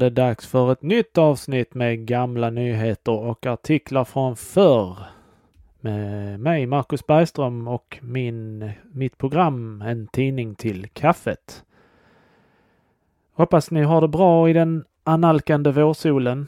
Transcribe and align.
Då 0.00 0.04
var 0.04 0.10
det 0.10 0.22
dags 0.22 0.46
för 0.46 0.72
ett 0.72 0.82
nytt 0.82 1.18
avsnitt 1.18 1.74
med 1.74 2.06
gamla 2.06 2.50
nyheter 2.50 3.12
och 3.12 3.46
artiklar 3.46 4.04
från 4.04 4.36
förr. 4.36 4.98
Med 5.80 6.40
mig, 6.40 6.66
Marcus 6.66 7.06
Bergström 7.06 7.68
och 7.68 7.98
min, 8.02 8.70
mitt 8.92 9.18
program 9.18 9.82
En 9.82 10.06
tidning 10.06 10.54
till 10.54 10.88
kaffet. 10.88 11.64
Hoppas 13.32 13.70
ni 13.70 13.82
har 13.82 14.00
det 14.00 14.08
bra 14.08 14.48
i 14.48 14.52
den 14.52 14.84
analkande 15.04 15.70
vårsolen. 15.70 16.46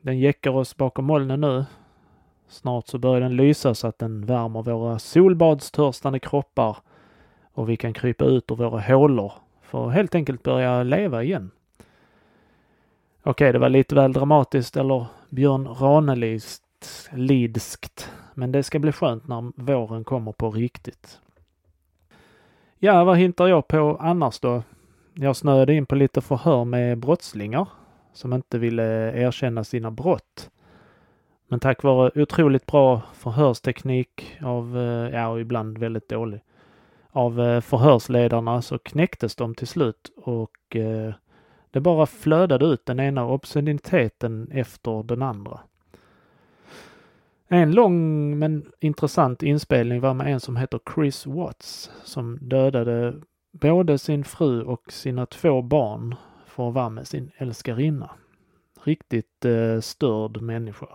Den 0.00 0.18
jäckar 0.18 0.50
oss 0.50 0.76
bakom 0.76 1.04
molnen 1.04 1.40
nu. 1.40 1.64
Snart 2.48 2.86
så 2.86 2.98
börjar 2.98 3.20
den 3.20 3.36
lysa 3.36 3.74
så 3.74 3.86
att 3.86 3.98
den 3.98 4.26
värmer 4.26 4.62
våra 4.62 4.98
solbadstörstande 4.98 6.18
kroppar 6.18 6.76
och 7.52 7.68
vi 7.68 7.76
kan 7.76 7.92
krypa 7.92 8.24
ut 8.24 8.50
ur 8.50 8.56
våra 8.56 8.80
hålor 8.80 9.32
för 9.62 9.88
att 9.88 9.94
helt 9.94 10.14
enkelt 10.14 10.42
börja 10.42 10.82
leva 10.82 11.22
igen. 11.22 11.50
Okej, 13.24 13.52
det 13.52 13.58
var 13.58 13.68
lite 13.68 13.94
väl 13.94 14.12
dramatiskt 14.12 14.76
eller 14.76 15.06
Björn 15.30 15.68
Ranelidskt, 15.68 17.10
men 18.34 18.52
det 18.52 18.62
ska 18.62 18.78
bli 18.78 18.92
skönt 18.92 19.28
när 19.28 19.52
våren 19.56 20.04
kommer 20.04 20.32
på 20.32 20.50
riktigt. 20.50 21.20
Ja, 22.78 23.04
vad 23.04 23.18
hintar 23.18 23.48
jag 23.48 23.68
på 23.68 23.96
annars 24.00 24.40
då? 24.40 24.62
Jag 25.14 25.36
snöade 25.36 25.74
in 25.74 25.86
på 25.86 25.94
lite 25.94 26.20
förhör 26.20 26.64
med 26.64 26.98
brottslingar 26.98 27.68
som 28.12 28.32
inte 28.32 28.58
ville 28.58 29.20
erkänna 29.22 29.64
sina 29.64 29.90
brott. 29.90 30.50
Men 31.48 31.60
tack 31.60 31.82
vare 31.82 32.22
otroligt 32.22 32.66
bra 32.66 33.02
förhörsteknik 33.14 34.36
av, 34.42 34.78
eh, 34.78 35.14
ja, 35.14 35.28
och 35.28 35.40
ibland 35.40 35.78
väldigt 35.78 36.08
dålig, 36.08 36.40
av 37.10 37.40
eh, 37.40 37.60
förhörsledarna 37.60 38.62
så 38.62 38.78
knäcktes 38.78 39.36
de 39.36 39.54
till 39.54 39.66
slut 39.66 40.12
och 40.16 40.76
eh, 40.76 41.14
det 41.72 41.80
bara 41.80 42.06
flödade 42.06 42.66
ut 42.66 42.86
den 42.86 43.00
ena 43.00 43.26
obsceniteten 43.26 44.48
efter 44.52 45.02
den 45.02 45.22
andra. 45.22 45.60
En 47.48 47.72
lång 47.72 48.38
men 48.38 48.72
intressant 48.80 49.42
inspelning 49.42 50.00
var 50.00 50.14
med 50.14 50.32
en 50.32 50.40
som 50.40 50.56
heter 50.56 50.80
Chris 50.94 51.26
Watts 51.26 51.90
som 52.04 52.38
dödade 52.40 53.14
både 53.52 53.98
sin 53.98 54.24
fru 54.24 54.62
och 54.62 54.92
sina 54.92 55.26
två 55.26 55.62
barn 55.62 56.14
för 56.46 56.68
att 56.68 56.74
vara 56.74 56.88
med 56.88 57.06
sin 57.06 57.30
älskarinna. 57.36 58.10
Riktigt 58.84 59.44
eh, 59.44 59.80
störd 59.80 60.40
människa. 60.40 60.88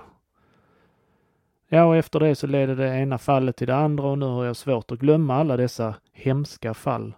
Ja, 1.67 1.85
och 1.85 1.95
efter 1.95 2.19
det 2.19 2.35
så 2.35 2.47
ledde 2.47 2.75
det 2.75 2.95
ena 2.95 3.17
fallet 3.17 3.55
till 3.55 3.67
det 3.67 3.75
andra 3.75 4.07
och 4.07 4.17
nu 4.17 4.25
har 4.25 4.45
jag 4.45 4.55
svårt 4.55 4.91
att 4.91 4.99
glömma 4.99 5.35
alla 5.35 5.57
dessa 5.57 5.95
hemska 6.13 6.73
fall. 6.73 7.13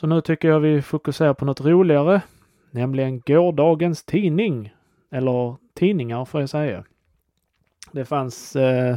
Så 0.00 0.06
nu 0.06 0.20
tycker 0.20 0.48
jag 0.48 0.60
vi 0.60 0.82
fokuserar 0.82 1.34
på 1.34 1.44
något 1.44 1.60
roligare, 1.60 2.22
nämligen 2.70 3.20
gårdagens 3.20 4.04
tidning. 4.04 4.74
Eller 5.10 5.56
tidningar 5.74 6.24
får 6.24 6.40
jag 6.40 6.50
säga. 6.50 6.84
Det 7.92 8.04
fanns, 8.04 8.56
eh, 8.56 8.96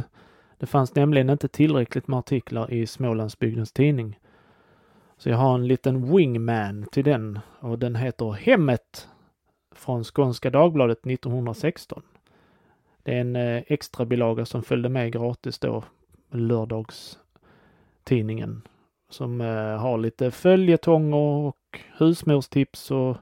det 0.58 0.66
fanns 0.66 0.94
nämligen 0.94 1.30
inte 1.30 1.48
tillräckligt 1.48 2.08
med 2.08 2.18
artiklar 2.18 2.72
i 2.72 2.86
Smålandsbygdens 2.86 3.72
tidning. 3.72 4.18
Så 5.16 5.28
jag 5.28 5.36
har 5.36 5.54
en 5.54 5.66
liten 5.66 6.16
wingman 6.16 6.86
till 6.92 7.04
den 7.04 7.38
och 7.60 7.78
den 7.78 7.96
heter 7.96 8.32
Hemmet 8.32 9.08
från 9.74 10.04
Skånska 10.04 10.50
Dagbladet 10.50 11.06
1916. 11.06 12.02
Det 13.02 13.16
är 13.16 13.20
en 13.20 13.36
eh, 13.36 13.62
extra 13.66 14.06
bilaga 14.06 14.44
som 14.44 14.62
följde 14.62 14.88
med 14.88 15.12
gratis 15.12 15.58
då, 15.58 15.84
lördagstidningen. 16.30 18.62
Som 19.14 19.40
eh, 19.40 19.76
har 19.76 19.98
lite 19.98 20.30
följetonger 20.30 21.16
och 21.16 21.80
husmorstips 21.98 22.90
och 22.90 23.16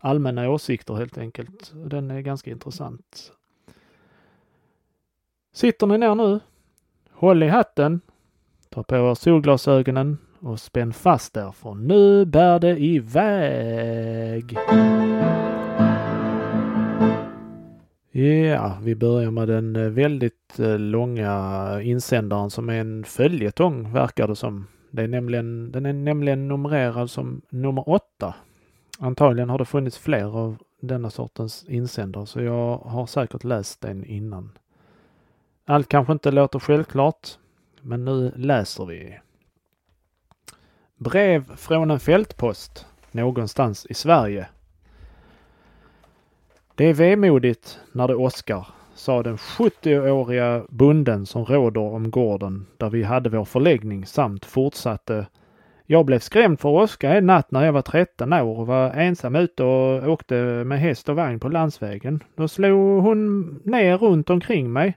allmänna 0.00 0.50
åsikter 0.50 0.94
helt 0.94 1.18
enkelt. 1.18 1.72
Den 1.74 2.10
är 2.10 2.20
ganska 2.20 2.50
intressant. 2.50 3.32
Sitter 5.52 5.86
ni 5.86 5.98
ner 5.98 6.14
nu? 6.14 6.40
Håll 7.10 7.42
i 7.42 7.48
hatten. 7.48 8.00
Ta 8.68 8.82
på 8.82 8.96
er 8.96 9.14
solglasögonen 9.14 10.18
och 10.40 10.60
spänn 10.60 10.92
fast 10.92 11.36
er 11.36 11.52
för 11.52 11.74
nu 11.74 12.24
bär 12.24 12.58
det 12.58 12.78
iväg. 12.78 14.58
Ja, 18.10 18.78
vi 18.82 18.94
börjar 18.94 19.30
med 19.30 19.48
den 19.48 19.76
eh, 19.76 19.88
väldigt 19.88 20.58
eh, 20.58 20.78
långa 20.78 21.82
insändaren 21.82 22.50
som 22.50 22.68
är 22.68 22.80
en 22.80 23.04
följetong 23.04 23.92
verkar 23.92 24.28
det 24.28 24.36
som. 24.36 24.66
Det 24.90 25.02
är 25.02 25.08
nämligen, 25.08 25.72
den 25.72 25.86
är 25.86 25.92
nämligen 25.92 26.48
numrerad 26.48 27.10
som 27.10 27.42
nummer 27.48 27.88
åtta. 27.88 28.34
Antagligen 28.98 29.50
har 29.50 29.58
det 29.58 29.64
funnits 29.64 29.98
fler 29.98 30.36
av 30.36 30.56
denna 30.80 31.10
sortens 31.10 31.64
insändare 31.68 32.26
så 32.26 32.40
jag 32.40 32.78
har 32.78 33.06
säkert 33.06 33.44
läst 33.44 33.80
den 33.80 34.04
innan. 34.04 34.58
Allt 35.64 35.88
kanske 35.88 36.12
inte 36.12 36.30
låter 36.30 36.58
självklart, 36.58 37.28
men 37.80 38.04
nu 38.04 38.32
läser 38.36 38.86
vi. 38.86 39.18
Brev 40.96 41.56
från 41.56 41.90
en 41.90 42.00
fältpost 42.00 42.86
någonstans 43.12 43.86
i 43.86 43.94
Sverige 43.94 44.48
det 46.78 46.84
är 46.84 46.94
vemodigt 46.94 47.80
när 47.92 48.08
det 48.08 48.14
åskar, 48.14 48.66
sa 48.98 49.22
den 49.22 49.36
70-åriga 49.36 50.62
bunden 50.68 51.26
som 51.26 51.44
råder 51.44 51.80
om 51.80 52.10
gården 52.10 52.66
där 52.76 52.90
vi 52.90 53.02
hade 53.02 53.30
vår 53.30 53.44
förläggning 53.44 54.06
samt 54.06 54.44
fortsatte 54.44 55.26
jag 55.90 56.06
blev 56.06 56.18
skrämd 56.18 56.60
för 56.60 56.68
åska 56.68 57.14
en 57.14 57.26
natt 57.26 57.50
när 57.50 57.64
jag 57.64 57.72
var 57.72 57.82
13 57.82 58.32
år 58.32 58.58
och 58.58 58.66
var 58.66 58.90
ensam 58.90 59.36
ute 59.36 59.62
och 59.64 60.08
åkte 60.08 60.34
med 60.64 60.80
häst 60.80 61.08
och 61.08 61.16
vagn 61.16 61.40
på 61.40 61.48
landsvägen. 61.48 62.20
Då 62.34 62.48
slog 62.48 63.02
hon 63.02 63.48
ner 63.64 63.98
runt 63.98 64.30
omkring 64.30 64.72
mig. 64.72 64.96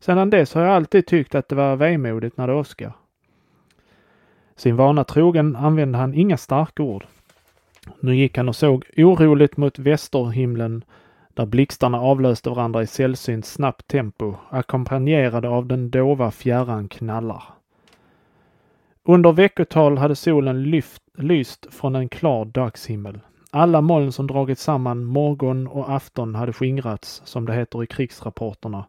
Sedan 0.00 0.30
dess 0.30 0.54
har 0.54 0.62
jag 0.62 0.74
alltid 0.74 1.06
tyckt 1.06 1.34
att 1.34 1.48
det 1.48 1.54
var 1.54 1.76
vemodigt 1.76 2.36
när 2.36 2.46
det 2.46 2.54
åskar. 2.54 2.92
Sin 4.56 4.76
vana 4.76 5.04
trogen 5.04 5.56
använde 5.56 5.98
han 5.98 6.14
inga 6.14 6.36
starka 6.36 6.82
ord. 6.82 7.06
Nu 8.00 8.16
gick 8.16 8.36
han 8.36 8.48
och 8.48 8.56
såg 8.56 8.84
oroligt 8.96 9.56
mot 9.56 9.78
västerhimlen 9.78 10.84
där 11.38 11.46
blixtarna 11.46 12.00
avlöste 12.00 12.50
varandra 12.50 12.82
i 12.82 12.86
sällsynt 12.86 13.46
snabbt 13.46 13.86
tempo, 13.88 14.34
ackompanjerade 14.50 15.48
av 15.48 15.66
den 15.66 15.90
dova 15.90 16.30
fjärran 16.30 16.88
knallar. 16.88 17.42
Under 19.04 19.32
veckotal 19.32 19.98
hade 19.98 20.16
solen 20.16 20.62
lyft, 20.62 21.02
lyst 21.14 21.74
från 21.74 21.96
en 21.96 22.08
klar 22.08 22.44
dagshimmel. 22.44 23.20
Alla 23.50 23.80
moln 23.80 24.12
som 24.12 24.26
dragit 24.26 24.58
samman 24.58 25.04
morgon 25.04 25.66
och 25.66 25.92
afton 25.92 26.34
hade 26.34 26.52
skingrats, 26.52 27.22
som 27.24 27.46
det 27.46 27.54
heter 27.54 27.82
i 27.82 27.86
krigsrapporterna, 27.86 28.84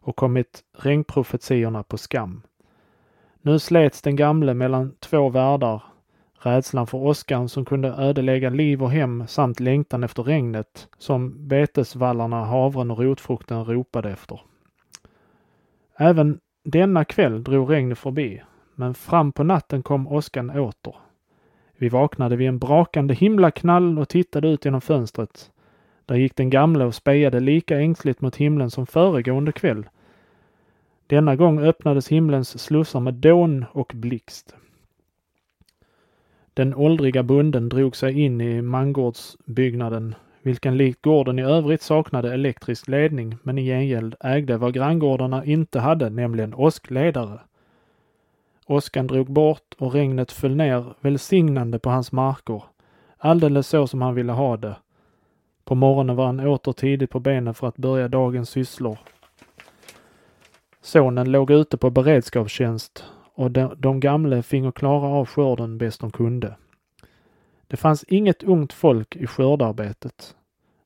och 0.00 0.16
kommit 0.16 0.62
regnprofetiorna 0.78 1.82
på 1.82 1.98
skam. 1.98 2.42
Nu 3.42 3.58
slets 3.58 4.02
den 4.02 4.16
gamle 4.16 4.54
mellan 4.54 4.92
två 5.00 5.28
världar 5.28 5.82
Rädslan 6.44 6.86
för 6.86 6.98
åskan 6.98 7.48
som 7.48 7.64
kunde 7.64 7.88
ödelägga 7.88 8.50
liv 8.50 8.82
och 8.82 8.90
hem 8.90 9.26
samt 9.26 9.60
längtan 9.60 10.04
efter 10.04 10.22
regnet 10.22 10.88
som 10.98 11.48
betesvallarna, 11.48 12.44
havren 12.44 12.90
och 12.90 12.98
rotfrukten 12.98 13.64
ropade 13.64 14.10
efter. 14.10 14.40
Även 15.96 16.40
denna 16.64 17.04
kväll 17.04 17.44
drog 17.44 17.70
regnet 17.70 17.98
förbi, 17.98 18.42
men 18.74 18.94
fram 18.94 19.32
på 19.32 19.44
natten 19.44 19.82
kom 19.82 20.08
åskan 20.08 20.50
åter. 20.50 20.94
Vi 21.76 21.88
vaknade 21.88 22.36
vid 22.36 22.48
en 22.48 22.58
brakande 22.58 23.14
himlaknall 23.14 23.98
och 23.98 24.08
tittade 24.08 24.48
ut 24.48 24.64
genom 24.64 24.80
fönstret. 24.80 25.50
Där 26.06 26.14
gick 26.14 26.36
den 26.36 26.50
gamla 26.50 26.86
och 26.86 26.94
spejade 26.94 27.40
lika 27.40 27.80
ängsligt 27.80 28.20
mot 28.20 28.36
himlen 28.36 28.70
som 28.70 28.86
föregående 28.86 29.52
kväll. 29.52 29.86
Denna 31.06 31.36
gång 31.36 31.60
öppnades 31.60 32.08
himlens 32.08 32.58
slussar 32.58 33.00
med 33.00 33.14
dån 33.14 33.64
och 33.72 33.92
blixt. 33.94 34.56
Den 36.54 36.74
åldriga 36.74 37.22
bunden 37.22 37.68
drog 37.68 37.96
sig 37.96 38.20
in 38.20 38.40
i 38.40 38.62
mangårdsbyggnaden, 38.62 40.14
vilken 40.42 40.76
likt 40.76 41.02
gården 41.02 41.38
i 41.38 41.42
övrigt 41.42 41.82
saknade 41.82 42.34
elektrisk 42.34 42.88
ledning 42.88 43.36
men 43.42 43.58
i 43.58 43.64
gengäld 43.64 44.14
ägde 44.20 44.56
vad 44.56 44.74
granngårdarna 44.74 45.44
inte 45.44 45.80
hade, 45.80 46.10
nämligen 46.10 46.54
åskledare. 46.54 47.40
Åskan 48.66 49.06
drog 49.06 49.32
bort 49.32 49.74
och 49.78 49.92
regnet 49.92 50.32
föll 50.32 50.56
ner 50.56 50.84
välsignande 51.00 51.78
på 51.78 51.90
hans 51.90 52.12
marker, 52.12 52.62
alldeles 53.18 53.68
så 53.68 53.86
som 53.86 54.02
han 54.02 54.14
ville 54.14 54.32
ha 54.32 54.56
det. 54.56 54.76
På 55.64 55.74
morgonen 55.74 56.16
var 56.16 56.26
han 56.26 56.40
åter 56.40 56.72
tidigt 56.72 57.10
på 57.10 57.20
benen 57.20 57.54
för 57.54 57.68
att 57.68 57.76
börja 57.76 58.08
dagens 58.08 58.50
sysslor. 58.50 58.98
Sonen 60.82 61.32
låg 61.32 61.50
ute 61.50 61.76
på 61.76 61.90
beredskapstjänst 61.90 63.04
och 63.34 63.50
de, 63.50 63.74
de 63.78 64.00
gamla 64.00 64.42
fingo 64.42 64.72
klara 64.72 65.06
av 65.06 65.26
skörden 65.26 65.78
bäst 65.78 66.00
de 66.00 66.10
kunde. 66.10 66.56
Det 67.66 67.76
fanns 67.76 68.04
inget 68.04 68.42
ungt 68.42 68.72
folk 68.72 69.16
i 69.16 69.26
skördarbetet. 69.26 70.36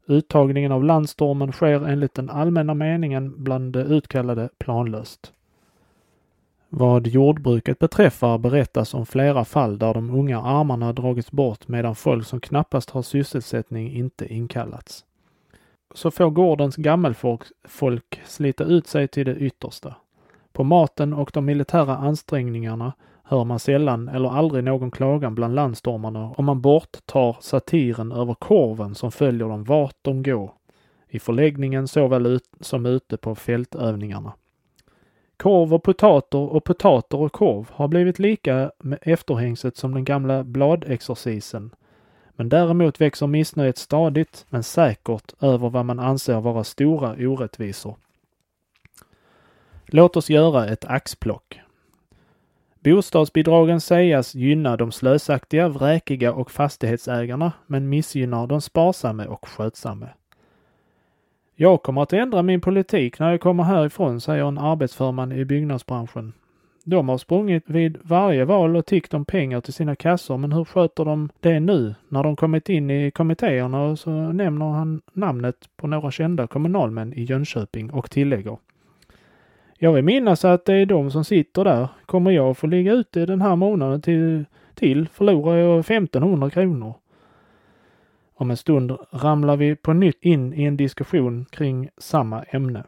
Uttagningen 0.07 0.73
av 0.73 0.85
landstormen 0.85 1.53
sker 1.53 1.89
enligt 1.89 2.15
den 2.15 2.31
allmänna 2.31 2.75
meningen 2.75 3.45
bland 3.45 3.73
de 3.73 3.81
utkallade 3.81 4.49
planlöst. 4.59 5.33
Vad 6.69 7.07
jordbruket 7.07 7.79
beträffar 7.79 8.39
berättas 8.39 8.95
om 8.95 9.07
flera 9.07 9.45
fall 9.45 9.79
där 9.79 9.95
de 9.95 10.11
unga 10.11 10.43
armarna 10.43 10.93
dragits 10.93 11.31
bort 11.31 11.69
medan 11.69 11.95
folk 11.95 12.27
som 12.27 12.41
knappast 12.41 12.91
har 12.91 13.03
sysselsättning 13.03 13.93
inte 13.93 14.35
inkallats. 14.35 15.05
Så 15.95 16.11
får 16.11 16.31
gårdens 16.31 16.77
gammelfolk 16.77 17.43
folk 17.65 18.21
slita 18.25 18.65
ut 18.65 18.87
sig 18.87 19.09
till 19.09 19.27
det 19.27 19.37
yttersta. 19.37 19.95
På 20.53 20.65
maten 20.65 21.13
och 21.13 21.31
de 21.35 21.45
militära 21.45 21.97
ansträngningarna 21.97 22.93
hör 23.23 23.45
man 23.45 23.59
sällan 23.59 24.09
eller 24.09 24.29
aldrig 24.29 24.65
någon 24.65 24.91
klagan 24.91 25.35
bland 25.35 25.55
landstormarna 25.55 26.31
om 26.37 26.45
man 26.45 26.61
borttar 26.61 27.37
satiren 27.41 28.13
över 28.13 28.35
korven 28.35 28.95
som 28.95 29.13
följer 29.13 29.49
dem 29.49 29.65
vart 29.65 29.97
de 30.03 30.23
går, 30.23 30.53
i 31.09 31.19
förläggningen 31.19 31.89
såväl 31.89 32.27
ut 32.27 32.45
som 32.61 32.87
ute 32.87 33.17
på 33.17 33.35
fältövningarna. 33.35 34.33
Korv 35.37 35.75
och 35.75 35.83
potater 35.83 36.39
och 36.39 36.65
potater 36.65 37.21
och 37.21 37.33
korv 37.33 37.71
har 37.73 37.89
blivit 37.89 38.19
lika 38.19 38.71
med 38.79 38.99
efterhängset 39.03 39.77
som 39.77 39.95
den 39.95 40.05
gamla 40.05 40.45
bladexercisen. 40.45 41.71
Men 42.31 42.49
däremot 42.49 43.01
växer 43.01 43.27
missnöjet 43.27 43.79
stadigt 43.79 44.47
men 44.49 44.63
säkert 44.63 45.35
över 45.41 45.71
vad 45.71 45.85
man 45.85 45.99
anser 45.99 46.41
vara 46.41 46.65
stora 46.65 47.29
orättvisor. 47.29 47.97
Låt 49.91 50.17
oss 50.17 50.31
göra 50.31 50.67
ett 50.67 50.85
axplock. 50.85 51.61
Bostadsbidragen 52.85 53.81
sägas 53.81 54.35
gynna 54.35 54.77
de 54.77 54.93
slösaktiga, 54.93 55.69
vräkiga 55.69 56.33
och 56.33 56.51
fastighetsägarna 56.51 57.53
men 57.67 57.89
missgynnar 57.89 58.47
de 58.47 58.61
sparsamme 58.61 59.27
och 59.27 59.49
skötsamme. 59.49 60.09
Jag 61.57 61.83
kommer 61.83 62.03
att 62.03 62.13
ändra 62.13 62.43
min 62.43 62.61
politik 62.61 63.19
när 63.19 63.31
jag 63.31 63.41
kommer 63.41 63.63
härifrån, 63.63 64.21
säger 64.21 64.45
en 64.45 64.59
arbetsförman 64.59 65.33
i 65.33 65.45
byggnadsbranschen. 65.45 66.33
De 66.85 67.09
har 67.09 67.19
sprungit 67.19 67.65
vid 67.67 67.99
varje 68.03 68.45
val 68.45 68.77
och 68.77 68.87
tiggt 68.87 69.15
om 69.15 69.25
pengar 69.25 69.61
till 69.61 69.73
sina 69.73 69.97
kassor, 69.97 70.37
men 70.37 70.53
hur 70.53 70.65
sköter 70.65 71.05
de 71.05 71.29
det 71.41 71.61
nu 71.61 71.95
när 72.09 72.23
de 72.23 72.37
kommit 72.37 72.69
in 72.69 72.91
i 72.91 73.11
kommittéerna? 73.11 73.83
Och 73.83 73.99
så 73.99 74.11
nämner 74.11 74.67
han 74.67 75.01
namnet 75.13 75.69
på 75.77 75.87
några 75.87 76.11
kända 76.11 76.47
kommunalmän 76.47 77.13
i 77.13 77.23
Jönköping 77.23 77.91
och 77.91 78.11
tillägger. 78.11 78.57
Jag 79.81 79.93
vill 79.93 80.05
minnas 80.05 80.45
att 80.45 80.65
det 80.65 80.75
är 80.75 80.87
de 80.87 81.11
som 81.11 81.25
sitter 81.25 81.65
där. 81.65 81.89
Kommer 82.07 82.31
jag 82.31 82.57
få 82.57 82.67
ligga 82.67 82.93
ute 82.93 83.27
den 83.27 83.43
här 83.43 83.57
månaden 83.57 84.03
till, 84.03 84.45
till 84.75 85.09
förlorar 85.09 85.57
jag 85.57 85.81
1500 85.81 86.51
kronor. 86.51 86.95
Om 88.35 88.51
en 88.51 88.57
stund 88.57 88.93
ramlar 89.11 89.57
vi 89.57 89.77
på 89.77 89.93
nytt 89.93 90.25
in 90.25 90.55
i 90.55 90.65
en 90.65 90.77
diskussion 90.77 91.47
kring 91.51 91.89
samma 91.99 92.43
ämne. 92.43 92.85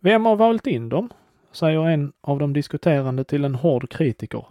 Vem 0.00 0.24
har 0.24 0.36
valt 0.36 0.66
in 0.66 0.88
dem? 0.88 1.10
säger 1.52 1.88
en 1.88 2.12
av 2.20 2.38
de 2.38 2.52
diskuterande 2.52 3.24
till 3.24 3.44
en 3.44 3.54
hård 3.54 3.90
kritiker. 3.90 4.46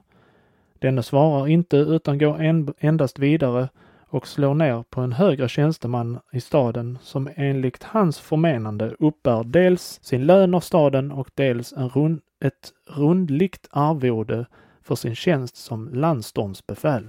Denne 0.80 1.04
svarar 1.04 1.48
inte 1.48 1.78
utan 1.78 2.18
går 2.18 2.42
en, 2.42 2.74
endast 2.80 3.20
vidare 3.20 3.70
och 4.14 4.28
slår 4.28 4.54
ner 4.54 4.84
på 4.90 5.02
en 5.02 5.12
högre 5.12 5.50
tjänsteman 5.50 6.20
i 6.32 6.42
staden 6.42 6.98
som 7.02 7.30
enligt 7.36 7.84
hans 7.84 8.20
förmenande 8.20 8.96
uppbär 9.00 9.44
dels 9.44 10.00
sin 10.04 10.26
lön 10.26 10.54
av 10.54 10.60
staden 10.60 11.12
och 11.12 11.30
dels 11.36 11.74
en 11.74 11.90
rund, 11.90 12.22
ett 12.44 12.74
rundligt 12.88 13.68
arvode 13.72 14.46
för 14.82 14.96
sin 14.96 15.16
tjänst 15.16 15.56
som 15.56 15.90
landstormsbefäl. 15.94 17.08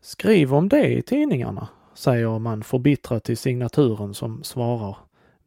Skriv 0.00 0.54
om 0.54 0.68
det 0.68 0.86
i 0.86 1.02
tidningarna, 1.02 1.68
säger 1.94 2.38
man 2.38 2.62
förbittrat 2.62 3.24
till 3.24 3.36
signaturen 3.36 4.14
som 4.14 4.42
svarar. 4.42 4.96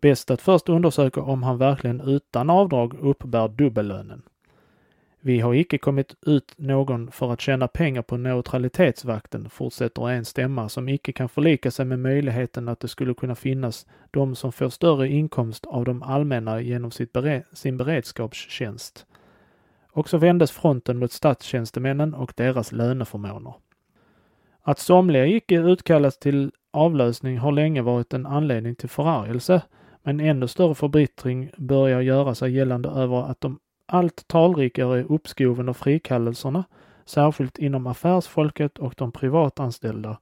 Bäst 0.01 0.31
att 0.31 0.42
först 0.42 0.69
undersöka 0.69 1.21
om 1.21 1.44
han 1.44 1.57
verkligen 1.57 2.01
utan 2.01 2.50
avdrag 2.50 2.94
uppbär 3.01 3.48
dubbellönen. 3.48 4.21
Vi 5.21 5.39
har 5.39 5.54
icke 5.54 5.77
kommit 5.77 6.16
ut 6.25 6.54
någon 6.57 7.12
för 7.12 7.33
att 7.33 7.42
tjäna 7.42 7.68
pengar 7.68 8.01
på 8.01 8.18
neutralitetsvakten, 8.18 9.50
fortsätter 9.50 10.10
en 10.10 10.25
stämma 10.25 10.69
som 10.69 10.89
icke 10.89 11.12
kan 11.12 11.30
förlika 11.30 11.71
sig 11.71 11.86
med 11.86 12.00
möjligheten 12.00 12.68
att 12.68 12.80
det 12.80 12.88
skulle 12.88 13.13
kunna 13.13 13.36
finnas 13.36 13.86
de 14.12 14.36
som 14.36 14.51
får 14.51 14.69
större 14.69 15.07
inkomst 15.07 15.66
av 15.66 15.86
de 15.86 16.04
allmänna 16.04 16.62
genom 16.62 16.92
sitt 16.92 17.13
bere 17.13 17.44
sin 17.54 17.77
beredskapstjänst. 17.77 19.06
Och 19.92 20.10
så 20.10 20.18
vändes 20.18 20.51
fronten 20.51 20.98
mot 20.98 21.12
statstjänstemännen 21.12 22.13
och 22.13 22.33
deras 22.36 22.71
löneförmåner. 22.71 23.54
Att 24.62 24.80
somliga 24.80 25.25
icke 25.25 25.56
utkallas 25.56 26.18
till 26.19 26.51
avlösning 26.71 27.38
har 27.38 27.51
länge 27.51 27.81
varit 27.81 28.13
en 28.13 28.25
anledning 28.25 28.75
till 28.75 28.89
förargelse, 28.89 29.62
men 30.04 30.19
ännu 30.19 30.48
större 30.48 30.75
förbittring 30.75 31.51
börjar 31.57 32.01
göra 32.01 32.36
sig 32.36 32.51
gällande 32.51 32.89
över 32.89 33.31
att 33.31 33.42
de 33.42 33.60
allt 33.90 34.28
talrikare 34.28 35.04
uppskoven 35.04 35.70
och 35.70 35.78
frikallelserna, 35.78 36.64
särskilt 37.06 37.58
inom 37.58 37.88
affärsfolket 37.88 38.78
och 38.78 38.94
de 38.98 39.12
privatanställda. 39.12 40.18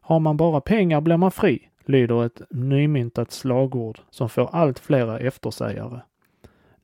Har 0.00 0.20
man 0.20 0.36
bara 0.36 0.60
pengar 0.60 1.00
blir 1.00 1.16
man 1.16 1.30
fri, 1.30 1.68
lyder 1.84 2.24
ett 2.24 2.42
nymyntat 2.50 3.30
slagord 3.30 3.98
som 4.10 4.28
får 4.28 4.50
allt 4.52 4.78
flera 4.78 5.18
eftersägare. 5.18 6.00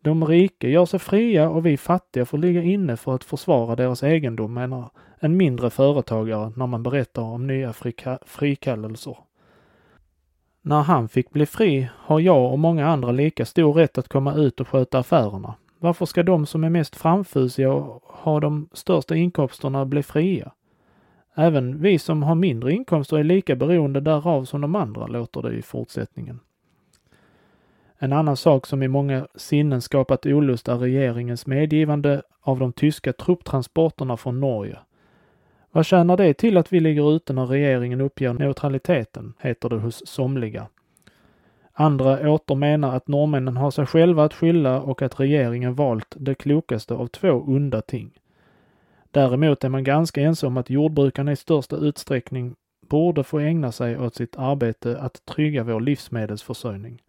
De 0.01 0.25
rika 0.25 0.69
gör 0.69 0.87
sig 0.87 1.01
fria 1.01 1.49
och 1.49 1.67
vi 1.67 1.77
fattiga 1.77 2.25
får 2.25 2.39
ligga 2.39 2.63
inne 2.63 2.97
för 2.97 3.15
att 3.15 3.25
försvara 3.25 3.77
deras 3.77 4.03
egendom, 4.03 4.55
menar 4.55 4.91
en 5.19 5.37
mindre 5.37 5.71
företagare 5.71 6.53
när 6.57 6.67
man 6.67 6.83
berättar 6.83 7.23
om 7.23 7.47
nya 7.47 7.73
frika 7.73 8.19
frikallelser. 8.27 9.17
När 10.63 10.83
han 10.83 11.09
fick 11.09 11.31
bli 11.31 11.47
fri 11.47 11.89
har 11.95 12.21
jag 12.21 12.53
och 12.53 12.59
många 12.59 12.87
andra 12.87 13.13
lika 13.13 13.45
stor 13.45 13.73
rätt 13.73 13.99
att 13.99 14.09
komma 14.09 14.35
ut 14.35 14.61
och 14.61 14.69
sköta 14.69 14.99
affärerna. 14.99 15.55
Varför 15.79 16.07
ska 16.07 16.23
de 16.23 16.47
som 16.47 16.65
är 16.65 16.71
mest 16.71 16.97
framfusiga 16.97 17.73
och 17.73 18.03
har 18.07 18.41
de 18.41 18.69
största 18.73 19.15
inkomsterna 19.15 19.85
bli 19.85 20.03
fria? 20.03 20.53
Även 21.35 21.83
vi 21.83 21.99
som 21.99 22.23
har 22.23 22.35
mindre 22.35 22.73
inkomster 22.73 23.19
är 23.19 23.25
lika 23.25 23.57
beroende 23.57 24.01
därav 24.01 24.45
som 24.45 24.61
de 24.61 24.75
andra, 24.75 25.07
låter 25.07 25.43
det 25.43 25.53
i 25.53 25.63
fortsättningen. 25.63 26.41
En 27.99 28.13
annan 28.13 28.37
sak 28.37 28.67
som 28.67 28.83
i 28.83 28.89
många 28.89 29.27
sinnen 29.35 29.83
skapat 29.83 30.27
olust 30.27 30.69
är 30.69 30.77
regeringens 30.77 31.47
medgivande 31.47 32.23
av 32.41 32.59
de 32.59 32.73
tyska 32.73 33.13
trupptransporterna 33.13 34.17
från 34.17 34.41
Norge. 34.41 34.79
Vad 35.71 35.87
tjänar 35.87 36.17
det 36.17 36.35
till 36.35 36.57
att 36.57 36.73
vi 36.73 36.81
ligger 36.81 37.17
ute 37.17 37.33
när 37.33 37.47
regeringen 37.47 38.01
uppger 38.01 38.33
neutraliteten, 38.33 39.35
heter 39.41 39.69
det 39.69 39.77
hos 39.77 40.07
somliga. 40.07 40.67
Andra 41.79 42.31
åter 42.31 42.55
menar 42.55 42.97
att 42.97 43.09
norrmännen 43.09 43.57
har 43.57 43.71
sig 43.71 43.87
själva 43.87 44.25
att 44.25 44.35
skylla 44.35 44.81
och 44.81 45.03
att 45.03 45.21
regeringen 45.21 45.75
valt 45.75 46.15
det 46.19 46.35
klokaste 46.35 46.95
av 46.95 47.07
två 47.07 47.31
onda 47.31 47.81
ting. 47.83 48.11
Däremot 49.11 49.65
är 49.65 49.69
man 49.69 49.85
ganska 49.85 50.21
ense 50.21 50.47
om 50.47 50.57
att 50.57 50.71
jordbrukarna 50.71 51.33
i 51.33 51.37
största 51.37 51.77
utsträckning 51.77 52.55
borde 52.89 53.25
få 53.25 53.39
ägna 53.39 53.73
sig 53.73 53.99
åt 53.99 54.15
sitt 54.15 54.37
arbete 54.39 54.99
att 54.99 55.27
trygga 55.27 55.63
vår 55.63 55.81
livsmedelsförsörjning. 55.81 57.03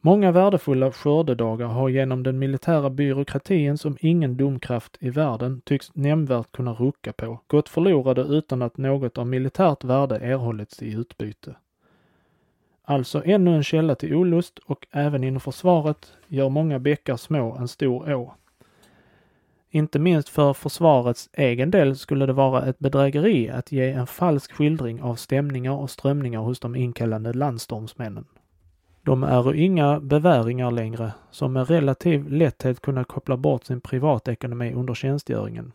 Många 0.00 0.32
värdefulla 0.32 0.92
skördedagar 0.92 1.66
har 1.66 1.88
genom 1.88 2.22
den 2.22 2.38
militära 2.38 2.90
byråkratin 2.90 3.78
som 3.78 3.96
ingen 4.00 4.36
domkraft 4.36 4.96
i 5.00 5.10
världen 5.10 5.60
tycks 5.60 5.94
nämnvärt 5.94 6.52
kunna 6.52 6.72
rucka 6.72 7.12
på, 7.12 7.40
gått 7.46 7.68
förlorade 7.68 8.22
utan 8.22 8.62
att 8.62 8.76
något 8.76 9.18
av 9.18 9.26
militärt 9.26 9.84
värde 9.84 10.16
erhållits 10.16 10.82
i 10.82 10.92
utbyte. 10.92 11.56
Alltså 12.88 13.22
ännu 13.24 13.56
en 13.56 13.62
källa 13.62 13.94
till 13.94 14.14
olust 14.14 14.58
och 14.58 14.86
även 14.90 15.24
inom 15.24 15.40
försvaret 15.40 16.12
gör 16.26 16.48
många 16.48 16.78
bäckar 16.78 17.16
små 17.16 17.56
en 17.56 17.68
stor 17.68 18.14
å. 18.14 18.34
Inte 19.70 19.98
minst 19.98 20.28
för 20.28 20.52
försvarets 20.52 21.30
egen 21.32 21.70
del 21.70 21.96
skulle 21.96 22.26
det 22.26 22.32
vara 22.32 22.66
ett 22.66 22.78
bedrägeri 22.78 23.50
att 23.50 23.72
ge 23.72 23.90
en 23.90 24.06
falsk 24.06 24.52
skildring 24.52 25.02
av 25.02 25.14
stämningar 25.14 25.72
och 25.72 25.90
strömningar 25.90 26.40
hos 26.40 26.60
de 26.60 26.76
inkallande 26.76 27.32
landstormsmännen. 27.32 28.24
De 29.02 29.22
är 29.22 29.54
inga 29.54 30.00
beväringar 30.00 30.70
längre, 30.70 31.12
som 31.30 31.52
med 31.52 31.68
relativ 31.68 32.28
lätthet 32.28 32.80
kunna 32.80 33.04
koppla 33.04 33.36
bort 33.36 33.64
sin 33.64 33.80
privatekonomi 33.80 34.72
under 34.72 34.94
tjänstgöringen. 34.94 35.72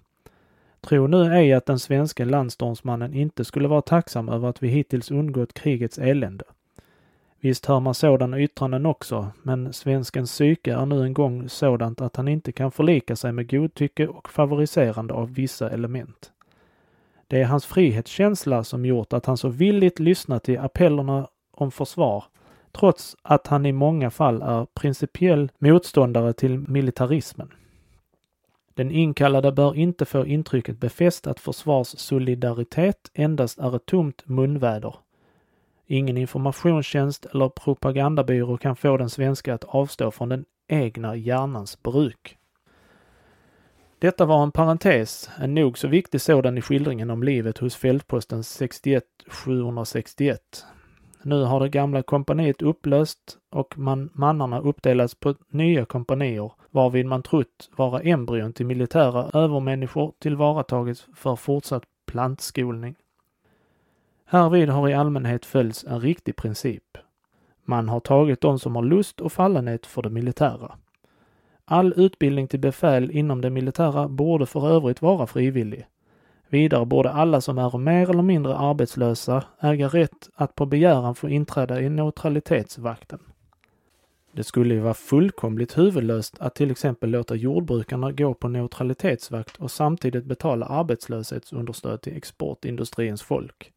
Tro 0.82 1.08
nu 1.08 1.34
ej 1.34 1.54
att 1.54 1.66
den 1.66 1.80
svenska 1.80 2.26
landstormsmannen 2.26 3.14
inte 3.14 3.46
skulle 3.46 3.68
vara 3.68 3.82
tacksam 3.82 4.30
över 4.30 4.50
att 4.50 4.64
vi 4.64 4.68
hittills 4.68 5.12
undgått 5.12 5.54
krigets 5.54 5.98
elände. 5.98 6.46
Visst 7.44 7.66
hör 7.66 7.80
man 7.80 7.94
sådana 7.94 8.40
yttranden 8.40 8.86
också, 8.86 9.28
men 9.44 9.74
svenskens 9.74 10.32
psyke 10.32 10.74
är 10.74 10.86
nu 10.86 11.04
en 11.04 11.14
gång 11.14 11.50
sådant 11.50 12.02
att 12.02 12.16
han 12.16 12.28
inte 12.28 12.52
kan 12.52 12.72
förlika 12.72 13.16
sig 13.16 13.32
med 13.32 13.50
godtycke 13.50 14.08
och 14.08 14.30
favoriserande 14.30 15.14
av 15.14 15.34
vissa 15.34 15.70
element. 15.70 16.32
Det 17.28 17.42
är 17.42 17.46
hans 17.46 17.66
frihetskänsla 17.66 18.64
som 18.64 18.86
gjort 18.86 19.14
att 19.14 19.26
han 19.26 19.38
så 19.38 19.50
villigt 19.50 20.00
lyssnat 20.00 20.44
till 20.44 20.60
appellerna 20.60 21.28
om 21.52 21.72
försvar, 21.72 22.24
trots 22.72 23.18
att 23.22 23.48
han 23.48 23.66
i 23.66 23.72
många 23.72 24.12
fall 24.12 24.42
är 24.42 24.66
principiell 24.74 25.52
motståndare 25.60 26.34
till 26.34 26.60
militarismen. 26.60 27.54
Den 28.74 28.92
inkallade 28.92 29.52
bör 29.52 29.76
inte 29.76 30.06
få 30.06 30.26
intrycket 30.26 30.80
befäst 30.80 31.28
att 31.28 31.40
försvarssolidaritet 31.40 33.12
endast 33.14 33.60
är 33.60 33.76
ett 33.76 33.86
tomt 33.86 34.28
munväder 34.28 34.96
Ingen 35.92 36.18
informationstjänst 36.18 37.26
eller 37.26 37.50
propagandabyrå 37.50 38.58
kan 38.58 38.76
få 38.76 38.98
den 38.98 39.10
svenska 39.10 39.54
att 39.54 39.64
avstå 39.64 40.12
från 40.12 40.30
den 40.30 40.46
egna 40.68 41.16
hjärnans 41.16 41.84
bruk. 41.84 42.38
Detta 44.00 44.26
var 44.26 44.44
en 44.44 44.52
parentes, 44.52 45.30
en 45.40 45.56
nog 45.56 45.78
så 45.78 45.88
viktig 45.88 46.22
sådan 46.22 46.58
i 46.58 46.62
skildringen 46.62 47.10
om 47.10 47.24
livet 47.24 47.58
hos 47.58 47.76
fältposten 47.76 48.44
61 48.44 49.04
761. 49.28 50.66
Nu 51.24 51.44
har 51.44 51.60
det 51.60 51.70
gamla 51.70 52.04
kompaniet 52.04 52.62
upplöst 52.62 53.38
och 53.50 53.78
man, 53.78 54.10
mannarna 54.14 54.60
uppdelats 54.60 55.16
på 55.16 55.36
nya 55.50 55.86
kompanier 55.86 56.52
varvid 56.70 57.06
man 57.06 57.24
trott 57.24 57.70
vara 57.76 58.02
embryon 58.02 58.54
till 58.54 58.66
militära 58.66 59.40
övermänniskor 59.40 60.14
tillvaratagits 60.20 61.08
för 61.16 61.36
fortsatt 61.36 61.84
plantskolning. 62.06 62.96
Härvid 64.32 64.70
har 64.70 64.90
i 64.90 64.94
allmänhet 64.94 65.46
följts 65.46 65.84
en 65.84 66.00
riktig 66.00 66.36
princip. 66.36 66.98
Man 67.66 67.90
har 67.90 68.00
tagit 68.00 68.42
de 68.42 68.60
som 68.60 68.76
har 68.76 68.84
lust 68.84 69.22
och 69.22 69.32
fallenhet 69.32 69.86
för 69.86 70.02
det 70.02 70.10
militära. 70.10 70.76
All 71.66 71.94
utbildning 71.98 72.48
till 72.48 72.60
befäl 72.60 73.12
inom 73.12 73.42
det 73.42 73.50
militära 73.50 74.08
borde 74.08 74.46
för 74.46 74.70
övrigt 74.70 75.02
vara 75.02 75.28
frivillig. 75.28 75.88
Vidare 76.50 76.86
borde 76.86 77.12
alla 77.12 77.42
som 77.42 77.58
är 77.58 77.78
mer 77.78 78.10
eller 78.10 78.22
mindre 78.22 78.56
arbetslösa 78.56 79.44
äga 79.62 79.88
rätt 79.88 80.30
att 80.36 80.56
på 80.56 80.66
begäran 80.66 81.16
få 81.16 81.30
inträda 81.30 81.82
i 81.82 81.90
neutralitetsvakten. 81.90 83.20
Det 84.32 84.44
skulle 84.44 84.74
ju 84.74 84.80
vara 84.80 84.94
fullkomligt 84.94 85.78
huvudlöst 85.78 86.36
att 86.40 86.56
till 86.56 86.72
exempel 86.72 87.10
låta 87.10 87.36
jordbrukarna 87.36 88.12
gå 88.12 88.34
på 88.34 88.48
neutralitetsvakt 88.48 89.58
och 89.58 89.72
samtidigt 89.72 90.26
betala 90.26 90.66
arbetslöshetsunderstöd 90.66 92.02
till 92.02 92.18
exportindustrins 92.18 93.22
folk. 93.22 93.72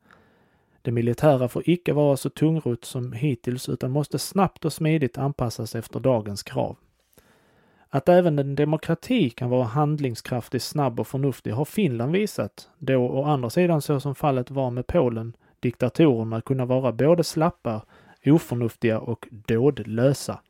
Det 0.85 0.93
militära 0.93 1.49
får 1.49 1.63
icke 1.67 1.93
vara 1.93 2.17
så 2.17 2.31
tungrot 2.31 2.85
som 2.85 3.13
hittills 3.13 3.69
utan 3.69 3.91
måste 3.91 4.19
snabbt 4.19 4.65
och 4.65 4.73
smidigt 4.73 5.19
anpassas 5.19 5.75
efter 5.75 6.01
dagens 6.01 6.43
krav. 6.43 6.77
Att 7.89 8.09
även 8.09 8.39
en 8.39 8.55
demokrati 8.55 9.31
kan 9.31 9.51
vara 9.51 9.65
handlingskraftig, 9.65 10.63
snabb 10.63 11.01
och 11.01 11.07
förnuftig 11.07 11.51
har 11.51 11.65
Finland 11.65 12.13
visat, 12.13 12.69
då 12.79 12.97
å 12.97 13.25
andra 13.25 13.51
sidan 13.51 13.83
så 13.83 14.01
som 14.01 14.15
fallet 14.15 14.51
var 14.51 14.71
med 14.71 14.87
Polen, 14.87 15.37
diktatorerna 15.61 16.41
kunna 16.41 16.65
vara 16.65 16.93
både 16.93 17.25
slappa, 17.25 17.83
oförnuftiga 18.27 18.99
och 18.99 19.29
dådlösa. 19.31 20.41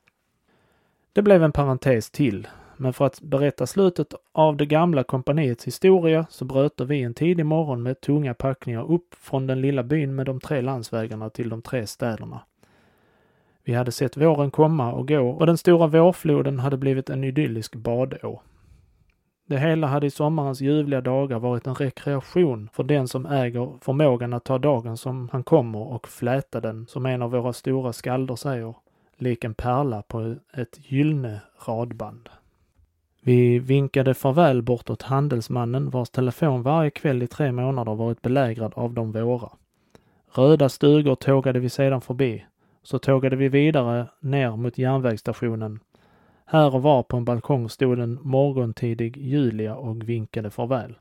Det 1.13 1.23
blev 1.23 1.43
en 1.43 1.53
parentes 1.53 2.11
till, 2.11 2.49
men 2.77 2.93
för 2.93 3.07
att 3.07 3.21
berätta 3.21 3.67
slutet 3.67 4.15
av 4.33 4.57
det 4.57 4.67
gamla 4.67 5.03
kompaniets 5.03 5.67
historia 5.67 6.27
så 6.31 6.45
bröt 6.45 6.81
vi 6.81 7.03
en 7.03 7.15
tidig 7.15 7.47
morgon 7.47 7.83
med 7.83 8.01
tunga 8.01 8.35
packningar 8.35 8.93
upp 8.93 9.15
från 9.15 9.47
den 9.47 9.61
lilla 9.61 9.83
byn 9.83 10.15
med 10.15 10.27
de 10.27 10.41
tre 10.41 10.61
landsvägarna 10.61 11.31
till 11.31 11.49
de 11.49 11.63
tre 11.63 11.87
städerna. 11.87 12.41
Vi 13.65 13.75
hade 13.75 13.93
sett 13.93 14.17
våren 14.17 14.51
komma 14.51 14.93
och 14.93 15.09
gå 15.09 15.31
och 15.31 15.47
den 15.47 15.59
stora 15.59 15.87
vårfloden 15.87 16.59
hade 16.59 16.77
blivit 16.77 17.11
en 17.11 17.25
idyllisk 17.25 17.75
badå. 17.75 18.43
Det 19.47 19.59
hela 19.59 19.87
hade 19.87 20.07
i 20.07 20.11
sommarens 20.11 20.61
ljuvliga 20.61 21.01
dagar 21.01 21.39
varit 21.39 21.67
en 21.67 21.75
rekreation 21.75 22.69
för 22.73 22.83
den 22.83 23.09
som 23.09 23.27
äger 23.27 23.73
förmågan 23.81 24.33
att 24.33 24.45
ta 24.45 24.59
dagen 24.59 24.97
som 24.97 25.29
han 25.33 25.45
kommer 25.45 25.79
och 25.79 26.09
fläta 26.09 26.61
den, 26.61 26.87
som 26.87 27.07
en 27.07 27.23
av 27.23 27.31
våra 27.31 27.53
stora 27.53 27.93
skalder 27.93 28.37
säger, 28.37 28.75
lik 29.17 29.45
en 29.45 29.55
pärla 29.55 30.03
på 30.03 30.37
ett 30.55 30.79
gyllene 30.93 31.41
radband. 31.67 32.29
Vi 33.27 33.59
vinkade 33.59 34.15
farväl 34.15 34.63
bortåt 34.63 35.03
handelsmannen 35.03 35.91
vars 35.91 36.11
telefon 36.11 36.63
varje 36.63 36.91
kväll 36.91 37.23
i 37.23 37.27
tre 37.27 37.53
månader 37.53 37.95
varit 37.95 38.23
belägrad 38.23 38.73
av 38.77 38.93
de 38.93 39.13
våra. 39.13 39.51
Röda 40.35 40.69
stugor 40.69 41.15
tågade 41.15 41.61
vi 41.61 41.69
sedan 41.69 42.01
förbi. 42.01 42.45
Så 42.83 42.99
tågade 42.99 43.37
vi 43.37 43.49
vidare 43.49 44.07
ner 44.21 44.57
mot 44.57 44.79
järnvägsstationen. 44.79 45.81
Här 46.45 46.75
och 46.75 46.83
var 46.83 47.03
på 47.03 47.17
en 47.17 47.25
balkong 47.25 47.69
stod 47.69 47.99
en 47.99 48.19
morgontidig 48.23 49.17
Julia 49.17 49.77
och 49.77 50.09
vinkade 50.09 50.51
farväl. 50.51 50.95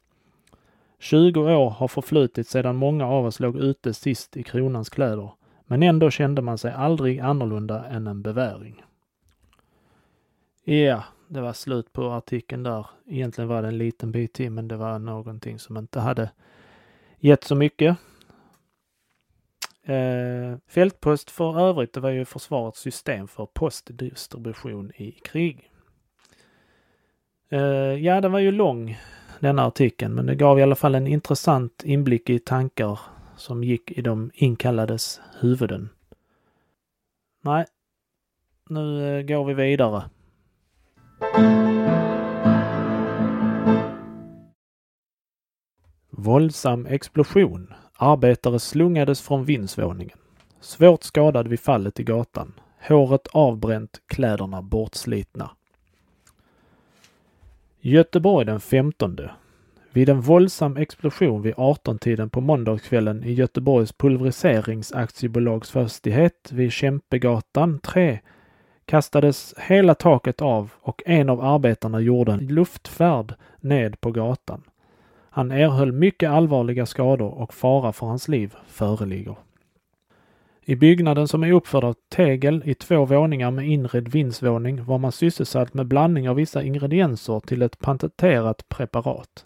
20 0.99 1.41
år 1.41 1.69
har 1.69 1.87
förflutit 1.87 2.47
sedan 2.47 2.75
många 2.75 3.07
av 3.07 3.25
oss 3.25 3.39
låg 3.39 3.57
ute 3.57 3.93
sist 3.93 4.37
i 4.37 4.43
kronans 4.43 4.89
kläder, 4.89 5.31
men 5.65 5.83
ändå 5.83 6.09
kände 6.09 6.41
man 6.41 6.57
sig 6.57 6.71
aldrig 6.71 7.19
annorlunda 7.19 7.85
än 7.85 8.07
en 8.07 8.21
beväring. 8.21 8.83
Ja, 10.63 11.03
det 11.33 11.41
var 11.41 11.53
slut 11.53 11.93
på 11.93 12.11
artikeln 12.11 12.63
där. 12.63 12.87
Egentligen 13.07 13.47
var 13.47 13.61
det 13.61 13.67
en 13.67 13.77
liten 13.77 14.11
bit 14.11 14.33
till, 14.33 14.51
men 14.51 14.67
det 14.67 14.77
var 14.77 14.99
någonting 14.99 15.59
som 15.59 15.77
inte 15.77 15.99
hade 15.99 16.29
gett 17.19 17.43
så 17.43 17.55
mycket. 17.55 17.97
Eh, 19.83 20.57
fältpost 20.67 21.31
för 21.31 21.59
övrigt, 21.59 21.93
det 21.93 21.99
var 21.99 22.09
ju 22.09 22.25
försvarets 22.25 22.79
system 22.79 23.27
för 23.27 23.45
postdistribution 23.45 24.91
i 24.95 25.11
krig. 25.11 25.71
Eh, 27.49 27.59
ja, 28.05 28.21
den 28.21 28.31
var 28.31 28.39
ju 28.39 28.51
lång 28.51 28.97
denna 29.39 29.65
artikeln, 29.65 30.13
men 30.13 30.25
det 30.25 30.35
gav 30.35 30.59
i 30.59 30.63
alla 30.63 30.75
fall 30.75 30.95
en 30.95 31.07
intressant 31.07 31.83
inblick 31.83 32.29
i 32.29 32.39
tankar 32.39 32.99
som 33.37 33.63
gick 33.63 33.91
i 33.91 34.01
de 34.01 34.31
inkallades 34.33 35.21
huvuden. 35.39 35.89
Nej, 37.41 37.65
nu 38.69 39.17
eh, 39.17 39.25
går 39.25 39.45
vi 39.45 39.53
vidare. 39.53 40.03
Våldsam 46.23 46.85
explosion. 46.85 47.73
Arbetare 47.93 48.59
slungades 48.59 49.21
från 49.21 49.45
vindsvåningen. 49.45 50.17
Svårt 50.59 51.03
skadad 51.03 51.47
vid 51.47 51.59
fallet 51.59 51.99
i 51.99 52.03
gatan. 52.03 52.53
Håret 52.87 53.27
avbränt, 53.31 54.01
kläderna 54.07 54.61
bortslitna. 54.61 55.51
Göteborg 57.81 58.45
den 58.45 58.59
15. 58.59 59.17
Vid 59.91 60.09
en 60.09 60.21
våldsam 60.21 60.77
explosion 60.77 61.41
vid 61.41 61.53
18-tiden 61.53 62.29
på 62.29 62.41
måndagskvällen 62.41 63.23
i 63.23 63.33
Göteborgs 63.33 63.93
pulveriseringsaktiebolags 63.93 65.71
fastighet 65.71 66.51
vid 66.51 66.71
Kämpegatan 66.71 67.79
3 67.79 68.19
kastades 68.85 69.53
hela 69.57 69.95
taket 69.95 70.41
av 70.41 70.71
och 70.81 71.01
en 71.05 71.29
av 71.29 71.41
arbetarna 71.41 71.99
gjorde 71.99 72.31
en 72.31 72.47
luftfärd 72.47 73.33
ned 73.59 74.01
på 74.01 74.11
gatan. 74.11 74.63
Han 75.29 75.51
erhöll 75.51 75.91
mycket 75.91 76.29
allvarliga 76.29 76.85
skador 76.85 77.31
och 77.31 77.53
fara 77.53 77.93
för 77.93 78.07
hans 78.07 78.27
liv 78.27 78.55
föreligger. 78.67 79.35
I 80.65 80.75
byggnaden 80.75 81.27
som 81.27 81.43
är 81.43 81.51
uppförd 81.51 81.83
av 81.83 81.95
tegel 82.09 82.61
i 82.65 82.73
två 82.73 83.05
våningar 83.05 83.51
med 83.51 83.67
inredd 83.67 84.07
vindsvåning 84.07 84.83
var 84.83 84.97
man 84.97 85.11
sysselsatt 85.11 85.73
med 85.73 85.87
blandning 85.87 86.29
av 86.29 86.35
vissa 86.35 86.63
ingredienser 86.63 87.39
till 87.39 87.61
ett 87.61 87.79
patenterat 87.79 88.69
preparat. 88.69 89.45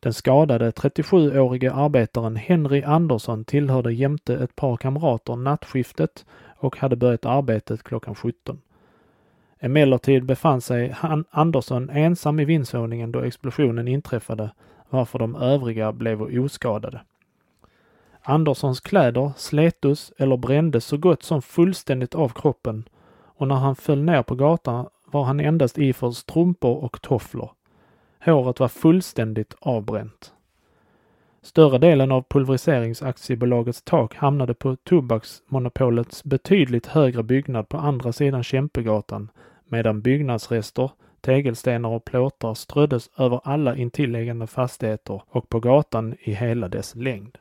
Den 0.00 0.12
skadade 0.12 0.70
37-årige 0.70 1.72
arbetaren 1.72 2.36
Henry 2.36 2.82
Andersson 2.82 3.44
tillhörde 3.44 3.92
jämte 3.92 4.34
ett 4.34 4.56
par 4.56 4.76
kamrater 4.76 5.36
nattskiftet 5.36 6.24
och 6.60 6.76
hade 6.76 6.96
börjat 6.96 7.26
arbetet 7.26 7.82
klockan 7.82 8.14
17. 8.14 8.60
Emellertid 9.58 10.24
befann 10.24 10.60
sig 10.60 10.94
Andersson 11.30 11.90
ensam 11.90 12.40
i 12.40 12.44
vindsvåningen 12.44 13.12
då 13.12 13.20
explosionen 13.20 13.88
inträffade 13.88 14.50
varför 14.90 15.18
de 15.18 15.36
övriga 15.36 15.92
blev 15.92 16.22
oskadade. 16.22 17.00
Anderssons 18.22 18.80
kläder 18.80 19.32
sletos 19.36 20.12
eller 20.18 20.36
brändes 20.36 20.84
så 20.84 20.96
gott 20.96 21.22
som 21.22 21.42
fullständigt 21.42 22.14
av 22.14 22.28
kroppen 22.28 22.88
och 23.40 23.48
när 23.48 23.54
han 23.54 23.76
föll 23.76 24.02
ner 24.02 24.22
på 24.22 24.34
gatan 24.34 24.86
var 25.06 25.24
han 25.24 25.40
endast 25.40 25.78
iförd 25.78 26.14
strumpor 26.14 26.84
och 26.84 27.02
tofflor. 27.02 27.50
Håret 28.24 28.60
var 28.60 28.68
fullständigt 28.68 29.54
avbränt. 29.60 30.32
Större 31.42 31.78
delen 31.78 32.12
av 32.12 32.22
pulveriseringsaktiebolagets 32.22 33.82
tak 33.82 34.14
hamnade 34.14 34.54
på 34.54 34.76
tobaksmonopolets 34.76 36.24
betydligt 36.24 36.86
högre 36.86 37.22
byggnad 37.22 37.68
på 37.68 37.76
andra 37.76 38.12
sidan 38.12 38.42
Kämpegatan 38.42 39.30
medan 39.68 40.00
byggnadsrester, 40.00 40.90
tegelstenar 41.20 41.88
och 41.88 42.04
plåtar 42.04 42.54
ströddes 42.54 43.10
över 43.18 43.40
alla 43.44 43.76
intilliggande 43.76 44.46
fastigheter 44.46 45.22
och 45.28 45.48
på 45.48 45.60
gatan 45.60 46.14
i 46.20 46.32
hela 46.32 46.68
dess 46.68 46.94
längd. 46.94 47.38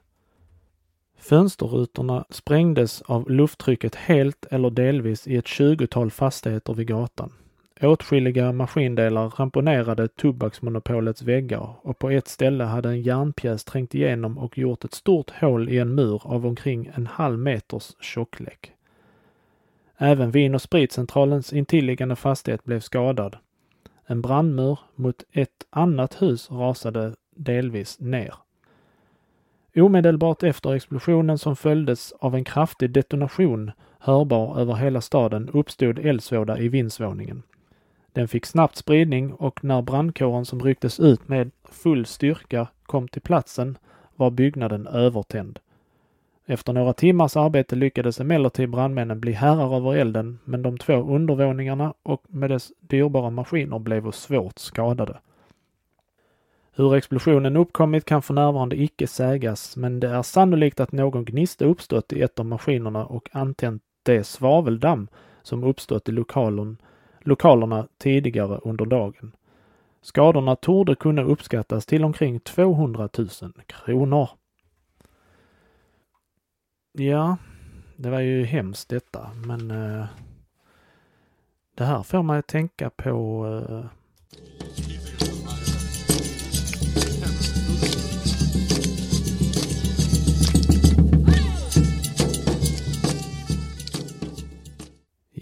Fönsterrutorna 1.18 2.26
sprängdes 2.30 3.02
av 3.02 3.30
lufttrycket 3.30 3.96
helt 3.96 4.46
eller 4.46 4.70
delvis 4.70 5.28
i 5.28 5.36
ett 5.36 5.48
tjugotal 5.48 6.12
fastigheter 6.12 6.74
vid 6.74 6.88
gatan. 6.88 7.34
Åtskilliga 7.82 8.52
maskindelar 8.52 9.30
ramponerade 9.30 10.08
tobaksmonopolets 10.08 11.22
väggar 11.22 11.76
och 11.82 12.00
på 12.00 12.10
ett 12.10 12.28
ställe 12.28 12.64
hade 12.64 12.90
en 12.90 13.02
järnpjäs 13.02 13.64
trängt 13.64 13.96
igenom 13.96 14.38
och 14.38 14.58
gjort 14.58 14.86
ett 14.86 14.94
stort 14.94 15.30
hål 15.30 15.70
i 15.70 15.78
en 15.78 15.96
mur 15.96 16.22
av 16.26 16.46
omkring 16.46 16.92
en 16.96 17.08
halv 17.08 17.40
meters 17.40 17.96
tjocklek. 18.00 18.72
Även 19.98 20.32
Vin 20.32 20.56
och 20.56 20.62
spritcentralens 20.62 21.54
intilliggande 21.54 22.16
fastighet 22.16 22.64
blev 22.64 22.80
skadad. 22.80 23.38
En 24.06 24.22
brandmur 24.22 24.80
mot 24.96 25.24
ett 25.32 25.66
annat 25.70 26.22
hus 26.22 26.52
rasade 26.52 27.16
delvis 27.36 28.00
ner. 28.00 28.34
Omedelbart 29.76 30.44
efter 30.44 30.74
explosionen 30.74 31.38
som 31.38 31.56
följdes 31.56 32.12
av 32.12 32.36
en 32.36 32.44
kraftig 32.44 32.92
detonation 32.92 33.72
hörbar 34.00 34.60
över 34.60 34.74
hela 34.74 35.02
staden 35.02 35.50
uppstod 35.54 36.00
eldsvåda 36.00 36.60
i 36.60 36.68
vindsvåningen. 36.68 37.44
Den 38.14 38.28
fick 38.28 38.46
snabbt 38.46 38.76
spridning 38.76 39.34
och 39.34 39.64
när 39.64 39.82
brandkåren 39.82 40.46
som 40.46 40.60
rycktes 40.60 41.00
ut 41.00 41.28
med 41.28 41.52
full 41.64 42.06
styrka 42.06 42.68
kom 42.84 43.08
till 43.08 43.22
platsen 43.22 43.78
var 44.16 44.32
byggnaden 44.32 44.88
övertänd. 44.88 45.60
Efter 46.46 46.74
några 46.74 46.94
timmars 46.94 47.38
arbete 47.38 47.76
lyckades 47.76 48.20
emellertid 48.20 48.70
brandmännen 48.70 49.20
bli 49.20 49.32
herrar 49.32 49.76
över 49.76 49.96
elden, 49.96 50.40
men 50.44 50.62
de 50.62 50.78
två 50.78 50.94
undervåningarna 50.94 51.94
och 52.04 52.24
med 52.28 52.50
dess 52.50 52.72
dyrbara 52.80 53.30
maskiner 53.30 53.80
blev 53.80 54.12
svårt 54.12 54.60
skadade. 54.60 55.20
Hur 56.72 56.96
explosionen 56.96 57.58
uppkommit 57.58 58.06
kan 58.06 58.22
för 58.22 58.34
närvarande 58.34 58.82
icke 58.82 59.08
sägas, 59.08 59.78
men 59.78 60.00
det 60.00 60.08
är 60.08 60.22
sannolikt 60.22 60.80
att 60.80 60.92
någon 60.92 61.26
gnista 61.26 61.66
uppstått 61.66 62.14
i 62.14 62.22
ett 62.22 62.40
av 62.40 62.46
maskinerna 62.46 63.06
och 63.06 63.30
antänt 63.32 63.84
det 64.04 64.24
svaveldamm 64.24 65.08
som 65.42 65.64
uppstått 65.64 66.10
i 66.10 66.12
lokalen, 66.12 66.78
lokalerna 67.30 67.88
tidigare 67.98 68.60
under 68.64 68.86
dagen. 68.86 69.36
Skadorna 70.02 70.56
torde 70.56 70.96
kunna 70.96 71.22
uppskattas 71.22 71.86
till 71.86 72.04
omkring 72.04 72.40
200 72.40 73.10
000 73.18 73.30
kronor. 73.66 74.30
Ja, 76.92 77.38
det 77.96 78.10
var 78.10 78.20
ju 78.20 78.46
hemskt 78.46 78.90
detta, 78.90 79.32
men 79.46 79.72
eh, 79.72 80.06
det 81.76 81.84
här 81.84 82.04
får 82.04 82.24
mig 82.24 82.40
att 82.40 82.48
tänka 82.48 82.90
på 82.90 83.46
eh, 83.70 83.86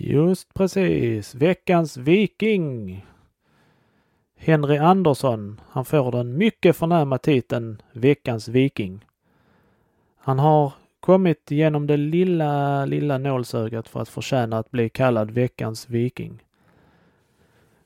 Just 0.09 0.53
precis, 0.53 1.35
veckans 1.35 1.97
viking. 1.97 3.05
Henry 4.35 4.77
Andersson, 4.77 5.61
han 5.69 5.85
får 5.85 6.11
den 6.11 6.37
mycket 6.37 6.75
förnäma 6.75 7.17
titeln 7.17 7.81
Veckans 7.91 8.47
viking. 8.47 9.05
Han 10.17 10.39
har 10.39 10.73
kommit 10.99 11.51
genom 11.51 11.87
det 11.87 11.97
lilla, 11.97 12.85
lilla 12.85 13.17
nålsögat 13.17 13.87
för 13.87 13.99
att 13.99 14.09
förtjäna 14.09 14.57
att 14.57 14.71
bli 14.71 14.89
kallad 14.89 15.31
veckans 15.31 15.89
viking. 15.89 16.43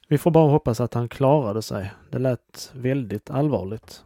Vi 0.08 0.18
får 0.18 0.32
bara 0.32 0.51
hoppas 0.51 0.82
att 0.82 0.94
han 0.94 1.10
klarade 1.10 1.62
sig. 1.62 1.92
Det 2.10 2.20
lät 2.20 2.72
väldigt 2.75 3.30
allvarligt. 3.30 4.04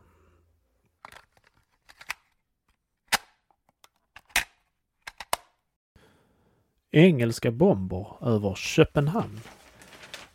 Engelska 6.96 7.52
bomber 7.52 8.08
över 8.22 8.56
Köpenhamn. 8.56 9.40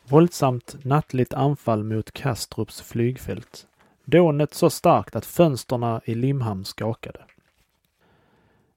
Våldsamt 0.09 0.77
nattligt 0.85 1.35
anfall 1.35 1.85
mot 1.85 2.13
Kastrups 2.13 2.83
flygfält. 2.83 3.67
Dånet 4.05 4.55
så 4.55 4.71
starkt 4.71 5.17
att 5.17 5.27
fönsterna 5.27 6.01
i 6.05 6.15
Limhamn 6.15 6.65
skakade. 6.65 7.21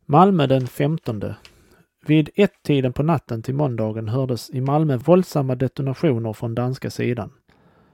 Malmö 0.06 0.48
den 0.48 0.68
15. 0.68 1.24
Vid 2.06 2.30
ett-tiden 2.36 2.94
på 2.94 3.04
natten 3.04 3.42
till 3.42 3.56
måndagen 3.56 4.10
hördes 4.10 4.50
i 4.50 4.62
Malmö 4.62 4.98
våldsamma 4.98 5.56
detonationer 5.56 6.34
från 6.34 6.56
danska 6.56 6.90
sidan. 6.90 7.32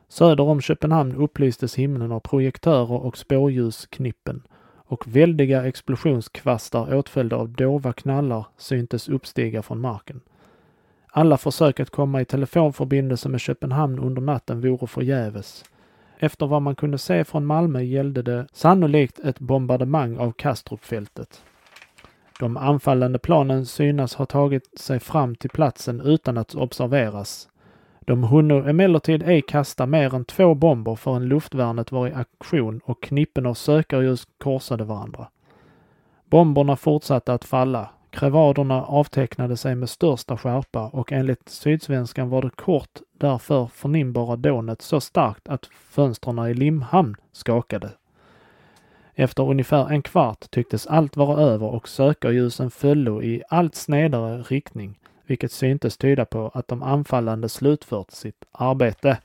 Söder 0.07 0.43
om 0.43 0.61
Köpenhamn 0.61 1.15
upplystes 1.15 1.75
himlen 1.75 2.11
av 2.11 2.19
projektörer 2.19 3.05
och 3.05 3.17
spårljusknippen 3.17 4.43
och 4.89 5.07
väldiga 5.07 5.65
explosionskvastar 5.65 6.95
åtföljda 6.95 7.35
av 7.35 7.49
dova 7.49 7.93
knallar 7.93 8.45
syntes 8.57 9.09
uppstiga 9.09 9.61
från 9.61 9.81
marken. 9.81 10.21
Alla 11.11 11.37
försök 11.37 11.79
att 11.79 11.89
komma 11.89 12.21
i 12.21 12.25
telefonförbindelse 12.25 13.29
med 13.29 13.41
Köpenhamn 13.41 13.99
under 13.99 14.21
natten 14.21 14.61
vore 14.61 14.87
förgäves. 14.87 15.65
Efter 16.19 16.47
vad 16.47 16.61
man 16.61 16.75
kunde 16.75 16.97
se 16.97 17.23
från 17.23 17.45
Malmö 17.45 17.81
gällde 17.81 18.21
det 18.21 18.47
sannolikt 18.53 19.19
ett 19.19 19.39
bombardemang 19.39 20.17
av 20.17 20.31
Kastrupfältet. 20.31 21.43
De 22.39 22.57
anfallande 22.57 23.19
planen 23.19 23.65
synas 23.65 24.15
ha 24.15 24.25
tagit 24.25 24.79
sig 24.79 24.99
fram 24.99 25.35
till 25.35 25.49
platsen 25.49 26.01
utan 26.01 26.37
att 26.37 26.55
observeras. 26.55 27.49
De 28.09 28.23
hunno 28.23 28.69
emellertid 28.69 29.23
ej 29.23 29.41
kasta 29.41 29.85
mer 29.85 30.15
än 30.15 30.25
två 30.25 30.55
bomber 30.55 30.95
förrän 30.95 31.25
luftvärnet 31.25 31.91
var 31.91 32.07
i 32.07 32.13
aktion 32.13 32.81
och 32.85 33.03
knippen 33.03 33.45
av 33.45 33.53
sökarljus 33.53 34.27
korsade 34.37 34.83
varandra. 34.83 35.27
Bomberna 36.25 36.75
fortsatte 36.75 37.33
att 37.33 37.45
falla. 37.45 37.89
Krevaderna 38.09 38.83
avtecknade 38.83 39.57
sig 39.57 39.75
med 39.75 39.89
största 39.89 40.37
skärpa 40.37 40.87
och 40.87 41.11
enligt 41.11 41.49
Sydsvenskan 41.49 42.29
var 42.29 42.41
det 42.41 42.49
kort 42.49 42.99
därför 43.17 43.67
förnimbara 43.67 44.35
dånet 44.35 44.81
så 44.81 45.01
starkt 45.01 45.49
att 45.49 45.65
fönstren 45.89 46.39
i 46.39 46.53
Limhamn 46.53 47.15
skakade. 47.31 47.89
Efter 49.15 49.49
ungefär 49.49 49.91
en 49.91 50.01
kvart 50.01 50.51
tycktes 50.51 50.87
allt 50.87 51.17
vara 51.17 51.41
över 51.41 51.67
och 51.67 51.87
sökarljusen 51.87 52.71
föllo 52.71 53.21
i 53.21 53.43
allt 53.49 53.75
snedare 53.75 54.41
riktning, 54.41 54.98
vilket 55.29 55.51
syntes 55.51 55.97
tyda 55.97 56.25
på 56.25 56.51
att 56.53 56.67
de 56.67 56.83
anfallande 56.83 57.49
slutfört 57.49 58.11
sitt 58.11 58.45
arbete. 58.51 59.17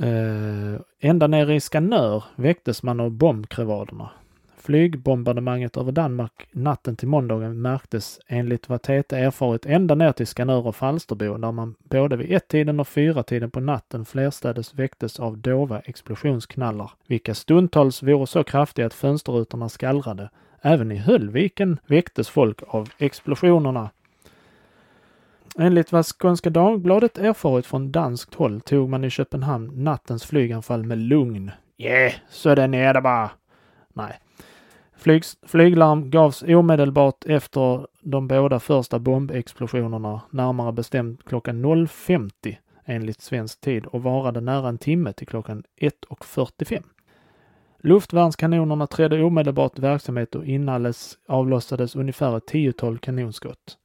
Äh, 0.00 0.80
ända 1.00 1.26
nere 1.26 1.54
i 1.54 1.60
Skanör 1.60 2.24
väcktes 2.36 2.82
man 2.82 3.00
av 3.00 3.10
bombkrevaderna. 3.10 4.10
Flygbombardemanget 4.56 5.76
över 5.76 5.92
Danmark 5.92 6.46
natten 6.52 6.96
till 6.96 7.08
måndagen 7.08 7.62
märktes 7.62 8.20
enligt 8.26 8.68
vad 8.68 8.82
TT 8.82 9.16
erfarit 9.16 9.66
ända 9.66 9.94
ner 9.94 10.12
till 10.12 10.26
Skanör 10.26 10.66
och 10.66 10.76
Falsterbo 10.76 11.36
där 11.38 11.52
man 11.52 11.74
både 11.78 12.16
vid 12.16 12.32
ett-tiden 12.32 12.80
och 12.80 12.88
fyra-tiden 12.88 13.50
på 13.50 13.60
natten 13.60 14.04
flerstädes 14.04 14.74
väcktes 14.74 15.20
av 15.20 15.38
dova 15.38 15.80
explosionsknallar, 15.80 16.90
vilka 17.06 17.34
stundtals 17.34 18.02
vore 18.02 18.26
så 18.26 18.44
kraftiga 18.44 18.86
att 18.86 18.94
fönsterrutorna 18.94 19.68
skallrade. 19.68 20.30
Även 20.60 20.92
i 20.92 20.96
Höllviken 20.96 21.78
väcktes 21.86 22.28
folk 22.28 22.62
av 22.66 22.88
explosionerna. 22.98 23.90
Enligt 25.58 25.92
vad 25.92 26.06
Skånska 26.06 26.50
Dagbladet 26.50 27.18
erfarit 27.18 27.66
från 27.66 27.92
danskt 27.92 28.34
håll 28.34 28.60
tog 28.60 28.88
man 28.88 29.04
i 29.04 29.10
Köpenhamn 29.10 29.84
nattens 29.84 30.24
flyganfall 30.24 30.84
med 30.84 30.98
lugn. 30.98 31.50
Yeah, 31.78 32.12
så 32.28 32.50
är 32.50 32.94
det 32.94 33.00
bara. 33.00 33.30
Nej, 33.94 34.18
Flyg, 35.02 35.22
flyglarm 35.46 36.10
gavs 36.10 36.42
omedelbart 36.42 37.24
efter 37.24 37.86
de 38.00 38.28
båda 38.28 38.60
första 38.60 38.98
bombexplosionerna, 38.98 40.20
närmare 40.30 40.72
bestämt 40.72 41.24
klockan 41.24 41.64
0.50 41.64 42.56
enligt 42.84 43.20
svensk 43.20 43.60
tid 43.60 43.86
och 43.86 44.02
varade 44.02 44.40
nära 44.40 44.68
en 44.68 44.78
timme 44.78 45.12
till 45.12 45.26
klockan 45.26 45.64
1.45. 45.80 46.82
Luftvärnskanonerna 47.78 48.86
trädde 48.86 49.22
omedelbart 49.22 49.78
i 49.78 49.80
verksamhet 49.80 50.34
och 50.34 50.44
inalles 50.44 51.18
avlossades 51.28 51.96
ungefär 51.96 52.36
ett 52.36 52.46
tiotal 52.46 52.98
kanonskott. 52.98 53.78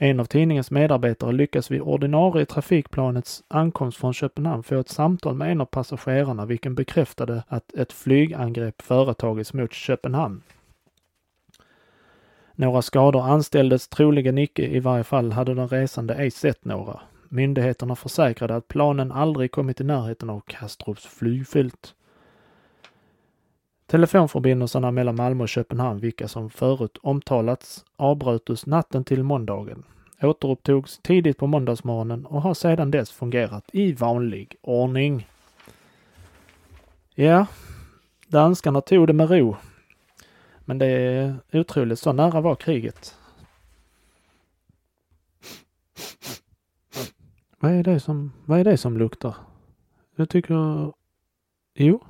En 0.00 0.20
av 0.20 0.24
tidningens 0.24 0.70
medarbetare 0.70 1.32
lyckas 1.32 1.70
vid 1.70 1.80
ordinarie 1.80 2.46
trafikplanets 2.46 3.42
ankomst 3.48 3.98
från 3.98 4.14
Köpenhamn 4.14 4.62
få 4.62 4.80
ett 4.80 4.88
samtal 4.88 5.34
med 5.34 5.52
en 5.52 5.60
av 5.60 5.64
passagerarna 5.64 6.46
vilken 6.46 6.74
bekräftade 6.74 7.42
att 7.48 7.74
ett 7.74 7.92
flygangrepp 7.92 8.82
företagits 8.82 9.52
mot 9.52 9.72
Köpenhamn. 9.72 10.42
Några 12.54 12.82
skador 12.82 13.22
anställdes 13.22 13.88
troligen 13.88 14.38
icke, 14.38 14.66
i 14.66 14.80
varje 14.80 15.04
fall 15.04 15.32
hade 15.32 15.54
den 15.54 15.68
resande 15.68 16.14
ej 16.14 16.30
sett 16.30 16.64
några. 16.64 17.00
Myndigheterna 17.28 17.96
försäkrade 17.96 18.56
att 18.56 18.68
planen 18.68 19.12
aldrig 19.12 19.50
kommit 19.50 19.80
i 19.80 19.84
närheten 19.84 20.30
av 20.30 20.40
Kastrups 20.46 21.06
flygfält. 21.06 21.94
Telefonförbindelserna 23.90 24.90
mellan 24.90 25.16
Malmö 25.16 25.42
och 25.42 25.48
Köpenhamn, 25.48 26.00
vilka 26.00 26.28
som 26.28 26.50
förut 26.50 26.98
omtalats, 27.02 27.84
avbröts 27.96 28.66
natten 28.66 29.04
till 29.04 29.22
måndagen, 29.22 29.84
återupptogs 30.22 30.98
tidigt 30.98 31.38
på 31.38 31.46
måndagsmorgonen 31.46 32.26
och 32.26 32.42
har 32.42 32.54
sedan 32.54 32.90
dess 32.90 33.10
fungerat 33.10 33.64
i 33.72 33.92
vanlig 33.92 34.56
ordning. 34.60 35.28
Ja, 37.14 37.46
danskarna 38.26 38.80
tog 38.80 39.06
det 39.06 39.12
med 39.12 39.30
ro. 39.30 39.56
Men 40.64 40.78
det 40.78 40.86
är 40.86 41.36
otroligt, 41.52 41.98
så 41.98 42.12
nära 42.12 42.40
var 42.40 42.54
kriget. 42.54 43.14
Vad 47.58 47.72
är 47.72 47.82
det 47.82 48.00
som, 48.00 48.32
vad 48.44 48.60
är 48.60 48.64
det 48.64 48.76
som 48.76 48.98
luktar? 48.98 49.34
Jag 50.16 50.28
tycker... 50.28 50.92
Jo, 51.74 52.04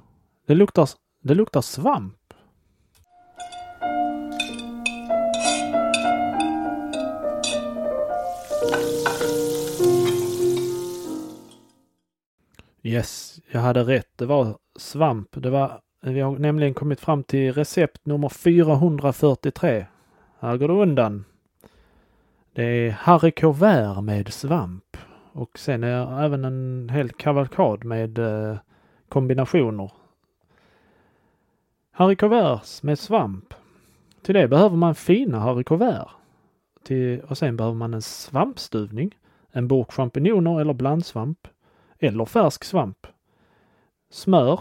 det 0.47 0.55
luktar 0.55 0.89
det 1.21 1.35
luktar 1.35 1.61
svamp. 1.61 2.15
Yes, 12.83 13.41
jag 13.51 13.61
hade 13.61 13.83
rätt. 13.83 14.09
Det 14.17 14.27
var 14.27 14.59
svamp. 14.79 15.29
Det 15.31 15.51
var, 15.51 15.81
vi 16.03 16.21
har 16.21 16.39
nämligen 16.39 16.75
kommit 16.75 17.01
fram 17.01 17.25
till 17.25 17.53
recept 17.53 18.07
nummer 18.07 18.29
443. 18.29 19.87
Här 20.41 20.57
går 20.57 20.69
det 20.69 20.75
undan. 20.75 21.25
Det 22.53 22.63
är 22.63 22.91
haricots 22.91 23.61
med 24.03 24.33
svamp 24.33 24.97
och 25.33 25.59
sen 25.59 25.85
är 25.85 26.25
även 26.25 26.45
en 26.45 26.89
hel 26.93 27.11
kavalkad 27.11 27.85
med 27.85 28.19
eh, 28.19 28.57
kombinationer. 29.09 29.91
Haricots 31.99 32.83
med 32.83 32.99
svamp. 32.99 33.55
Till 34.23 34.35
det 34.35 34.49
behöver 34.49 34.77
man 34.77 34.95
fina 34.95 35.39
haricots. 35.39 36.11
Till, 36.83 37.21
och 37.21 37.39
sen 37.39 37.57
behöver 37.57 37.77
man 37.77 37.95
en 37.95 38.03
svampstuvning, 38.03 39.15
en 39.51 39.69
burk 39.69 39.93
champinjoner 39.93 40.61
eller 40.61 40.73
blandsvamp 40.73 41.49
eller 41.99 42.25
färsk 42.25 42.65
svamp. 42.65 43.07
Smör, 44.11 44.61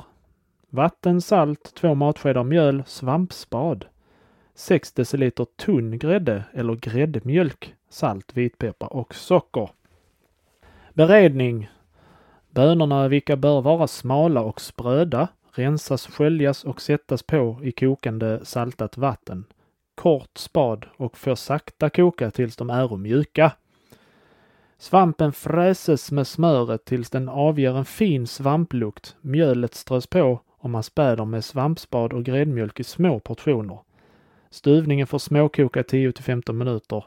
vatten, 0.70 1.22
salt, 1.22 1.74
två 1.76 1.96
matskedar 1.96 2.44
mjöl, 2.44 2.84
svampspad. 2.86 3.86
6 4.56 4.94
deciliter 4.94 5.46
tunn 5.46 6.00
grädde 6.00 6.44
eller 6.54 6.76
gräddmjölk, 6.76 7.76
salt, 7.90 8.38
vitpeppar 8.38 8.94
och 8.94 9.16
socker. 9.16 9.70
Beredning. 10.94 11.70
Bönorna 12.50 13.08
vilka 13.08 13.36
bör 13.36 13.62
vara 13.62 13.88
smala 13.88 14.42
och 14.42 14.62
spröda 14.62 15.28
rensas, 15.58 16.08
sköljas 16.08 16.64
och 16.64 16.82
sättas 16.82 17.24
på 17.24 17.60
i 17.64 17.72
kokande 17.72 18.46
saltat 18.46 18.98
vatten. 18.98 19.46
Kort 19.96 20.38
spad 20.38 20.86
och 20.98 21.18
får 21.18 21.36
sakta 21.36 21.90
koka 21.90 22.32
tills 22.32 22.56
de 22.56 22.70
är 22.70 22.98
mjuka. 22.98 23.52
Svampen 24.78 25.34
fräses 25.34 26.12
med 26.12 26.28
smöret 26.28 26.86
tills 26.86 27.10
den 27.10 27.30
avger 27.30 27.78
en 27.78 27.86
fin 27.86 28.28
svamplukt. 28.28 29.16
Mjölet 29.22 29.76
strös 29.76 30.08
på 30.08 30.42
och 30.58 30.70
man 30.70 30.84
späder 30.84 31.26
med 31.26 31.44
svampspad 31.44 32.14
och 32.14 32.26
gräddmjölk 32.26 32.80
i 32.80 32.84
små 32.84 33.20
portioner. 33.20 33.80
Stuvningen 34.50 35.08
får 35.08 35.20
småkoka 35.20 35.84
10 35.84 36.12
till 36.12 36.24
15 36.24 36.58
minuter. 36.58 37.06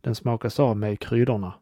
Den 0.00 0.14
smakas 0.14 0.60
av 0.60 0.76
med 0.76 1.00
kryddorna. 1.00 1.52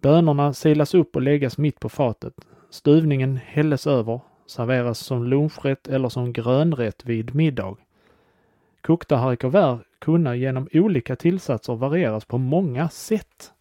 Bönorna 0.00 0.52
silas 0.52 0.94
upp 0.94 1.16
och 1.16 1.22
läggas 1.22 1.58
mitt 1.58 1.80
på 1.80 1.88
fatet. 1.88 2.34
Stuvningen 2.70 3.36
hälles 3.36 3.86
över, 3.86 4.20
serveras 4.52 4.98
som 4.98 5.24
lunchrätt 5.24 5.88
eller 5.88 6.08
som 6.08 6.32
grönrätt 6.32 7.04
vid 7.04 7.34
middag. 7.34 7.76
Kokta 8.80 9.16
haricots 9.16 9.84
kunna 9.98 10.36
genom 10.36 10.68
olika 10.72 11.16
tillsatser 11.16 11.74
varieras 11.74 12.24
på 12.24 12.38
många 12.38 12.88
sätt. 12.88 13.52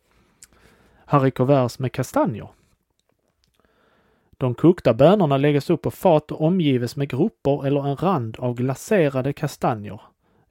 Haricots 1.06 1.80
med 1.80 1.92
kastanjer. 1.92 2.48
De 4.38 4.56
kokta 4.56 4.94
bönorna 4.94 5.38
läggs 5.38 5.70
upp 5.70 5.82
på 5.82 5.92
fat 5.92 6.32
och 6.32 6.42
omgives 6.42 6.96
med 6.96 7.10
grupper 7.10 7.66
eller 7.68 7.88
en 7.88 7.96
rand 7.96 8.38
av 8.40 8.56
glaserade 8.56 9.34
kastanjer 9.34 10.02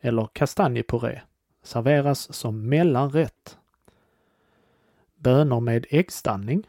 eller 0.01 0.29
kastanjepuré. 0.33 1.21
Serveras 1.63 2.35
som 2.35 2.69
mellanrätt. 2.69 3.59
Bönor 5.17 5.61
med 5.61 5.87
äggstanning. 5.91 6.67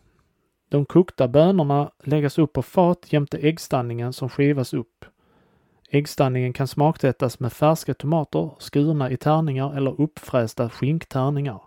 De 0.72 0.86
kokta 0.86 1.28
bönorna 1.28 1.92
läggas 2.04 2.38
upp 2.38 2.54
på 2.54 2.62
fat 2.62 3.14
jämte 3.14 3.38
äggstanningen 3.38 4.14
som 4.14 4.30
skivas 4.30 4.74
upp. 4.74 5.06
Äggstanningen 5.90 6.54
kan 6.54 6.68
smaksättas 6.68 7.40
med 7.40 7.54
färska 7.54 7.94
tomater 7.94 8.52
skurna 8.60 9.12
i 9.12 9.18
tärningar 9.18 9.78
eller 9.78 10.02
uppfrästa 10.02 10.70
skinktärningar. 10.70 11.62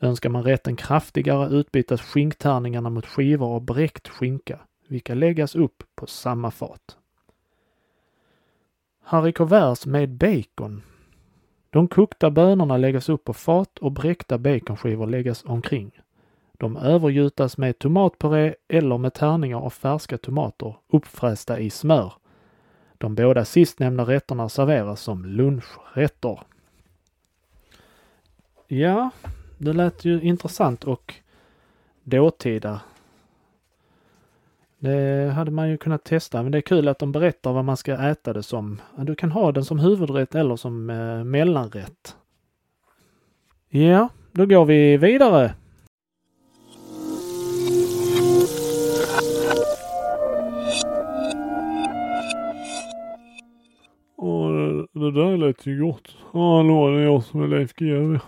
Önskar 0.00 0.30
man 0.30 0.42
rätten 0.42 0.76
kraftigare 0.76 1.48
utbytas 1.48 2.00
skinktärningarna 2.00 2.90
mot 2.90 3.06
skivor 3.06 3.54
av 3.54 3.64
bräckt 3.64 4.08
skinka, 4.08 4.60
vilka 4.88 5.14
läggas 5.14 5.54
upp 5.54 5.82
på 5.94 6.06
samma 6.06 6.50
fat. 6.50 6.96
Haricots 9.02 9.86
med 9.86 10.10
bacon. 10.10 10.82
De 11.70 11.88
kokta 11.88 12.30
bönorna 12.30 12.76
läggas 12.76 13.08
upp 13.08 13.24
på 13.24 13.32
fat 13.32 13.78
och 13.78 13.92
bräckta 13.92 14.38
baconskivor 14.38 15.06
läggas 15.06 15.44
omkring. 15.44 15.92
De 16.60 16.76
övergjutas 16.76 17.58
med 17.58 17.78
tomatpuré 17.78 18.54
eller 18.68 18.98
med 18.98 19.14
tärningar 19.14 19.58
av 19.58 19.70
färska 19.70 20.18
tomater 20.18 20.76
uppfrästa 20.88 21.58
i 21.58 21.70
smör. 21.70 22.12
De 22.98 23.14
båda 23.14 23.44
sistnämnda 23.44 24.04
rätterna 24.04 24.48
serveras 24.48 25.00
som 25.00 25.24
lunchrätter. 25.24 26.40
Ja, 28.66 29.10
det 29.58 29.72
lät 29.72 30.04
ju 30.04 30.22
intressant 30.22 30.84
och 30.84 31.14
dåtida. 32.02 32.80
Det 34.78 35.32
hade 35.34 35.50
man 35.50 35.70
ju 35.70 35.76
kunnat 35.76 36.04
testa, 36.04 36.42
men 36.42 36.52
det 36.52 36.58
är 36.58 36.62
kul 36.62 36.88
att 36.88 36.98
de 36.98 37.12
berättar 37.12 37.52
vad 37.52 37.64
man 37.64 37.76
ska 37.76 37.94
äta 38.10 38.32
det 38.32 38.42
som. 38.42 38.80
Du 38.96 39.14
kan 39.14 39.30
ha 39.30 39.52
den 39.52 39.64
som 39.64 39.78
huvudrätt 39.78 40.34
eller 40.34 40.56
som 40.56 40.90
eh, 40.90 41.24
mellanrätt. 41.24 42.16
Ja, 43.68 44.08
då 44.32 44.46
går 44.46 44.64
vi 44.64 44.96
vidare. 44.96 45.54
Det, 55.00 55.10
där 55.10 55.36
lät 55.36 55.66
ju 55.66 55.80
gott. 55.80 56.16
Ja, 56.32 56.56
hallå, 56.56 56.90
det 56.90 56.98
är 57.00 57.04
jag 57.04 57.22
som 57.22 57.42
är 57.42 57.48
Leif 57.48 57.74
GW. 57.74 58.18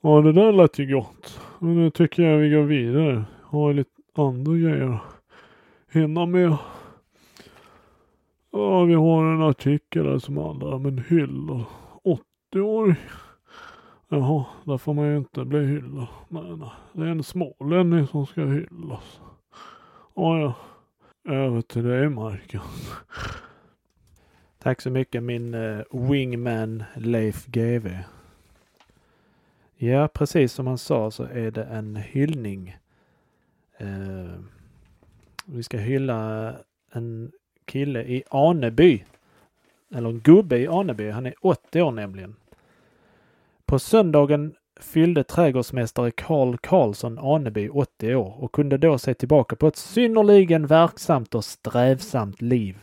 Ja, 0.00 0.20
det 0.20 0.32
där 0.32 0.52
lät 0.52 0.78
ju 0.78 0.94
gott. 0.94 1.40
Men 1.58 1.74
nu 1.74 1.90
tycker 1.90 2.22
jag 2.22 2.38
vi 2.38 2.50
går 2.50 2.62
vidare. 2.62 3.24
Har 3.42 3.72
lite 3.72 3.90
andra 4.16 4.52
grejer 4.52 4.98
hinna 5.92 6.26
med. 6.26 6.56
Ja, 8.52 8.84
vi 8.84 8.94
har 8.94 9.24
en 9.24 9.42
artikel 9.42 10.06
här 10.06 10.18
som 10.18 10.36
handlar 10.36 10.72
om 10.72 10.86
en 10.86 11.04
hylla. 11.08 11.64
80-åring. 12.54 12.96
Jaha, 14.08 14.44
där 14.64 14.78
får 14.78 14.94
man 14.94 15.06
ju 15.06 15.16
inte 15.16 15.44
bli 15.44 15.58
hyllad. 15.58 16.06
Nej, 16.28 16.56
nej. 16.56 16.70
Det 16.92 17.02
är 17.02 17.06
en 17.06 17.22
smålänning 17.22 18.06
som 18.06 18.26
ska 18.26 18.44
hyllas. 18.44 19.20
Ja, 20.14 20.38
ja. 20.38 20.54
Över 21.32 21.60
till 21.60 21.84
dig 21.84 22.08
Marcus. 22.08 22.62
Tack 24.64 24.80
så 24.80 24.90
mycket 24.90 25.22
min 25.22 25.54
uh, 25.54 25.82
wingman 25.90 26.84
Leif 26.94 27.46
GV. 27.46 27.88
Ja, 29.76 30.08
precis 30.08 30.52
som 30.52 30.66
han 30.66 30.78
sa 30.78 31.10
så 31.10 31.22
är 31.22 31.50
det 31.50 31.64
en 31.64 31.96
hyllning. 31.96 32.76
Uh, 33.80 34.40
vi 35.44 35.62
ska 35.62 35.78
hylla 35.78 36.52
en 36.92 37.32
kille 37.64 38.02
i 38.04 38.22
Aneby. 38.28 39.04
Eller 39.94 40.08
en 40.08 40.20
gubbe 40.20 40.58
i 40.58 40.68
Aneby. 40.68 41.10
Han 41.10 41.26
är 41.26 41.34
80 41.40 41.82
år 41.82 41.90
nämligen. 41.90 42.36
På 43.66 43.78
söndagen 43.78 44.54
fyllde 44.80 45.24
trädgårdsmästare 45.24 46.10
Karl 46.10 46.56
Karlsson 46.56 47.18
Aneby 47.18 47.68
80 47.68 48.14
år 48.14 48.34
och 48.38 48.52
kunde 48.52 48.78
då 48.78 48.98
se 48.98 49.14
tillbaka 49.14 49.56
på 49.56 49.66
ett 49.66 49.76
synnerligen 49.76 50.66
verksamt 50.66 51.34
och 51.34 51.44
strävsamt 51.44 52.42
liv. 52.42 52.78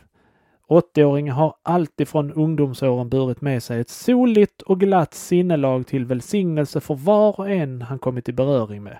80-åringen 0.68 1.32
har 1.32 1.54
alltifrån 1.62 2.32
ungdomsåren 2.32 3.08
burit 3.08 3.40
med 3.40 3.62
sig 3.62 3.80
ett 3.80 3.88
soligt 3.88 4.62
och 4.62 4.80
glatt 4.80 5.14
sinnelag 5.14 5.86
till 5.86 6.04
välsignelse 6.04 6.80
för 6.80 6.94
var 6.94 7.40
och 7.40 7.50
en 7.50 7.82
han 7.82 7.98
kommit 7.98 8.28
i 8.28 8.32
beröring 8.32 8.82
med. 8.82 8.98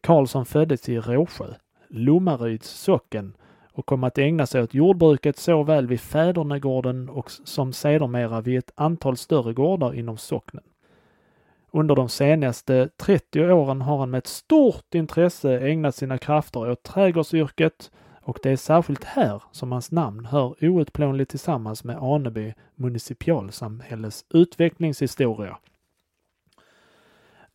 Karlsson 0.00 0.46
föddes 0.46 0.88
i 0.88 0.98
Råsjö, 0.98 1.46
Lommaryds 1.88 2.68
socken 2.70 3.36
och 3.72 3.86
kom 3.86 4.04
att 4.04 4.18
ägna 4.18 4.46
sig 4.46 4.62
åt 4.62 4.74
jordbruket 4.74 5.36
såväl 5.36 5.86
vid 5.86 6.00
Fädernegården 6.00 7.08
och 7.08 7.30
som 7.30 7.72
sedermera 7.72 8.40
vid 8.40 8.58
ett 8.58 8.72
antal 8.74 9.16
större 9.16 9.52
gårdar 9.52 9.94
inom 9.94 10.16
socknen. 10.16 10.64
Under 11.70 11.94
de 11.94 12.08
senaste 12.08 12.88
30 12.96 13.52
åren 13.52 13.80
har 13.80 13.98
han 13.98 14.10
med 14.10 14.18
ett 14.18 14.26
stort 14.26 14.94
intresse 14.94 15.58
ägnat 15.58 15.94
sina 15.94 16.18
krafter 16.18 16.70
åt 16.70 16.82
trädgårdsyrket 16.82 17.90
och 18.26 18.38
det 18.42 18.50
är 18.50 18.56
särskilt 18.56 19.04
här 19.04 19.42
som 19.52 19.72
hans 19.72 19.90
namn 19.90 20.24
hör 20.24 20.64
outplånligt 20.64 21.30
tillsammans 21.30 21.84
med 21.84 21.96
Aneby 21.96 22.54
municipalsamhälles 22.74 24.24
utvecklingshistoria. 24.34 25.58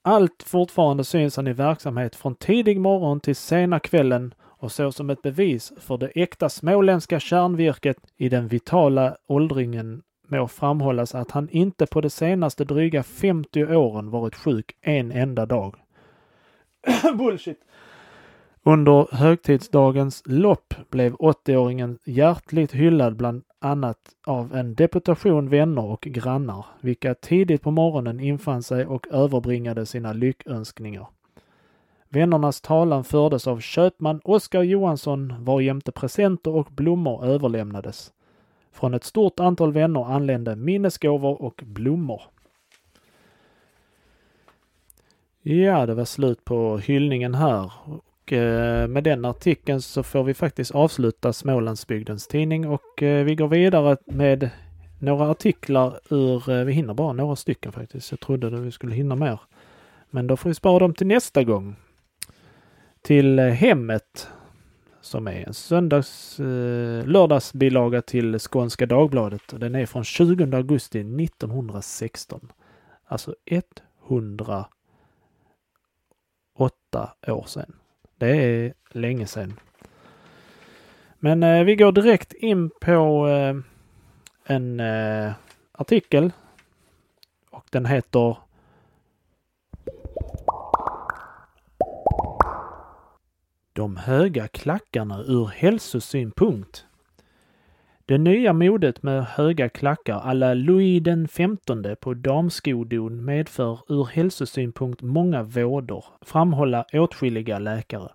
Allt 0.01 0.43
fortfarande 0.43 1.03
syns 1.03 1.35
han 1.35 1.47
i 1.47 1.53
verksamhet 1.53 2.15
från 2.15 2.35
tidig 2.35 2.79
morgon 2.79 3.19
till 3.19 3.35
sena 3.35 3.79
kvällen 3.79 4.33
och 4.39 4.71
så 4.71 4.91
som 4.91 5.09
ett 5.09 5.21
bevis 5.21 5.73
för 5.77 5.97
det 5.97 6.11
äkta 6.15 6.49
småländska 6.49 7.19
kärnvirket 7.19 7.97
i 8.17 8.29
den 8.29 8.47
vitala 8.47 9.17
åldringen 9.27 10.01
må 10.27 10.47
framhållas 10.47 11.15
att 11.15 11.31
han 11.31 11.49
inte 11.49 11.85
på 11.85 12.01
de 12.01 12.09
senaste 12.09 12.65
dryga 12.65 13.03
50 13.03 13.75
åren 13.75 14.09
varit 14.09 14.35
sjuk 14.35 14.75
en 14.81 15.11
enda 15.11 15.45
dag. 15.45 15.75
Bullshit! 17.17 17.59
Under 18.63 19.15
högtidsdagens 19.15 20.23
lopp 20.25 20.73
blev 20.89 21.15
80-åringen 21.15 21.97
hjärtligt 22.05 22.71
hyllad 22.71 23.15
bland 23.15 23.43
annat 23.59 23.97
av 24.25 24.55
en 24.55 24.75
deputation 24.75 25.49
vänner 25.49 25.85
och 25.85 26.01
grannar, 26.01 26.65
vilka 26.81 27.13
tidigt 27.13 27.61
på 27.61 27.71
morgonen 27.71 28.19
infann 28.19 28.63
sig 28.63 28.85
och 28.85 29.07
överbringade 29.07 29.85
sina 29.85 30.13
lyckönskningar. 30.13 31.07
Vännernas 32.09 32.61
talan 32.61 33.03
fördes 33.03 33.47
av 33.47 33.59
köpman 33.59 34.21
Oskar 34.23 34.63
Johansson 34.63 35.43
varjämte 35.43 35.91
presenter 35.91 36.51
och 36.55 36.67
blommor 36.71 37.25
överlämnades. 37.25 38.13
Från 38.71 38.93
ett 38.93 39.03
stort 39.03 39.39
antal 39.39 39.73
vänner 39.73 40.13
anlände 40.13 40.55
minnesgåvor 40.55 41.41
och 41.41 41.63
blommor. 41.65 42.21
Ja, 45.41 45.85
det 45.85 45.93
var 45.93 46.05
slut 46.05 46.45
på 46.45 46.77
hyllningen 46.77 47.35
här. 47.35 47.71
Och 48.21 48.33
eh, 48.33 48.87
med 48.87 49.03
den 49.03 49.25
artikeln 49.25 49.81
så 49.81 50.03
får 50.03 50.23
vi 50.23 50.33
faktiskt 50.33 50.71
avsluta 50.71 51.33
Smålandsbygdens 51.33 52.27
tidning 52.27 52.67
och 52.67 53.03
eh, 53.03 53.23
vi 53.23 53.35
går 53.35 53.47
vidare 53.47 53.97
med 54.05 54.49
några 54.99 55.29
artiklar 55.29 55.99
ur, 56.09 56.49
eh, 56.49 56.63
vi 56.63 56.73
hinner 56.73 56.93
bara 56.93 57.13
några 57.13 57.35
stycken 57.35 57.71
faktiskt. 57.71 58.11
Jag 58.11 58.19
trodde 58.19 58.47
att 58.47 58.53
vi 58.53 58.71
skulle 58.71 58.95
hinna 58.95 59.15
mer. 59.15 59.39
Men 60.09 60.27
då 60.27 60.37
får 60.37 60.49
vi 60.49 60.55
spara 60.55 60.79
dem 60.79 60.93
till 60.93 61.07
nästa 61.07 61.43
gång. 61.43 61.75
Till 63.01 63.39
Hemmet 63.39 64.27
som 65.01 65.27
är 65.27 65.47
en 65.47 65.53
söndags, 65.53 66.39
eh, 66.39 67.05
lördagsbilaga 67.05 68.01
till 68.01 68.39
Skånska 68.39 68.85
Dagbladet. 68.85 69.59
Den 69.59 69.75
är 69.75 69.85
från 69.85 70.03
20 70.03 70.55
augusti 70.55 71.03
1916. 71.03 72.51
Alltså 73.05 73.35
108 73.45 74.69
år 77.27 77.45
sedan. 77.47 77.80
Det 78.21 78.29
är 78.29 78.73
länge 78.91 79.27
sedan. 79.27 79.59
Men 81.19 81.43
eh, 81.43 81.63
vi 81.63 81.75
går 81.75 81.91
direkt 81.91 82.33
in 82.33 82.69
på 82.81 83.27
eh, 83.27 83.55
en 84.55 84.79
eh, 84.79 85.31
artikel 85.71 86.31
och 87.51 87.65
den 87.69 87.85
heter 87.85 88.37
De 93.73 93.97
höga 93.97 94.47
klackarna 94.47 95.23
ur 95.23 95.47
hälsosynpunkt. 95.47 96.85
Det 98.11 98.17
nya 98.17 98.53
modet 98.53 99.03
med 99.03 99.23
höga 99.23 99.69
klackar 99.69 100.19
alla 100.19 100.53
Louis 100.53 101.03
den 101.03 101.27
femtonde 101.27 101.95
på 101.95 102.13
damskodon 102.13 103.25
medför 103.25 103.79
ur 103.89 104.05
hälsosynpunkt 104.05 105.01
många 105.01 105.43
vådor, 105.43 106.05
framhålla 106.21 106.85
åtskilliga 106.93 107.59
läkare. 107.59 108.09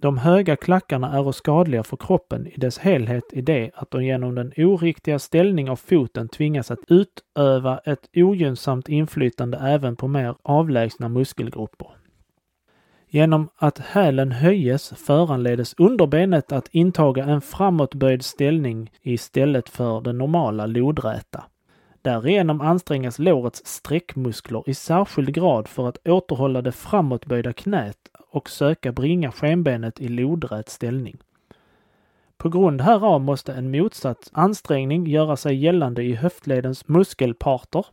De 0.00 0.18
höga 0.18 0.56
klackarna 0.56 1.12
är 1.18 1.32
skadliga 1.32 1.82
för 1.82 1.96
kroppen 1.96 2.46
i 2.46 2.54
dess 2.56 2.78
helhet 2.78 3.24
i 3.32 3.40
det 3.40 3.70
att 3.74 3.90
de 3.90 4.04
genom 4.04 4.34
den 4.34 4.52
oriktiga 4.56 5.18
ställning 5.18 5.70
av 5.70 5.76
foten 5.76 6.28
tvingas 6.28 6.70
att 6.70 6.84
utöva 6.88 7.78
ett 7.78 8.08
ogynnsamt 8.14 8.88
inflytande 8.88 9.58
även 9.58 9.96
på 9.96 10.08
mer 10.08 10.34
avlägsna 10.42 11.08
muskelgrupper. 11.08 12.01
Genom 13.14 13.48
att 13.56 13.78
hälen 13.78 14.32
höjes 14.32 14.88
föranledes 14.96 15.74
underbenet 15.78 16.52
att 16.52 16.68
intaga 16.70 17.24
en 17.24 17.40
framåtböjd 17.40 18.24
ställning 18.24 18.90
istället 19.02 19.68
för 19.68 20.00
den 20.00 20.18
normala 20.18 20.66
lodräta. 20.66 21.44
Därigenom 22.02 22.60
ansträngas 22.60 23.18
lårets 23.18 23.66
sträckmuskler 23.66 24.62
i 24.66 24.74
särskild 24.74 25.34
grad 25.34 25.68
för 25.68 25.88
att 25.88 26.08
återhålla 26.08 26.62
det 26.62 26.72
framåtböjda 26.72 27.52
knät 27.52 27.98
och 28.30 28.50
söka 28.50 28.92
bringa 28.92 29.32
skenbenet 29.32 30.00
i 30.00 30.08
lodrät 30.08 30.68
ställning. 30.68 31.16
På 32.36 32.48
grund 32.48 32.80
härav 32.80 33.20
måste 33.20 33.52
en 33.52 33.70
motsatt 33.70 34.30
ansträngning 34.32 35.06
göra 35.06 35.36
sig 35.36 35.54
gällande 35.56 36.02
i 36.02 36.14
höftledens 36.14 36.88
muskelparter, 36.88 37.86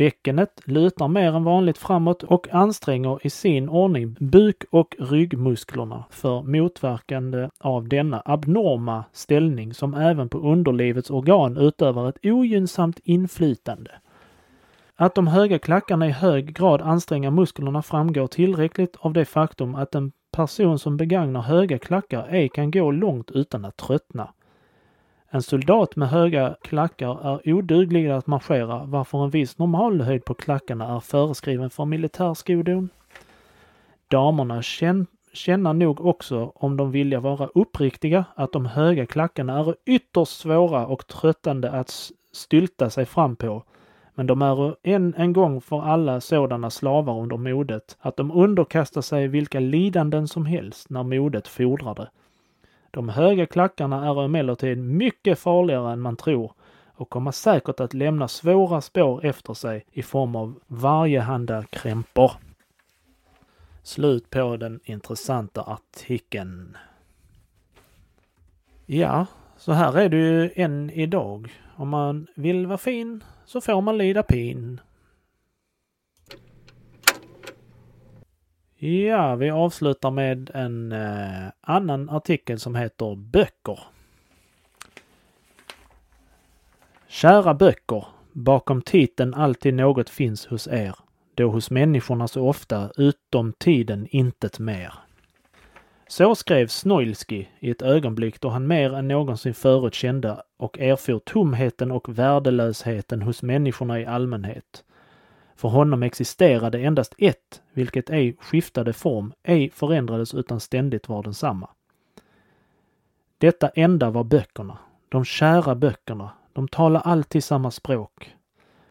Bäckenet 0.00 0.60
lutar 0.64 1.08
mer 1.08 1.32
än 1.32 1.44
vanligt 1.44 1.78
framåt 1.78 2.22
och 2.22 2.48
anstränger 2.54 3.26
i 3.26 3.30
sin 3.30 3.68
ordning 3.68 4.16
buk 4.20 4.64
och 4.70 4.96
ryggmusklerna 4.98 6.04
för 6.10 6.42
motverkande 6.42 7.48
av 7.58 7.88
denna 7.88 8.22
abnorma 8.24 9.04
ställning 9.12 9.74
som 9.74 9.94
även 9.94 10.28
på 10.28 10.38
underlivets 10.38 11.10
organ 11.10 11.56
utövar 11.56 12.08
ett 12.08 12.18
ogynnsamt 12.22 13.00
inflytande. 13.04 13.90
Att 14.96 15.14
de 15.14 15.26
höga 15.26 15.58
klackarna 15.58 16.06
i 16.06 16.10
hög 16.10 16.54
grad 16.54 16.80
anstränger 16.80 17.30
musklerna 17.30 17.82
framgår 17.82 18.26
tillräckligt 18.26 18.96
av 19.00 19.12
det 19.12 19.24
faktum 19.24 19.74
att 19.74 19.94
en 19.94 20.12
person 20.32 20.78
som 20.78 20.96
begagnar 20.96 21.42
höga 21.42 21.78
klackar 21.78 22.26
ej 22.30 22.48
kan 22.48 22.70
gå 22.70 22.90
långt 22.90 23.30
utan 23.30 23.64
att 23.64 23.76
tröttna. 23.76 24.28
En 25.32 25.42
soldat 25.42 25.96
med 25.96 26.08
höga 26.08 26.56
klackar 26.62 27.28
är 27.28 27.52
oduglig 27.52 28.08
att 28.08 28.26
marschera 28.26 28.84
varför 28.84 29.24
en 29.24 29.30
viss 29.30 29.58
normalhöjd 29.58 30.24
på 30.24 30.34
klackarna 30.34 30.96
är 30.96 31.00
föreskriven 31.00 31.70
för 31.70 31.84
militärskodon. 31.84 32.88
Damerna 34.08 34.62
känner 35.32 35.72
nog 35.72 36.00
också, 36.00 36.52
om 36.54 36.76
de 36.76 36.90
vill 36.90 37.16
vara 37.16 37.46
uppriktiga, 37.46 38.24
att 38.34 38.52
de 38.52 38.66
höga 38.66 39.06
klackarna 39.06 39.58
är 39.58 39.74
ytterst 39.86 40.38
svåra 40.38 40.86
och 40.86 41.06
tröttande 41.06 41.70
att 41.70 42.10
stylta 42.32 42.90
sig 42.90 43.06
fram 43.06 43.36
på. 43.36 43.64
Men 44.14 44.26
de 44.26 44.42
är 44.42 44.76
än 44.82 45.14
en 45.16 45.32
gång 45.32 45.60
för 45.60 45.82
alla 45.82 46.20
sådana 46.20 46.70
slavar 46.70 47.20
under 47.20 47.36
modet 47.36 47.96
att 48.00 48.16
de 48.16 48.30
underkastar 48.30 49.00
sig 49.00 49.28
vilka 49.28 49.60
lidanden 49.60 50.28
som 50.28 50.46
helst 50.46 50.90
när 50.90 51.02
modet 51.02 51.48
fordrar 51.48 51.94
det. 51.94 52.10
De 52.90 53.08
höga 53.08 53.46
klackarna 53.46 54.06
är 54.06 54.24
emellertid 54.24 54.78
mycket 54.78 55.38
farligare 55.38 55.92
än 55.92 56.00
man 56.00 56.16
tror 56.16 56.52
och 56.86 57.10
kommer 57.10 57.30
säkert 57.30 57.80
att 57.80 57.94
lämna 57.94 58.28
svåra 58.28 58.80
spår 58.80 59.24
efter 59.24 59.54
sig 59.54 59.84
i 59.92 60.02
form 60.02 60.36
av 60.36 60.60
varjehanda 60.66 61.64
krämpor. 61.70 62.32
Slut 63.82 64.30
på 64.30 64.56
den 64.56 64.80
intressanta 64.84 65.62
artikeln. 65.62 66.76
Ja, 68.86 69.26
så 69.56 69.72
här 69.72 69.98
är 69.98 70.08
det 70.08 70.16
ju 70.16 70.50
än 70.54 70.90
idag. 70.90 71.52
Om 71.76 71.88
man 71.88 72.26
vill 72.34 72.66
vara 72.66 72.78
fin 72.78 73.24
så 73.44 73.60
får 73.60 73.80
man 73.80 73.98
lida 73.98 74.22
pin. 74.22 74.80
Ja, 78.82 79.34
vi 79.34 79.50
avslutar 79.50 80.10
med 80.10 80.50
en 80.54 80.92
eh, 80.92 81.48
annan 81.60 82.10
artikel 82.10 82.58
som 82.58 82.74
heter 82.74 83.16
Böcker. 83.16 83.78
Kära 87.08 87.54
böcker, 87.54 88.04
bakom 88.32 88.82
titeln 88.82 89.34
Alltid 89.34 89.74
något 89.74 90.10
finns 90.10 90.46
hos 90.46 90.68
er, 90.68 90.94
då 91.34 91.48
hos 91.50 91.70
människorna 91.70 92.28
så 92.28 92.48
ofta 92.48 92.90
utom 92.96 93.52
tiden 93.52 94.06
intet 94.10 94.58
mer. 94.58 94.92
Så 96.08 96.34
skrev 96.34 96.66
Snoilsky 96.66 97.46
i 97.58 97.70
ett 97.70 97.82
ögonblick 97.82 98.40
då 98.40 98.48
han 98.48 98.66
mer 98.66 98.94
än 98.94 99.08
någonsin 99.08 99.54
förut 99.54 99.94
kände 99.94 100.42
och 100.56 100.78
erfor 100.78 101.18
tomheten 101.18 101.90
och 101.90 102.18
värdelösheten 102.18 103.22
hos 103.22 103.42
människorna 103.42 104.00
i 104.00 104.06
allmänhet 104.06 104.84
för 105.60 105.68
honom 105.68 106.02
existerade 106.02 106.78
endast 106.78 107.14
ett, 107.18 107.62
vilket 107.72 108.10
ej 108.10 108.36
skiftade 108.40 108.92
form, 108.92 109.32
ej 109.42 109.70
förändrades 109.70 110.34
utan 110.34 110.60
ständigt 110.60 111.08
var 111.08 111.22
densamma. 111.22 111.68
Detta 113.38 113.68
enda 113.68 114.10
var 114.10 114.24
böckerna, 114.24 114.78
de 115.08 115.24
kära 115.24 115.74
böckerna, 115.74 116.30
de 116.52 116.68
talar 116.68 117.00
alltid 117.00 117.44
samma 117.44 117.70
språk. 117.70 118.34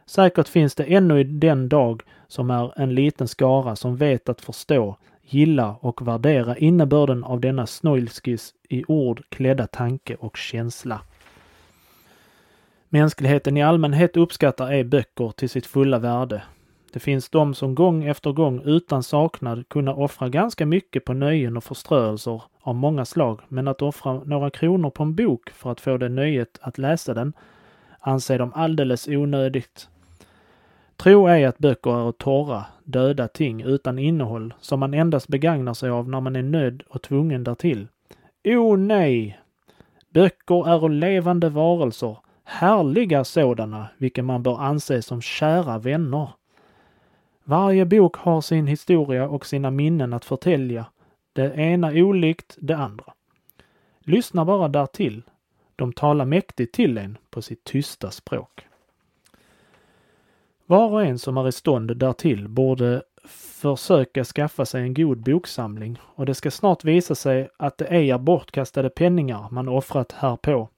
Säkert 0.06 0.48
finns 0.48 0.76
det 0.76 0.84
ännu 0.84 1.20
i 1.20 1.24
den 1.24 1.70
dag 1.70 2.02
som 2.28 2.52
är 2.52 2.80
en 2.80 2.96
liten 2.96 3.28
skara 3.28 3.76
som 3.76 3.96
vet 3.96 4.30
att 4.30 4.42
förstå, 4.42 4.98
gilla 5.22 5.76
och 5.82 6.08
värdera 6.08 6.58
innebörden 6.58 7.24
av 7.24 7.40
denna 7.40 7.66
Snoilskys 7.66 8.54
i 8.70 8.84
ord 8.88 9.24
klädda 9.30 9.68
tanke 9.68 10.16
och 10.16 10.38
känsla. 10.38 11.02
Mänskligheten 12.90 13.58
i 13.58 13.64
allmänhet 13.64 14.18
uppskattar 14.18 14.72
ej 14.72 14.84
böcker 14.84 15.32
till 15.32 15.50
sitt 15.50 15.66
fulla 15.66 16.00
värde. 16.00 16.42
Det 16.93 16.99
finns 16.99 17.30
de 17.30 17.54
som 17.54 17.75
gång 17.75 18.04
efter 18.04 18.32
gång 18.32 18.62
utan 18.65 19.04
saknad 19.04 19.69
kunna 19.69 19.93
offra 19.93 20.30
ganska 20.30 20.65
mycket 20.65 21.06
på 21.06 21.13
nöjen 21.13 21.58
och 21.58 21.63
förströelser 21.63 22.41
av 22.62 22.75
många 22.75 23.06
slag, 23.06 23.39
men 23.47 23.67
att 23.67 23.82
offra 23.82 24.13
några 24.13 24.49
kronor 24.49 24.89
på 24.89 25.04
en 25.04 25.15
bok 25.15 25.49
för 25.49 25.71
att 25.71 25.82
få 25.82 25.97
det 25.97 26.10
nöjet 26.10 26.60
att 26.62 26.78
läsa 26.78 27.13
den 27.13 27.34
anser 27.99 28.39
de 28.39 28.54
alldeles 28.54 29.08
onödigt. 29.08 29.89
Tro 30.97 31.28
ej 31.28 31.45
att 31.45 31.58
böcker 31.58 32.08
är 32.08 32.12
torra, 32.12 32.65
döda 32.84 33.28
ting 33.28 33.62
utan 33.62 33.99
innehåll 33.99 34.54
som 34.60 34.80
man 34.80 34.93
endast 34.93 35.28
begagnar 35.28 35.73
sig 35.73 35.89
av 35.89 36.10
när 36.10 36.21
man 36.21 36.36
är 36.36 36.43
nödd 36.43 36.84
och 36.89 37.02
tvungen 37.02 37.43
därtill. 37.43 37.88
O 38.43 38.75
nej! 38.75 39.39
Böcker 40.13 40.69
är 40.69 40.89
levande 40.89 41.49
varelser, 41.49 42.17
härliga 42.43 43.23
sådana, 43.23 43.88
vilka 43.97 44.23
man 44.23 44.43
bör 44.43 44.62
anse 44.62 45.02
som 45.02 45.21
kära 45.21 45.78
vänner. 45.78 46.28
Varje 47.50 47.86
bok 47.86 48.16
har 48.16 48.42
sin 48.42 48.68
historia 48.68 49.28
och 49.28 49.46
sina 49.46 49.72
minnen 49.72 50.14
att 50.14 50.26
förtälja, 50.26 50.86
det 51.34 51.54
ena 51.56 51.92
olikt 51.92 52.58
det 52.62 52.78
andra. 52.78 53.14
Lyssna 54.00 54.46
bara 54.46 54.68
därtill. 54.68 55.24
De 55.76 55.94
talar 55.94 56.26
mäktigt 56.26 56.74
till 56.74 56.98
en 56.98 57.18
på 57.30 57.42
sitt 57.42 57.64
tysta 57.64 58.12
språk. 58.12 58.68
Var 60.66 60.92
och 60.92 61.04
en 61.04 61.20
som 61.20 61.38
är 61.38 61.48
i 61.48 61.52
stånd 61.52 61.98
därtill 61.98 62.48
borde 62.48 63.02
försöka 63.62 64.24
skaffa 64.24 64.66
sig 64.66 64.82
en 64.82 64.94
god 64.94 65.18
boksamling 65.18 66.00
och 66.04 66.26
det 66.26 66.36
ska 66.36 66.52
snart 66.52 66.84
visa 66.84 67.16
sig 67.16 67.50
att 67.58 67.78
det 67.78 67.86
ej 67.86 68.12
är 68.12 68.18
bortkastade 68.18 68.90
penningar 68.90 69.48
man 69.52 69.68
offrat 69.68 70.12
härpå. 70.12 70.70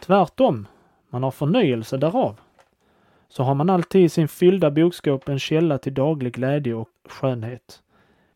Tvärtom, 0.00 0.66
man 1.10 1.22
har 1.22 1.30
förnöjelse 1.30 1.96
därav 1.96 2.40
så 3.32 3.42
har 3.42 3.54
man 3.54 3.70
alltid 3.70 4.04
i 4.04 4.08
sin 4.08 4.28
fyllda 4.28 4.70
bokskåp 4.70 5.28
en 5.28 5.38
källa 5.38 5.78
till 5.78 5.94
daglig 5.94 6.32
glädje 6.32 6.74
och 6.74 6.88
skönhet. 7.08 7.82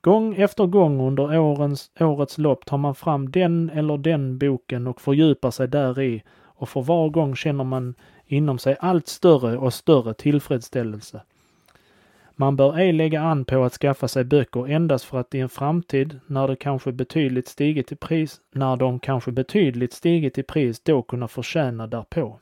Gång 0.01 0.35
efter 0.35 0.67
gång 0.67 1.01
under 1.01 1.39
årens, 1.39 1.91
årets 2.01 2.39
lopp 2.39 2.67
tar 2.67 2.77
man 2.79 2.95
fram 2.95 3.31
den 3.31 3.71
eller 3.71 3.99
den 3.99 4.39
boken 4.39 4.87
och 4.87 5.01
fördjupar 5.01 5.51
sig 5.51 5.69
där 5.69 6.01
i 6.01 6.23
och 6.45 6.69
för 6.69 6.83
var 6.83 7.09
gång 7.09 7.37
känner 7.37 7.65
man 7.65 7.95
inom 8.27 8.59
sig 8.59 8.77
allt 8.81 9.09
större 9.09 9.59
och 9.59 9.75
större 9.75 10.15
tillfredsställelse. 10.15 11.23
Man 12.37 12.57
bör 12.57 12.79
ej 12.79 12.93
lägga 12.93 13.21
an 13.21 13.45
på 13.45 13.65
att 13.65 13.73
skaffa 13.73 14.09
sig 14.09 14.25
böcker 14.25 14.69
endast 14.69 15.05
för 15.05 15.21
att 15.21 15.35
i 15.35 15.41
en 15.41 15.49
framtid, 15.49 16.21
när 16.27 16.49
de 16.49 16.57
kanske 16.57 16.93
betydligt 16.93 17.49
stigit 17.49 17.93
i 17.93 17.97
pris, 17.97 18.41
när 18.53 18.77
de 18.77 18.99
kanske 18.99 19.33
betydligt 19.33 19.93
stigit 19.93 20.39
i 20.39 20.43
pris, 20.43 20.81
då 20.81 21.03
kunna 21.03 21.29
förtjäna 21.29 21.87
därpå. 21.87 22.39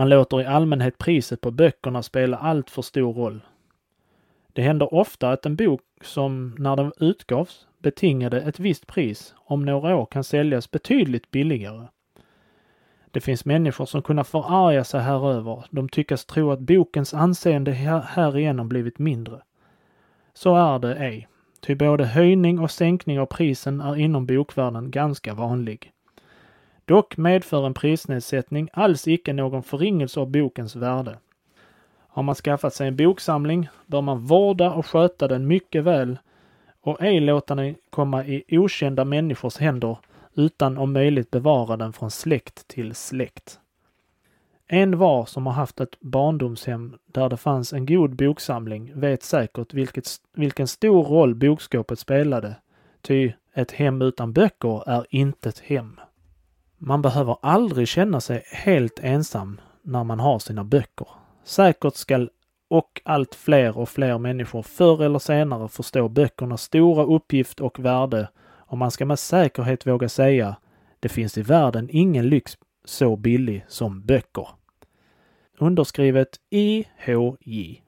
Man 0.00 0.08
låter 0.08 0.40
i 0.40 0.46
allmänhet 0.46 0.98
priset 0.98 1.40
på 1.40 1.50
böckerna 1.50 2.02
spela 2.02 2.36
allt 2.36 2.70
för 2.70 2.82
stor 2.82 3.12
roll. 3.12 3.40
Det 4.52 4.62
händer 4.62 4.94
ofta 4.94 5.30
att 5.30 5.46
en 5.46 5.56
bok 5.56 5.80
som, 6.02 6.54
när 6.58 6.76
den 6.76 6.92
utgavs, 7.00 7.66
betingade 7.78 8.40
ett 8.40 8.60
visst 8.60 8.86
pris, 8.86 9.34
om 9.44 9.64
några 9.64 9.96
år 9.96 10.06
kan 10.06 10.24
säljas 10.24 10.70
betydligt 10.70 11.30
billigare. 11.30 11.86
Det 13.10 13.20
finns 13.20 13.44
människor 13.44 13.86
som 13.86 14.02
kunna 14.02 14.24
förarga 14.24 14.84
sig 14.84 15.00
häröver. 15.00 15.64
De 15.70 15.88
tyckas 15.88 16.24
tro 16.24 16.50
att 16.50 16.60
bokens 16.60 17.14
anseende 17.14 17.72
härigenom 17.72 18.68
blivit 18.68 18.98
mindre. 18.98 19.40
Så 20.34 20.56
är 20.56 20.78
det 20.78 20.94
ej, 20.94 21.28
ty 21.60 21.74
både 21.74 22.04
höjning 22.04 22.58
och 22.58 22.70
sänkning 22.70 23.20
av 23.20 23.26
prisen 23.26 23.80
är 23.80 23.96
inom 23.96 24.26
bokvärlden 24.26 24.90
ganska 24.90 25.34
vanlig. 25.34 25.92
Dock 26.90 27.16
medför 27.16 27.66
en 27.66 27.74
prisnedsättning 27.74 28.68
alls 28.72 29.08
icke 29.08 29.32
någon 29.32 29.62
förringelse 29.62 30.20
av 30.20 30.30
bokens 30.30 30.76
värde. 30.76 31.18
Har 32.08 32.22
man 32.22 32.34
skaffat 32.34 32.74
sig 32.74 32.88
en 32.88 32.96
boksamling 32.96 33.68
bör 33.86 34.00
man 34.00 34.18
vårda 34.18 34.72
och 34.72 34.86
sköta 34.86 35.28
den 35.28 35.46
mycket 35.46 35.84
väl 35.84 36.18
och 36.80 37.02
ej 37.02 37.20
låta 37.20 37.54
den 37.54 37.74
komma 37.90 38.24
i 38.24 38.44
okända 38.58 39.04
människors 39.04 39.56
händer 39.58 39.98
utan 40.34 40.78
om 40.78 40.92
möjligt 40.92 41.30
bevara 41.30 41.76
den 41.76 41.92
från 41.92 42.10
släkt 42.10 42.68
till 42.68 42.94
släkt. 42.94 43.60
En 44.66 44.98
var 44.98 45.24
som 45.24 45.46
har 45.46 45.54
haft 45.54 45.80
ett 45.80 46.00
barndomshem 46.00 46.98
där 47.06 47.28
det 47.28 47.36
fanns 47.36 47.72
en 47.72 47.86
god 47.86 48.16
boksamling 48.16 49.00
vet 49.00 49.22
säkert 49.22 49.74
vilket, 49.74 50.06
vilken 50.32 50.68
stor 50.68 51.04
roll 51.04 51.34
bokskåpet 51.34 51.98
spelade, 51.98 52.56
ty 53.02 53.32
ett 53.54 53.72
hem 53.72 54.02
utan 54.02 54.32
böcker 54.32 54.88
är 54.88 55.06
inte 55.10 55.48
ett 55.48 55.58
hem. 55.58 56.00
Man 56.82 57.02
behöver 57.02 57.36
aldrig 57.42 57.88
känna 57.88 58.20
sig 58.20 58.42
helt 58.46 58.98
ensam 59.02 59.60
när 59.82 60.04
man 60.04 60.20
har 60.20 60.38
sina 60.38 60.64
böcker. 60.64 61.06
Säkert 61.44 61.94
skall 61.94 62.30
och 62.68 63.00
allt 63.04 63.34
fler 63.34 63.78
och 63.78 63.88
fler 63.88 64.18
människor 64.18 64.62
förr 64.62 65.02
eller 65.02 65.18
senare 65.18 65.68
förstå 65.68 66.08
böckernas 66.08 66.62
stora 66.62 67.04
uppgift 67.04 67.60
och 67.60 67.78
värde 67.78 68.28
och 68.42 68.78
man 68.78 68.90
ska 68.90 69.06
med 69.06 69.18
säkerhet 69.18 69.86
våga 69.86 70.08
säga 70.08 70.56
det 71.00 71.08
finns 71.08 71.38
i 71.38 71.42
världen 71.42 71.88
ingen 71.90 72.28
lyx 72.28 72.58
så 72.84 73.16
billig 73.16 73.64
som 73.68 74.02
böcker. 74.02 74.48
Underskrivet 75.58 76.40
IHJ. 76.50 77.82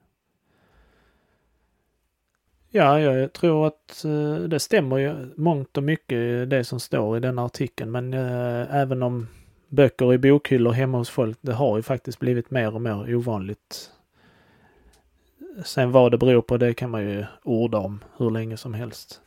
Ja, 2.75 2.99
jag 2.99 3.33
tror 3.33 3.67
att 3.67 4.05
eh, 4.05 4.35
det 4.35 4.59
stämmer 4.59 4.97
ju 4.97 5.29
mångt 5.35 5.77
och 5.77 5.83
mycket 5.83 6.17
eh, 6.17 6.41
det 6.41 6.63
som 6.63 6.79
står 6.79 7.17
i 7.17 7.19
den 7.19 7.39
artikeln, 7.39 7.91
men 7.91 8.13
eh, 8.13 8.75
även 8.75 9.03
om 9.03 9.27
böcker 9.69 10.13
i 10.13 10.17
bokhyllor 10.17 10.71
hemma 10.71 10.97
hos 10.97 11.09
folk, 11.09 11.37
det 11.41 11.53
har 11.53 11.77
ju 11.77 11.83
faktiskt 11.83 12.19
blivit 12.19 12.51
mer 12.51 12.75
och 12.75 12.81
mer 12.81 13.15
ovanligt. 13.15 13.91
Sen 15.65 15.91
vad 15.91 16.11
det 16.11 16.17
beror 16.17 16.41
på, 16.41 16.57
det 16.57 16.73
kan 16.73 16.89
man 16.89 17.01
ju 17.01 17.25
orda 17.43 17.77
om 17.77 18.03
hur 18.17 18.31
länge 18.31 18.57
som 18.57 18.73
helst. 18.73 19.21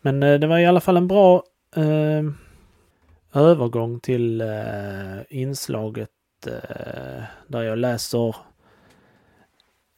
Men 0.00 0.22
eh, 0.22 0.38
det 0.40 0.46
var 0.46 0.58
i 0.58 0.66
alla 0.66 0.80
fall 0.80 0.96
en 0.96 1.08
bra 1.08 1.42
eh, 1.76 2.30
övergång 3.34 4.00
till 4.00 4.40
eh, 4.40 5.20
inslaget 5.28 6.10
där 7.46 7.62
jag 7.62 7.78
läser 7.78 8.36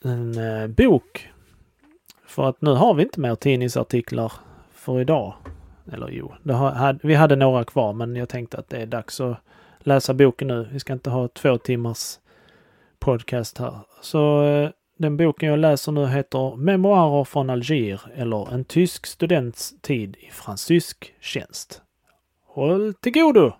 en 0.05 0.35
bok. 0.75 1.32
För 2.33 2.49
att 2.49 2.63
nu 2.63 2.71
har 2.71 2.95
vi 2.95 3.03
inte 3.03 3.21
mer 3.21 3.35
tidningsartiklar 3.35 4.33
för 4.73 5.01
idag. 5.01 5.35
Eller 5.93 6.09
jo, 6.09 6.33
har, 6.45 6.99
vi 7.03 7.15
hade 7.15 7.37
några 7.37 7.65
kvar 7.65 7.93
men 7.93 8.17
jag 8.17 8.29
tänkte 8.29 8.59
att 8.59 8.69
det 8.69 8.77
är 8.77 8.87
dags 8.87 9.21
att 9.21 9.37
läsa 9.79 10.15
boken 10.15 10.49
nu. 10.49 10.69
Vi 10.73 10.81
ska 10.81 10.93
inte 10.93 11.11
ha 11.11 11.29
två 11.29 11.59
timmars 11.59 12.19
podcast 12.99 13.59
här. 13.59 13.79
Så 14.01 14.45
eh, 14.45 14.71
den 14.99 15.17
boken 15.17 15.49
jag 15.49 15.59
läser 15.59 15.93
nu 15.93 16.07
heter 16.07 16.57
Memoarer 16.57 17.25
från 17.25 17.51
Alger 17.51 18.01
eller 18.15 18.55
En 18.55 18.65
tysk 18.65 19.07
students 19.07 19.75
tid 19.81 20.17
i 20.17 20.31
fransysk 20.31 21.15
tjänst. 21.21 21.83
Håll 22.47 22.95
till 22.95 23.13
godo! 23.13 23.53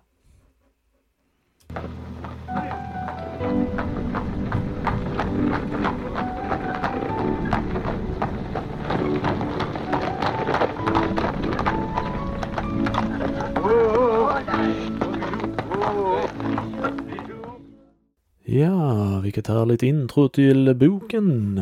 Ja, 18.45 19.19
vilket 19.19 19.47
härligt 19.47 19.83
intro 19.83 20.29
till 20.29 20.75
boken. 20.75 21.61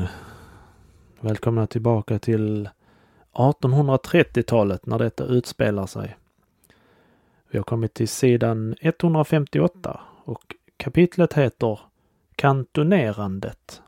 Välkomna 1.19 1.67
tillbaka 1.67 2.19
till 2.19 2.69
1830-talet 3.33 4.85
när 4.85 4.99
detta 4.99 5.25
utspelar 5.25 5.85
sig. 5.85 6.17
Vi 7.49 7.57
har 7.57 7.63
kommit 7.63 7.93
till 7.93 8.07
sidan 8.07 8.75
158 8.81 10.01
och 10.23 10.55
kapitlet 10.77 11.33
heter 11.33 11.79
Kantonerandet. 12.35 13.81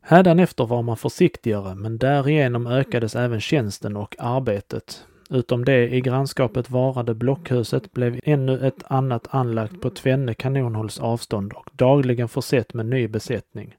Hädanefter 0.00 0.66
var 0.66 0.82
man 0.82 0.96
försiktigare 0.96 1.74
men 1.74 1.98
därigenom 1.98 2.66
ökades 2.66 3.16
även 3.16 3.40
tjänsten 3.40 3.96
och 3.96 4.16
arbetet 4.18 5.06
Utom 5.32 5.64
det 5.64 5.94
i 5.94 6.00
grannskapet 6.00 6.70
varade 6.70 7.14
blockhuset 7.14 7.92
blev 7.92 8.20
ännu 8.24 8.66
ett 8.66 8.82
annat 8.86 9.26
anlagt 9.30 9.80
på 9.80 9.90
tvenne 9.90 10.34
kanonhålls 10.34 11.00
avstånd 11.00 11.52
och 11.52 11.70
dagligen 11.72 12.28
försett 12.28 12.74
med 12.74 12.86
ny 12.86 13.08
besättning. 13.08 13.76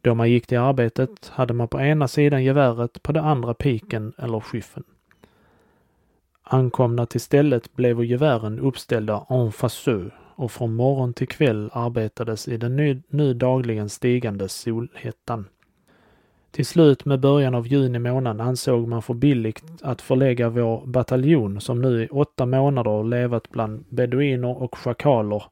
Då 0.00 0.14
man 0.14 0.30
gick 0.30 0.46
till 0.46 0.58
arbetet 0.58 1.28
hade 1.28 1.54
man 1.54 1.68
på 1.68 1.80
ena 1.80 2.08
sidan 2.08 2.44
geväret, 2.44 3.02
på 3.02 3.12
den 3.12 3.24
andra 3.24 3.54
piken 3.54 4.12
eller 4.18 4.40
skyffen. 4.40 4.84
Ankomna 6.42 7.06
till 7.06 7.20
stället 7.20 7.76
blev 7.76 8.04
gevären 8.04 8.60
uppställda 8.60 9.26
en 9.28 9.52
faceux 9.52 10.12
och 10.34 10.52
från 10.52 10.74
morgon 10.74 11.14
till 11.14 11.28
kväll 11.28 11.70
arbetades 11.72 12.48
i 12.48 12.56
den 12.56 12.76
nu, 12.76 13.02
nu 13.08 13.34
dagligen 13.34 13.88
stigande 13.88 14.48
solhettan. 14.48 15.44
Till 16.56 16.66
slut 16.66 17.04
med 17.04 17.20
början 17.20 17.54
av 17.54 17.66
juni 17.66 17.98
månad 17.98 18.40
ansåg 18.40 18.88
man 18.88 19.02
för 19.02 19.14
billigt 19.14 19.64
att 19.82 20.02
förlägga 20.02 20.48
vår 20.48 20.86
bataljon 20.86 21.60
som 21.60 21.82
nu 21.82 22.04
i 22.04 22.08
åtta 22.08 22.46
månader 22.46 23.04
levat 23.04 23.50
bland 23.50 23.84
beduiner 23.88 24.62
och 24.62 24.78
schakaler 24.78 25.42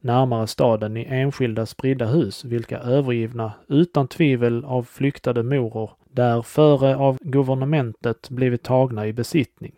närmare 0.00 0.46
staden 0.46 0.96
i 0.96 1.06
enskilda 1.08 1.66
spridda 1.66 2.06
hus, 2.06 2.44
vilka 2.44 2.78
övergivna 2.78 3.52
utan 3.68 4.08
tvivel 4.08 4.64
av 4.64 4.82
flyktade 4.82 5.42
moror 5.42 5.90
där 6.10 6.42
före 6.42 6.96
av 6.96 7.18
guvernementet 7.20 8.30
blivit 8.30 8.62
tagna 8.62 9.06
i 9.06 9.12
besittning. 9.12 9.72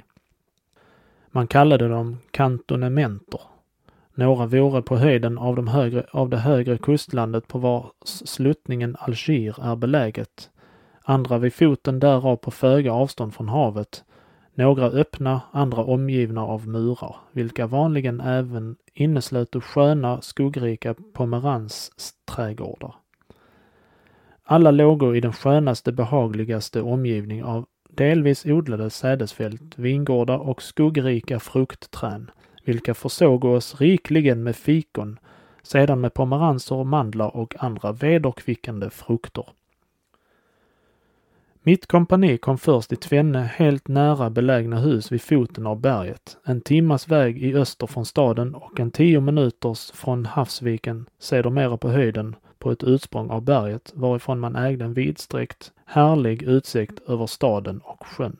Man 1.30 1.47
kallade 1.47 1.89
dem 1.89 2.18
kantonementer. 2.30 3.41
Några 4.14 4.47
vore 4.47 4.83
på 4.83 4.97
höjden 4.97 5.39
av, 5.39 5.57
de 5.57 5.68
högre, 5.68 6.07
av 6.11 6.28
det 6.28 6.39
högre 6.39 6.78
kustlandet 6.78 7.49
på 7.49 7.59
vars 7.59 7.93
sluttningen 8.05 8.97
Alger 9.01 9.64
är 9.64 9.76
beläget 9.76 10.49
andra 11.05 11.39
vid 11.39 11.55
foten 11.55 12.01
därav 12.01 12.37
på 12.37 12.51
föga 12.51 12.93
avstånd 12.93 13.35
från 13.35 13.49
havet, 13.49 14.05
några 14.55 14.87
öppna, 14.87 15.41
andra 15.51 15.85
omgivna 15.85 16.43
av 16.43 16.69
murar, 16.69 17.17
vilka 17.33 17.67
vanligen 17.67 18.21
även 18.21 18.77
inneslöt 18.95 19.65
sköna, 19.65 20.21
skuggrika 20.21 20.95
pomeransträdgårdar. 21.13 22.95
Alla 24.45 24.71
låg 24.71 25.17
i 25.17 25.21
den 25.21 25.33
skönaste, 25.33 25.93
behagligaste 25.93 26.83
omgivning 26.83 27.45
av 27.45 27.67
delvis 27.91 28.47
odlade 28.47 28.91
sädesfält, 28.91 29.79
vingårdar 29.79 30.39
och 30.39 30.63
skuggrika 30.63 31.41
fruktträd, 31.41 32.31
vilka 32.65 32.95
försåg 32.95 33.45
oss 33.45 33.81
rikligen 33.81 34.43
med 34.43 34.57
fikon, 34.57 35.19
sedan 35.63 36.01
med 36.01 36.15
pomeranser, 36.15 36.85
mandlar 36.85 37.37
och 37.37 37.55
andra 37.59 37.93
vederkvickande 37.93 38.91
frukter. 38.91 39.45
Mitt 41.65 41.87
kompani 41.87 42.39
kom 42.39 42.59
först 42.59 42.93
i 42.93 42.97
tvenne 42.97 43.41
helt 43.41 43.89
nära 43.89 44.31
belägna 44.31 44.79
hus 44.79 45.13
vid 45.13 45.23
foten 45.23 45.67
av 45.67 45.81
berget, 45.81 46.37
en 46.45 46.61
timmas 46.61 47.09
väg 47.09 47.43
i 47.43 47.55
öster 47.55 47.87
från 47.87 48.07
staden 48.07 48.55
och 48.55 48.81
en 48.81 48.91
tio 48.91 49.21
minuters 49.21 49.91
från 49.91 50.27
havsviken, 50.27 51.07
sedermera 51.19 51.77
på 51.77 51.89
höjden 51.89 52.37
på 52.59 52.71
ett 52.71 52.85
utsprång 52.85 53.31
av 53.31 53.43
berget 53.43 53.93
varifrån 53.95 54.41
man 54.41 54.57
ägde 54.57 54.85
en 54.85 54.95
vidsträckt, 54.95 55.73
härlig 55.87 56.43
utsikt 56.43 57.09
över 57.09 57.27
staden 57.27 57.81
och 57.85 58.07
sjön. 58.07 58.37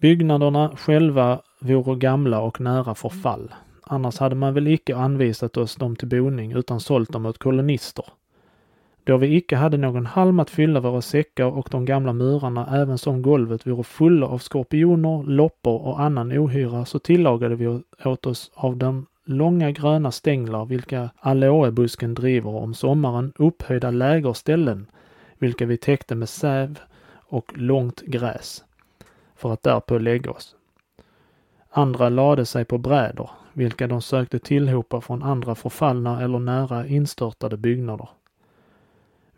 Byggnaderna 0.00 0.76
själva 0.76 1.40
vore 1.60 1.96
gamla 1.96 2.40
och 2.40 2.60
nära 2.60 2.94
förfall. 2.94 3.54
Annars 3.82 4.18
hade 4.18 4.34
man 4.34 4.54
väl 4.54 4.68
icke 4.68 4.96
anvisat 4.96 5.56
oss 5.56 5.76
dem 5.76 5.96
till 5.96 6.08
boning 6.08 6.52
utan 6.52 6.80
sålt 6.80 7.12
dem 7.12 7.26
åt 7.26 7.38
kolonister. 7.38 8.04
Då 9.04 9.16
vi 9.16 9.36
icke 9.36 9.56
hade 9.56 9.76
någon 9.76 10.06
halm 10.06 10.40
att 10.40 10.50
fylla 10.50 10.80
våra 10.80 11.00
säckar 11.00 11.44
och 11.44 11.68
de 11.70 11.84
gamla 11.84 12.12
murarna 12.12 12.76
även 12.76 12.98
som 12.98 13.22
golvet 13.22 13.66
vore 13.66 13.82
fulla 13.82 14.26
av 14.26 14.38
skorpioner, 14.38 15.22
loppor 15.22 15.82
och 15.82 16.00
annan 16.00 16.38
ohyra 16.38 16.84
så 16.84 16.98
tillagade 16.98 17.54
vi 17.54 17.82
åt 18.04 18.26
oss 18.26 18.50
av 18.54 18.76
de 18.76 19.06
långa 19.24 19.70
gröna 19.70 20.10
stänglar 20.10 20.64
vilka 20.64 21.10
aloebusken 21.16 22.14
driver 22.14 22.50
om 22.50 22.74
sommaren 22.74 23.32
upphöjda 23.36 23.90
lägerställen 23.90 24.86
vilka 25.38 25.66
vi 25.66 25.76
täckte 25.76 26.14
med 26.14 26.28
säv 26.28 26.78
och 27.14 27.52
långt 27.58 28.00
gräs 28.00 28.64
för 29.36 29.52
att 29.52 29.62
därpå 29.62 29.98
lägga 29.98 30.30
oss. 30.30 30.56
Andra 31.70 32.08
lade 32.08 32.46
sig 32.46 32.64
på 32.64 32.78
brädor, 32.78 33.30
vilka 33.52 33.86
de 33.86 34.02
sökte 34.02 34.38
tillhopa 34.38 35.00
från 35.00 35.22
andra 35.22 35.54
förfallna 35.54 36.22
eller 36.22 36.38
nära 36.38 36.86
instörtade 36.86 37.56
byggnader. 37.56 38.08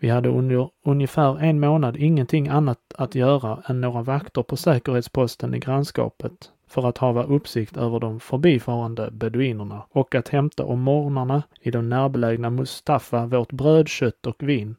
Vi 0.00 0.08
hade 0.08 0.28
under 0.28 0.70
ungefär 0.84 1.42
en 1.42 1.60
månad 1.60 1.96
ingenting 1.96 2.48
annat 2.48 2.78
att 2.94 3.14
göra 3.14 3.62
än 3.68 3.80
några 3.80 4.02
vakter 4.02 4.42
på 4.42 4.56
säkerhetsposten 4.56 5.54
i 5.54 5.58
grannskapet 5.58 6.50
för 6.68 6.88
att 6.88 6.98
hava 6.98 7.24
uppsikt 7.24 7.76
över 7.76 8.00
de 8.00 8.20
förbifarande 8.20 9.10
beduinerna 9.12 9.86
och 9.90 10.14
att 10.14 10.28
hämta 10.28 10.64
om 10.64 10.80
morgnarna 10.80 11.42
i 11.60 11.70
de 11.70 11.88
närbelägna 11.88 12.50
Mustafa 12.50 13.26
vårt 13.26 13.52
bröd, 13.52 13.88
kött 13.88 14.26
och 14.26 14.42
vin 14.42 14.76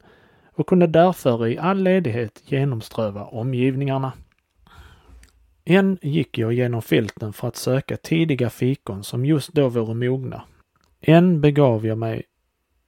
och 0.56 0.68
kunde 0.68 0.88
därför 0.88 1.48
i 1.48 1.58
all 1.58 1.84
ledighet 1.84 2.44
genomströva 2.46 3.24
omgivningarna. 3.24 4.12
Än 5.66 5.98
gick 6.02 6.38
jag 6.38 6.54
genom 6.54 6.82
filten 6.82 7.34
för 7.34 7.48
att 7.48 7.56
söka 7.56 7.98
tidiga 7.98 8.50
fikon 8.50 9.04
som 9.04 9.26
just 9.26 9.54
då 9.54 9.70
vore 9.70 9.94
mogna. 9.94 10.44
Än 11.02 11.42
begav 11.42 11.86
jag 11.86 11.98
mig 11.98 12.24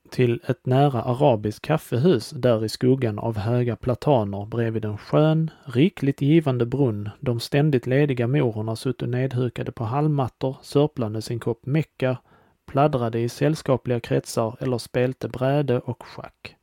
till 0.09 0.41
ett 0.47 0.65
nära 0.65 1.01
arabiskt 1.01 1.61
kaffehus 1.61 2.29
där 2.29 2.65
i 2.65 2.69
skuggan 2.69 3.19
av 3.19 3.37
höga 3.37 3.75
plataner 3.75 4.45
bredvid 4.45 4.85
en 4.85 4.97
skön, 4.97 5.51
rikligt 5.65 6.21
givande 6.21 6.65
brunn 6.65 7.09
de 7.19 7.39
ständigt 7.39 7.87
lediga 7.87 8.27
mororna 8.27 8.75
suttit 8.75 9.09
nedhukade 9.09 9.71
på 9.71 9.83
halmmattor, 9.83 10.57
sörplande 10.61 11.21
sin 11.21 11.39
kopp 11.39 11.65
mecka, 11.65 12.17
pladdrade 12.65 13.19
i 13.19 13.29
sällskapliga 13.29 13.99
kretsar 13.99 14.55
eller 14.59 14.77
spelte 14.77 15.27
bräde 15.27 15.79
och 15.79 16.03
schack. 16.03 16.55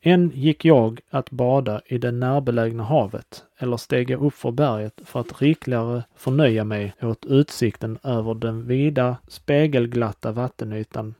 Än 0.00 0.30
gick 0.34 0.64
jag 0.64 1.00
att 1.10 1.30
bada 1.30 1.80
i 1.86 1.98
det 1.98 2.10
närbelägna 2.10 2.82
havet 2.82 3.44
eller 3.58 3.76
stega 3.76 4.16
upp 4.16 4.34
för 4.34 4.50
berget 4.50 5.00
för 5.04 5.20
att 5.20 5.42
rikligare 5.42 6.04
förnöja 6.16 6.64
mig 6.64 6.94
åt 7.02 7.26
utsikten 7.26 7.98
över 8.02 8.34
den 8.34 8.66
vida 8.66 9.16
spegelglatta 9.28 10.32
vattenytan 10.32 11.14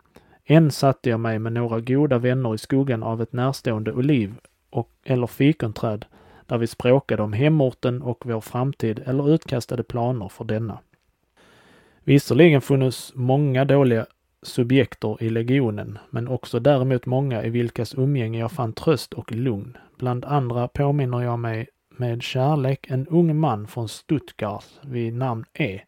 än 0.53 0.70
satte 0.70 1.11
jag 1.11 1.20
mig 1.20 1.38
med 1.38 1.53
några 1.53 1.80
goda 1.80 2.18
vänner 2.18 2.55
i 2.55 2.59
skuggan 2.59 3.03
av 3.03 3.22
ett 3.22 3.32
närstående 3.32 3.92
oliv 3.92 4.34
och, 4.70 4.90
eller 5.05 5.26
fikonträd 5.26 6.05
där 6.46 6.59
vi 6.59 6.66
språkade 6.66 7.22
om 7.22 7.32
hemorten 7.32 8.03
och 8.03 8.22
vår 8.26 8.40
framtid 8.40 9.03
eller 9.07 9.34
utkastade 9.34 9.82
planer 9.82 10.28
för 10.28 10.44
denna. 10.44 10.78
Visserligen 12.05 12.61
funnits 12.61 13.12
många 13.14 13.64
dåliga 13.64 14.07
subjekter 14.42 15.22
i 15.22 15.30
legionen, 15.30 15.98
men 16.11 16.28
också 16.28 16.61
däremot 16.61 17.07
många 17.07 17.44
i 17.44 17.50
vilkas 17.50 17.94
umgänge 17.94 18.38
jag 18.38 18.53
fann 18.53 18.72
tröst 18.72 19.12
och 19.12 19.32
lugn. 19.32 19.76
Bland 19.98 20.24
andra 20.24 20.68
påminner 20.68 21.22
jag 21.22 21.38
mig 21.38 21.68
med 21.96 22.22
kärlek 22.22 22.86
en 22.90 23.07
ung 23.07 23.36
man 23.36 23.66
från 23.66 23.88
Stuttgart 23.88 24.64
vid 24.82 25.14
namn 25.14 25.44
E, 25.55 25.80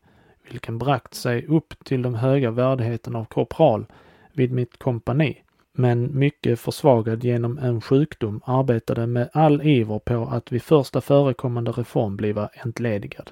vilken 0.50 0.78
bragt 0.78 1.14
sig 1.14 1.46
upp 1.46 1.74
till 1.84 2.02
de 2.02 2.14
höga 2.14 2.50
värdigheterna 2.50 3.18
av 3.18 3.24
korpral 3.24 3.86
vid 4.34 4.52
mitt 4.52 4.78
kompani, 4.78 5.42
men 5.72 6.18
mycket 6.18 6.60
försvagad 6.60 7.24
genom 7.24 7.58
en 7.58 7.80
sjukdom 7.80 8.40
arbetade 8.44 9.06
med 9.06 9.30
all 9.32 9.62
iver 9.62 9.98
på 9.98 10.28
att 10.30 10.52
vid 10.52 10.62
första 10.62 11.00
förekommande 11.00 11.70
reform 11.70 12.16
bliva 12.16 12.48
entledigad. 12.54 13.30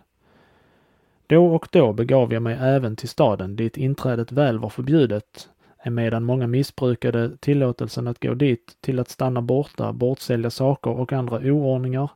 Då 1.26 1.46
och 1.46 1.68
då 1.72 1.92
begav 1.92 2.32
jag 2.32 2.42
mig 2.42 2.58
även 2.60 2.96
till 2.96 3.08
staden 3.08 3.56
dit 3.56 3.76
inträdet 3.76 4.32
väl 4.32 4.58
var 4.58 4.68
förbjudet, 4.68 5.48
emedan 5.84 6.24
många 6.24 6.46
missbrukade 6.46 7.36
tillåtelsen 7.36 8.08
att 8.08 8.22
gå 8.22 8.34
dit 8.34 8.76
till 8.80 8.98
att 8.98 9.08
stanna 9.08 9.42
borta, 9.42 9.92
bortsälja 9.92 10.50
saker 10.50 10.90
och 10.90 11.12
andra 11.12 11.36
oordningar. 11.36 12.10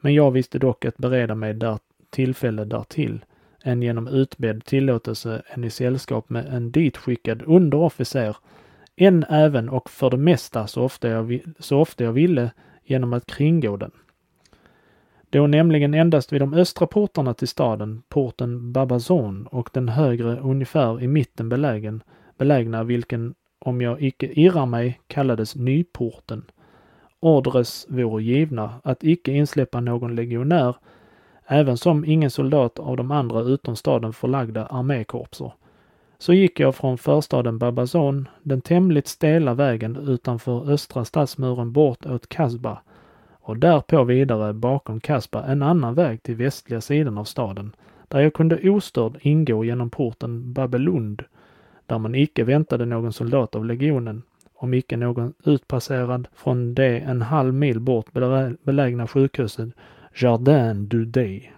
Men 0.00 0.14
jag 0.14 0.30
visste 0.30 0.58
dock 0.58 0.84
att 0.84 0.98
bereda 0.98 1.34
mig 1.34 1.54
där 1.54 1.78
tillfälle 2.10 2.64
därtill 2.64 3.24
än 3.64 3.82
genom 3.82 4.08
utbedd 4.08 4.64
tillåtelse 4.64 5.42
än 5.48 5.64
i 5.64 5.70
sällskap 5.70 6.30
med 6.30 6.46
en 6.46 6.70
ditskickad 6.70 7.42
underofficer, 7.46 8.36
än 8.96 9.24
även 9.28 9.68
och 9.68 9.90
för 9.90 10.10
det 10.10 10.16
mesta 10.16 10.66
så 10.66 10.82
ofta 10.82 11.08
jag, 11.08 11.40
så 11.58 11.78
ofta 11.80 12.04
jag 12.04 12.12
ville 12.12 12.50
genom 12.84 13.12
att 13.12 13.26
kringgå 13.26 13.76
den. 13.76 13.90
Då 15.30 15.46
nämligen 15.46 15.94
endast 15.94 16.32
vid 16.32 16.40
de 16.40 16.54
östra 16.54 16.86
portarna 16.86 17.34
till 17.34 17.48
staden, 17.48 18.02
porten 18.08 18.72
Babazon 18.72 19.46
och 19.46 19.70
den 19.72 19.88
högre 19.88 20.36
ungefär 20.36 21.02
i 21.02 21.08
mitten 21.08 21.48
belägen, 21.48 22.02
belägna 22.38 22.84
vilken, 22.84 23.34
om 23.58 23.80
jag 23.80 24.02
icke 24.02 24.26
irrar 24.26 24.66
mig, 24.66 25.00
kallades 25.06 25.56
Nyporten. 25.56 26.44
Ordres 27.20 27.86
vore 27.88 28.22
givna 28.22 28.80
att 28.84 29.04
icke 29.04 29.32
insläppa 29.32 29.80
någon 29.80 30.14
legionär 30.14 30.76
även 31.50 31.76
som 31.76 32.04
ingen 32.04 32.30
soldat 32.30 32.78
av 32.78 32.96
de 32.96 33.10
andra 33.10 33.40
utom 33.40 33.76
staden 33.76 34.12
förlagda 34.12 34.66
armékorpser. 34.66 35.52
Så 36.18 36.32
gick 36.32 36.60
jag 36.60 36.74
från 36.74 36.98
förstaden 36.98 37.58
Babazon 37.58 38.28
den 38.42 38.60
tämligt 38.60 39.08
stela 39.08 39.54
vägen 39.54 39.96
utanför 39.96 40.70
östra 40.70 41.04
stadsmuren 41.04 41.72
bort 41.72 42.06
åt 42.06 42.28
Kasba 42.28 42.78
och 43.40 43.56
därpå 43.56 44.04
vidare 44.04 44.52
bakom 44.52 45.00
Kasba 45.00 45.44
en 45.44 45.62
annan 45.62 45.94
väg 45.94 46.22
till 46.22 46.36
västliga 46.36 46.80
sidan 46.80 47.18
av 47.18 47.24
staden, 47.24 47.72
där 48.08 48.20
jag 48.20 48.34
kunde 48.34 48.70
ostörd 48.70 49.18
ingå 49.20 49.64
genom 49.64 49.90
porten 49.90 50.52
Babelund, 50.52 51.24
där 51.86 51.98
man 51.98 52.14
icke 52.14 52.44
väntade 52.44 52.86
någon 52.86 53.12
soldat 53.12 53.54
av 53.56 53.64
legionen, 53.64 54.22
om 54.54 54.74
icke 54.74 54.96
någon 54.96 55.32
utpasserad 55.44 56.28
från 56.34 56.74
det 56.74 56.98
en 56.98 57.22
halv 57.22 57.54
mil 57.54 57.80
bort 57.80 58.06
belägna 58.62 59.06
sjukhuset 59.06 59.68
Jardin 60.14 60.88
du 60.88 61.04
Day. 61.04 61.52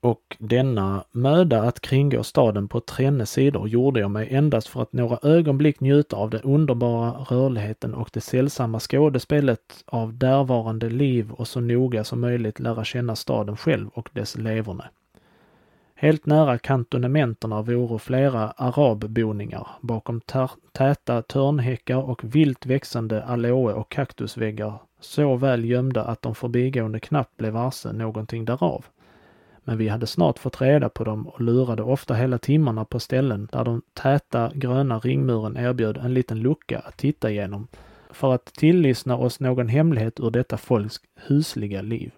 Och 0.00 0.36
denna 0.38 1.04
möda 1.12 1.62
att 1.62 1.80
kringgå 1.80 2.22
staden 2.22 2.68
på 2.68 2.80
trenne 2.80 3.26
sidor 3.26 3.68
gjorde 3.68 4.00
jag 4.00 4.10
mig 4.10 4.28
endast 4.34 4.68
för 4.68 4.82
att 4.82 4.92
några 4.92 5.18
ögonblick 5.22 5.80
njuta 5.80 6.16
av 6.16 6.30
den 6.30 6.40
underbara 6.40 7.10
rörligheten 7.10 7.94
och 7.94 8.10
det 8.12 8.20
sällsamma 8.20 8.80
skådespelet 8.80 9.84
av 9.86 10.18
därvarande 10.18 10.90
liv 10.90 11.32
och 11.32 11.48
så 11.48 11.60
noga 11.60 12.04
som 12.04 12.20
möjligt 12.20 12.60
lära 12.60 12.84
känna 12.84 13.16
staden 13.16 13.56
själv 13.56 13.88
och 13.88 14.10
dess 14.12 14.38
leverne. 14.38 14.84
Helt 16.02 16.26
nära 16.26 16.58
kantonementerna 16.58 17.62
vore 17.62 17.98
flera 17.98 18.50
arabboningar 18.50 19.66
bakom 19.80 20.20
täta 20.72 21.22
törnhäckar 21.22 21.96
och 21.96 22.34
vilt 22.34 22.66
växande 22.66 23.24
aloe 23.24 23.72
och 23.72 23.90
kaktusväggar 23.90 24.78
så 25.00 25.36
väl 25.36 25.64
gömda 25.64 26.04
att 26.04 26.22
de 26.22 26.34
förbigående 26.34 27.00
knappt 27.00 27.36
blev 27.36 27.52
varse 27.52 27.92
någonting 27.92 28.44
därav. 28.44 28.84
Men 29.64 29.78
vi 29.78 29.88
hade 29.88 30.06
snart 30.06 30.38
fått 30.38 30.60
reda 30.60 30.88
på 30.88 31.04
dem 31.04 31.28
och 31.28 31.40
lurade 31.40 31.82
ofta 31.82 32.14
hela 32.14 32.38
timmarna 32.38 32.84
på 32.84 33.00
ställen 33.00 33.48
där 33.52 33.64
de 33.64 33.82
täta 33.92 34.50
gröna 34.54 34.98
ringmuren 34.98 35.56
erbjöd 35.56 35.96
en 35.96 36.14
liten 36.14 36.40
lucka 36.40 36.78
att 36.78 36.96
titta 36.96 37.30
igenom 37.30 37.68
för 38.10 38.34
att 38.34 38.44
tilllyssna 38.44 39.16
oss 39.16 39.40
någon 39.40 39.68
hemlighet 39.68 40.20
ur 40.20 40.30
detta 40.30 40.56
folks 40.56 40.96
husliga 41.26 41.82
liv. 41.82 42.12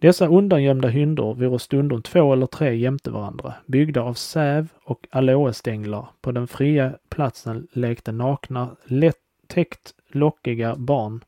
Dessa 0.00 0.28
undangömda 0.28 0.88
hyndor 0.88 1.34
vore 1.34 1.58
stundom 1.58 2.02
två 2.02 2.32
eller 2.32 2.46
tre 2.46 2.76
jämte 2.76 3.10
varandra, 3.10 3.54
byggda 3.66 4.02
av 4.02 4.14
säv 4.14 4.68
och 4.84 5.08
aloestänglar. 5.10 6.08
På 6.20 6.32
den 6.32 6.48
fria 6.48 6.98
platsen 7.08 7.68
lekte 7.72 8.12
nakna, 8.12 8.76
lätt 8.84 9.16
täckt 9.46 9.94
lockiga 10.08 10.76
barn 10.76 11.24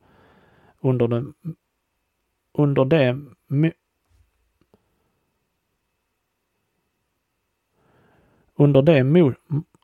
under 0.80 1.08
den, 1.08 1.34
under 2.52 2.84
det 2.84 3.18
under 8.54 8.82
det, 8.82 9.34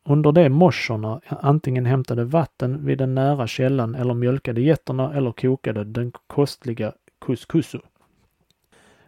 under 0.04 0.32
det 0.32 0.48
morsorna 0.48 1.20
antingen 1.26 1.86
hämtade 1.86 2.24
vatten 2.24 2.84
vid 2.84 2.98
den 2.98 3.14
nära 3.14 3.46
källan 3.46 3.94
eller 3.94 4.14
mjölkade 4.14 4.60
getterna 4.60 5.14
eller 5.14 5.32
kokade 5.32 5.84
den 5.84 6.12
kostliga 6.26 6.92
couscousen. 7.18 7.80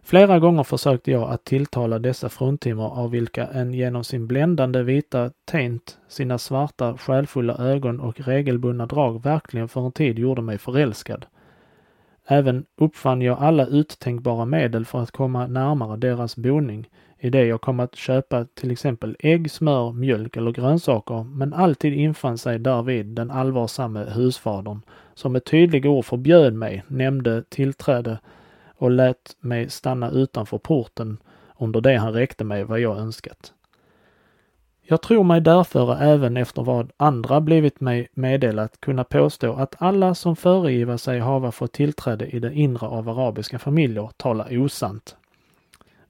Flera 0.03 0.39
gånger 0.39 0.63
försökte 0.63 1.11
jag 1.11 1.31
att 1.31 1.43
tilltala 1.43 1.99
dessa 1.99 2.29
fruntimmer 2.29 2.83
av 2.83 3.11
vilka 3.11 3.47
en 3.47 3.73
genom 3.73 4.03
sin 4.03 4.27
bländande 4.27 4.83
vita 4.83 5.31
teint, 5.45 5.97
sina 6.07 6.37
svarta 6.37 6.97
själfulla 6.97 7.57
ögon 7.57 7.99
och 7.99 8.19
regelbundna 8.19 8.85
drag 8.85 9.23
verkligen 9.23 9.67
för 9.67 9.85
en 9.85 9.91
tid 9.91 10.19
gjorde 10.19 10.41
mig 10.41 10.57
förälskad. 10.57 11.25
Även 12.25 12.65
uppfann 12.77 13.21
jag 13.21 13.39
alla 13.39 13.65
uttänkbara 13.65 14.45
medel 14.45 14.85
för 14.85 14.99
att 14.99 15.11
komma 15.11 15.47
närmare 15.47 15.97
deras 15.97 16.35
boning 16.35 16.89
i 17.19 17.29
det 17.29 17.45
jag 17.45 17.61
kom 17.61 17.79
att 17.79 17.95
köpa 17.95 18.45
till 18.45 18.71
exempel 18.71 19.15
ägg, 19.19 19.51
smör, 19.51 19.91
mjölk 19.93 20.37
eller 20.37 20.51
grönsaker, 20.51 21.23
men 21.23 21.53
alltid 21.53 21.93
infann 21.93 22.37
sig 22.37 22.59
därvid 22.59 23.05
den 23.05 23.31
allvarsamme 23.31 24.05
husfadern 24.15 24.81
som 25.13 25.31
med 25.31 25.45
tydliga 25.45 25.89
ord 25.89 26.05
förbjöd 26.05 26.53
mig, 26.53 26.83
nämnde 26.87 27.43
tillträde 27.49 28.19
och 28.81 28.91
lät 28.91 29.35
mig 29.39 29.69
stanna 29.69 30.09
utanför 30.09 30.57
porten 30.57 31.17
under 31.59 31.81
det 31.81 31.95
han 31.95 32.13
räckte 32.13 32.43
mig 32.43 32.63
vad 32.63 32.79
jag 32.79 32.97
önskat. 32.97 33.53
Jag 34.81 35.01
tror 35.01 35.23
mig 35.23 35.41
därför 35.41 36.01
även 36.01 36.37
efter 36.37 36.63
vad 36.63 36.91
andra 36.97 37.41
blivit 37.41 37.79
mig 37.79 38.07
meddelat 38.13 38.81
kunna 38.81 39.03
påstå 39.03 39.53
att 39.53 39.75
alla 39.77 40.15
som 40.15 40.35
föregiva 40.35 40.97
sig 40.97 41.19
hava 41.19 41.51
fått 41.51 41.71
tillträde 41.71 42.27
i 42.27 42.39
det 42.39 42.53
inre 42.53 42.87
av 42.87 43.09
arabiska 43.09 43.59
familjer 43.59 44.09
talar 44.17 44.57
osant. 44.57 45.15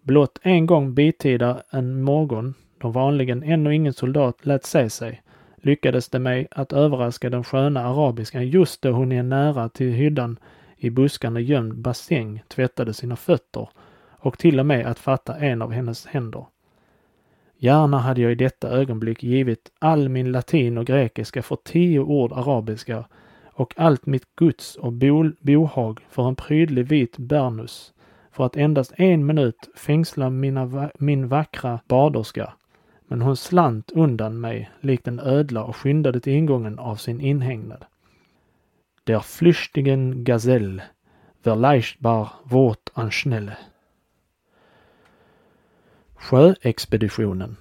Blott 0.02 0.40
en 0.42 0.66
gång 0.66 0.94
bitida 0.94 1.64
en 1.70 2.02
morgon, 2.02 2.54
då 2.78 2.90
vanligen 2.90 3.44
ännu 3.44 3.76
ingen 3.76 3.94
soldat 3.94 4.46
lät 4.46 4.66
se 4.66 4.90
sig, 4.90 5.22
lyckades 5.56 6.10
det 6.10 6.20
mig 6.20 6.48
att 6.52 6.74
överraska 6.74 7.30
den 7.30 7.44
sköna 7.44 7.86
arabiskan 7.86 8.48
just 8.48 8.82
då 8.82 8.92
hon 8.92 9.12
är 9.12 9.24
nära 9.24 9.70
till 9.70 9.92
hyddan 9.92 10.38
i 10.84 10.90
buskarna 10.90 11.40
gömd 11.40 11.76
bassäng 11.76 12.44
tvättade 12.48 12.94
sina 12.94 13.16
fötter 13.16 13.70
och 14.10 14.38
till 14.38 14.60
och 14.60 14.66
med 14.66 14.86
att 14.86 15.00
fatta 15.00 15.38
en 15.38 15.62
av 15.62 15.72
hennes 15.72 16.06
händer. 16.06 16.46
Gärna 17.58 18.00
hade 18.00 18.22
jag 18.22 18.32
i 18.32 18.36
detta 18.36 18.70
ögonblick 18.70 19.24
givit 19.24 19.72
all 19.80 20.10
min 20.10 20.32
latin 20.32 20.78
och 20.78 20.86
grekiska 20.86 21.42
för 21.42 21.58
tio 21.64 22.00
ord 22.00 22.32
arabiska 22.32 23.06
och 23.54 23.74
allt 23.78 24.06
mitt 24.06 24.36
guds 24.36 24.76
och 24.76 24.94
bol, 24.94 25.36
bohag 25.40 26.00
för 26.10 26.28
en 26.28 26.36
prydlig 26.36 26.88
vit 26.88 27.18
bernus 27.18 27.94
för 28.32 28.46
att 28.46 28.58
endast 28.58 28.94
en 28.98 29.26
minut 29.26 29.70
fängsla 29.76 30.30
mina, 30.30 30.90
min 31.00 31.28
vackra 31.28 31.80
baderska. 31.88 32.54
Men 33.08 33.22
hon 33.22 33.38
slant 33.38 33.92
undan 33.92 34.40
mig 34.40 34.72
likt 34.80 35.08
en 35.08 35.20
ödla 35.20 35.64
och 35.64 35.76
skyndade 35.76 36.20
till 36.20 36.34
ingången 36.34 36.80
av 36.80 36.96
sin 36.96 37.22
inhägnad. 37.22 37.86
Der 39.12 39.20
flüchtigen 39.20 40.24
Gazelle 40.24 40.84
verleichtbar 41.44 42.40
an 42.94 43.12
schnelle. 43.12 43.58
Sjöexpeditionen 46.16 47.58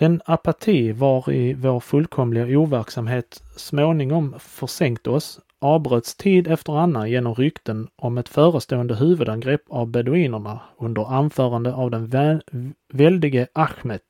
Den 0.00 0.22
apati 0.24 0.92
var 0.92 1.28
i 1.30 1.54
vår 1.54 1.80
fullkomliga 1.80 2.58
overksamhet 2.58 3.42
småningom 3.56 4.34
försänkt 4.38 5.06
oss 5.06 5.40
avbröts 5.58 6.16
tid 6.16 6.48
efter 6.48 6.72
annan 6.72 7.10
genom 7.10 7.34
rykten 7.34 7.88
om 7.96 8.18
ett 8.18 8.28
förestående 8.28 8.94
huvudangrepp 8.94 9.62
av 9.68 9.86
beduinerna 9.86 10.60
under 10.78 11.12
anförande 11.12 11.74
av 11.74 11.90
den 11.90 12.06
vä 12.06 12.40
väldige 12.92 13.48
Ahmed, 13.52 14.00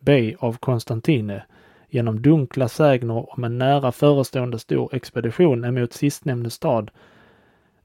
bey 0.00 0.34
av 0.38 0.56
Konstantine, 0.56 1.42
genom 1.96 2.22
dunkla 2.22 2.68
sägner 2.68 3.36
om 3.36 3.44
en 3.44 3.58
nära 3.58 3.92
förestående 3.92 4.58
stor 4.58 4.94
expedition 4.94 5.64
emot 5.64 5.92
sistnämnde 5.92 6.50
stad 6.50 6.90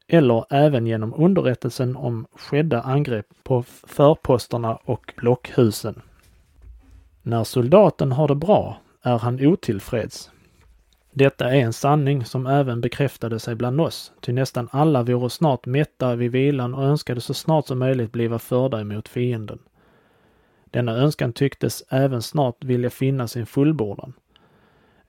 eller 0.07 0.45
även 0.49 0.87
genom 0.87 1.13
underrättelsen 1.13 1.95
om 1.95 2.25
skedda 2.33 2.81
angrepp 2.81 3.25
på 3.43 3.63
förposterna 3.87 4.75
och 4.75 5.13
blockhusen. 5.17 6.01
När 7.21 7.43
soldaten 7.43 8.11
har 8.11 8.27
det 8.27 8.35
bra 8.35 8.77
är 9.01 9.17
han 9.17 9.47
otillfreds. 9.47 10.31
Detta 11.11 11.49
är 11.49 11.59
en 11.59 11.73
sanning 11.73 12.25
som 12.25 12.47
även 12.47 12.81
bekräftade 12.81 13.39
sig 13.39 13.55
bland 13.55 13.81
oss, 13.81 14.11
ty 14.21 14.33
nästan 14.33 14.69
alla 14.71 15.03
vore 15.03 15.29
snart 15.29 15.65
mätta 15.65 16.15
vid 16.15 16.31
vilan 16.31 16.73
och 16.73 16.83
önskade 16.83 17.21
så 17.21 17.33
snart 17.33 17.67
som 17.67 17.79
möjligt 17.79 18.11
bliva 18.11 18.39
förda 18.39 18.81
emot 18.81 19.07
fienden. 19.07 19.59
Denna 20.71 20.91
önskan 20.91 21.33
tycktes 21.33 21.83
även 21.89 22.21
snart 22.21 22.63
vilja 22.63 22.89
finna 22.89 23.27
sin 23.27 23.45
fullbordan. 23.45 24.13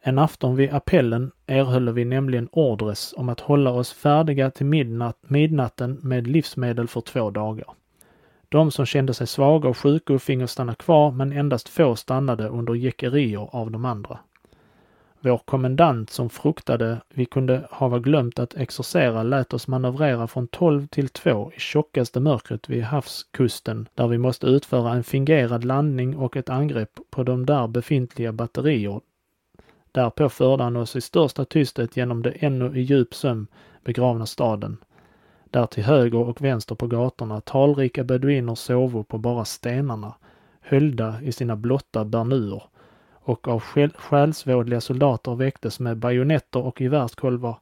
En 0.01 0.19
afton 0.19 0.57
vid 0.57 0.73
appellen 0.73 1.33
erhöll 1.47 1.93
vi 1.93 2.05
nämligen 2.05 2.49
ordres 2.53 3.15
om 3.17 3.29
att 3.29 3.41
hålla 3.41 3.71
oss 3.71 3.93
färdiga 3.93 4.51
till 4.51 4.67
midnatt, 4.67 5.19
midnatten 5.23 5.99
med 6.03 6.27
livsmedel 6.27 6.89
för 6.89 7.01
två 7.01 7.31
dagar. 7.31 7.67
De 8.49 8.71
som 8.71 8.87
kände 8.87 9.15
sig 9.15 9.27
svaga 9.27 9.69
och 9.69 9.79
sjuka 9.79 10.19
fingo 10.19 10.47
stanna 10.47 10.75
kvar, 10.75 11.11
men 11.11 11.33
endast 11.33 11.69
få 11.69 11.97
stannade 11.97 12.49
under 12.49 12.75
jäckerier 12.75 13.49
av 13.53 13.71
de 13.71 13.85
andra. 13.85 14.19
Vår 15.25 15.39
kommendant 15.39 16.11
som 16.11 16.31
fruktade 16.31 17.01
vi 17.15 17.25
kunde 17.25 17.69
hava 17.71 17.99
glömt 17.99 18.39
att 18.39 18.55
exorcera 18.55 19.23
lät 19.23 19.53
oss 19.55 19.69
manövrera 19.69 20.27
från 20.27 20.49
12 20.49 20.87
till 20.87 21.09
2 21.09 21.53
i 21.57 21.61
tjockaste 21.61 22.21
mörkret 22.21 22.69
vid 22.69 22.83
havskusten 22.83 23.89
där 23.95 24.09
vi 24.09 24.19
måste 24.19 24.47
utföra 24.47 24.93
en 24.93 25.05
fingerad 25.05 25.65
landning 25.65 26.17
och 26.17 26.37
ett 26.37 26.51
angrepp 26.51 27.01
på 27.11 27.23
de 27.23 27.47
där 27.47 27.69
befintliga 27.69 28.33
batterier. 28.33 29.01
Därpå 29.93 30.29
förde 30.29 30.63
han 30.63 30.77
oss 30.77 30.97
i 30.97 31.01
största 31.01 31.45
tysthet 31.45 31.97
genom 31.97 32.23
det 32.23 32.31
ännu 32.31 32.79
i 32.79 32.83
djup 32.83 33.15
sömn 33.15 33.47
begravna 33.85 34.27
staden. 34.27 34.77
Där 35.51 35.67
till 35.67 35.85
höger 35.85 36.29
och 36.29 36.43
vänster 36.43 36.75
på 36.75 36.87
gatorna 36.87 37.41
talrika 37.41 38.05
beduiner 38.05 38.55
sovo 38.55 39.05
på 39.05 39.19
bara 39.19 39.45
stenarna, 39.45 40.15
höljda 40.61 41.23
i 41.23 41.33
sina 41.33 41.57
blotta 41.57 42.05
bernuer 42.05 42.63
och 43.25 43.49
av 43.49 43.63
själsvådliga 43.97 44.81
soldater 44.81 45.35
väcktes 45.35 45.81
med 45.81 45.97
bajonetter 45.97 46.61
och 46.61 46.81
gevärskolvar 46.81 47.59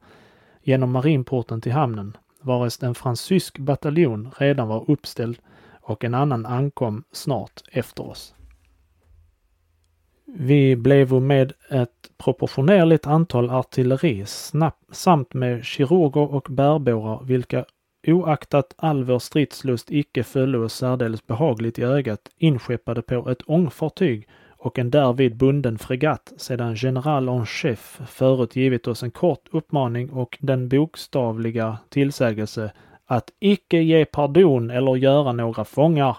genom 0.61 0.91
marinporten 0.91 1.61
till 1.61 1.71
hamnen, 1.71 2.17
varest 2.41 2.83
en 2.83 2.95
fransysk 2.95 3.59
bataljon 3.59 4.31
redan 4.37 4.67
var 4.67 4.91
uppställd 4.91 5.37
och 5.81 6.03
en 6.03 6.13
annan 6.13 6.45
ankom 6.45 7.03
snart 7.11 7.61
efter 7.71 8.09
oss. 8.09 8.35
Vi 10.25 10.75
blev 10.75 11.13
med 11.13 11.53
ett 11.69 12.11
proportionerligt 12.17 13.07
antal 13.07 13.49
artilleri 13.49 14.25
samt 14.91 15.33
med 15.33 15.65
kirurger 15.65 16.33
och 16.33 16.47
bärbårar 16.49 17.23
vilka 17.23 17.65
oaktat 18.07 18.73
all 18.77 19.03
vår 19.03 19.19
stridslust 19.19 19.91
icke 19.91 20.23
föll 20.23 20.55
oss 20.55 20.73
särdeles 20.73 21.27
behagligt 21.27 21.79
i 21.79 21.83
ögat 21.83 22.29
inskeppade 22.37 23.01
på 23.01 23.29
ett 23.29 23.41
ångfartyg 23.45 24.27
och 24.63 24.79
en 24.79 24.89
därvid 24.89 25.35
bunden 25.35 25.77
fregatt 25.77 26.33
sedan 26.37 26.75
general 26.75 27.29
en 27.29 27.45
chef 27.45 28.01
förut 28.07 28.55
givit 28.55 28.87
oss 28.87 29.03
en 29.03 29.11
kort 29.11 29.47
uppmaning 29.51 30.09
och 30.09 30.37
den 30.41 30.69
bokstavliga 30.69 31.77
tillsägelse 31.89 32.71
att 33.05 33.31
icke 33.39 33.77
ge 33.77 34.05
pardon 34.05 34.69
eller 34.69 34.95
göra 34.95 35.31
några 35.31 35.65
fångar. 35.65 36.17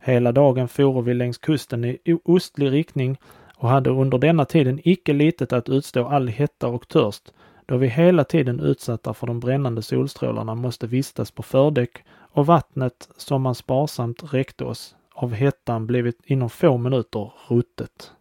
Hela 0.00 0.32
dagen 0.32 0.68
for 0.68 1.02
vi 1.02 1.14
längs 1.14 1.38
kusten 1.38 1.84
i 1.84 1.98
ostlig 2.24 2.72
riktning 2.72 3.16
och 3.56 3.68
hade 3.68 3.90
under 3.90 4.18
denna 4.18 4.44
tiden 4.44 4.80
icke 4.84 5.12
litet 5.12 5.52
att 5.52 5.68
utstå 5.68 6.06
all 6.06 6.28
hetta 6.28 6.68
och 6.68 6.88
törst, 6.88 7.32
då 7.66 7.76
vi 7.76 7.86
hela 7.88 8.24
tiden 8.24 8.60
utsatta 8.60 9.14
för 9.14 9.26
de 9.26 9.40
brännande 9.40 9.82
solstrålarna 9.82 10.54
måste 10.54 10.86
vistas 10.86 11.30
på 11.30 11.42
fördäck 11.42 12.04
och 12.32 12.46
vattnet 12.46 13.08
som 13.16 13.42
man 13.42 13.54
sparsamt 13.54 14.32
räckte 14.32 14.64
oss 14.64 14.94
av 15.22 15.32
hettan 15.34 15.86
blivit 15.86 16.20
inom 16.24 16.50
få 16.50 16.76
minuter 16.76 17.32
ruttet. 17.48 18.12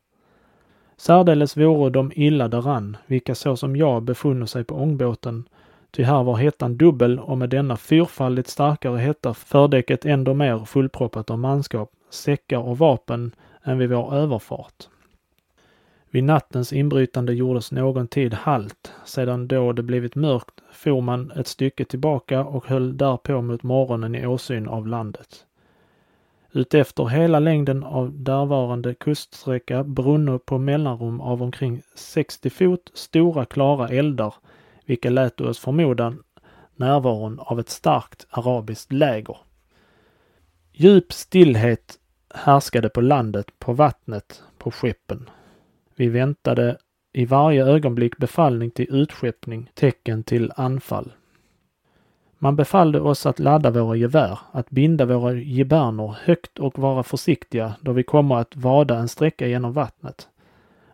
Särdeles 0.98 1.58
vore 1.58 1.89
de 1.89 2.12
illa 2.16 2.48
däran, 2.48 2.98
vilka 3.06 3.36
så 3.36 3.58
som 3.58 3.76
jag 3.76 4.04
befunno 4.04 4.48
sig 4.48 4.64
på 4.64 4.76
ångbåten, 4.76 5.43
ty 5.91 6.04
här 6.04 6.24
var 6.24 6.36
hettan 6.36 6.78
dubbel 6.78 7.20
och 7.20 7.38
med 7.38 7.50
denna 7.50 7.78
fyrfaldigt 7.78 8.50
starkare 8.50 8.98
hetta 8.98 9.34
fördäcket 9.34 10.06
ändå 10.06 10.34
mer 10.34 10.66
fullproppat 10.66 11.30
av 11.30 11.39
manskap, 11.39 11.91
säckar 12.10 12.58
och 12.58 12.78
vapen 12.78 13.32
än 13.64 13.78
vid 13.78 13.89
vår 13.89 14.16
överfart. 14.16 14.88
Vid 16.10 16.24
nattens 16.24 16.74
inbrytande 16.74 17.34
gjordes 17.34 17.72
någon 17.72 18.08
tid 18.08 18.34
halt. 18.34 18.93
Sedan 19.06 19.48
då 19.48 19.74
det 19.74 19.84
blivit 19.84 20.16
mörkt 20.16 20.62
for 20.72 21.02
man 21.02 21.32
ett 21.32 21.48
stycke 21.48 21.86
tillbaka 21.86 22.45
och 22.45 22.68
höll 22.68 22.98
därpå 22.98 23.41
mot 23.41 23.64
morgonen 23.64 24.16
i 24.16 24.28
åsyn 24.28 24.68
av 24.68 24.88
landet. 24.88 25.47
Utefter 26.58 27.05
hela 27.05 27.39
längden 27.39 27.84
av 27.84 28.24
därvarande 28.24 28.93
kuststräcka 28.93 29.84
brunno 29.84 30.39
på 30.39 30.58
mellanrum 30.58 31.22
av 31.22 31.43
omkring 31.43 31.82
60 31.95 32.49
fot 32.49 32.91
stora 32.93 33.45
klara 33.45 33.88
eldar, 33.89 34.34
vilka 34.86 35.10
lät 35.10 35.41
oss 35.41 35.60
förmoda 35.60 36.14
närvaron 36.76 37.39
av 37.39 37.60
ett 37.60 37.70
starkt 37.70 38.28
arabiskt 38.30 38.91
läger. 38.91 39.38
Djup 40.74 41.14
stillhet 41.14 41.95
härskade 42.34 42.89
på 42.89 43.01
landet, 43.01 43.60
på 43.60 43.74
vattnet, 43.74 44.43
på 44.58 44.72
skeppen. 44.72 45.30
Vi 45.95 46.10
väntade 46.10 46.78
i 47.14 47.26
varje 47.26 47.66
ögonblick 47.66 48.18
befallning 48.18 48.72
till 48.72 48.95
utskeppning, 48.95 49.72
tecken 49.74 50.24
till 50.24 50.51
anfall. 50.55 51.12
Man 52.39 52.55
befallde 52.55 52.99
oss 53.01 53.25
att 53.25 53.39
ladda 53.39 53.71
våra 53.71 53.95
gevär, 53.95 54.39
att 54.51 54.69
binda 54.69 55.05
våra 55.05 55.33
gibernor 55.33 56.15
högt 56.23 56.59
och 56.59 56.79
vara 56.79 57.03
försiktiga 57.03 57.73
då 57.81 57.91
vi 57.91 58.03
kommer 58.03 58.35
att 58.35 58.55
vada 58.55 58.97
en 58.97 59.07
sträcka 59.07 59.47
genom 59.47 59.73
vattnet. 59.73 60.27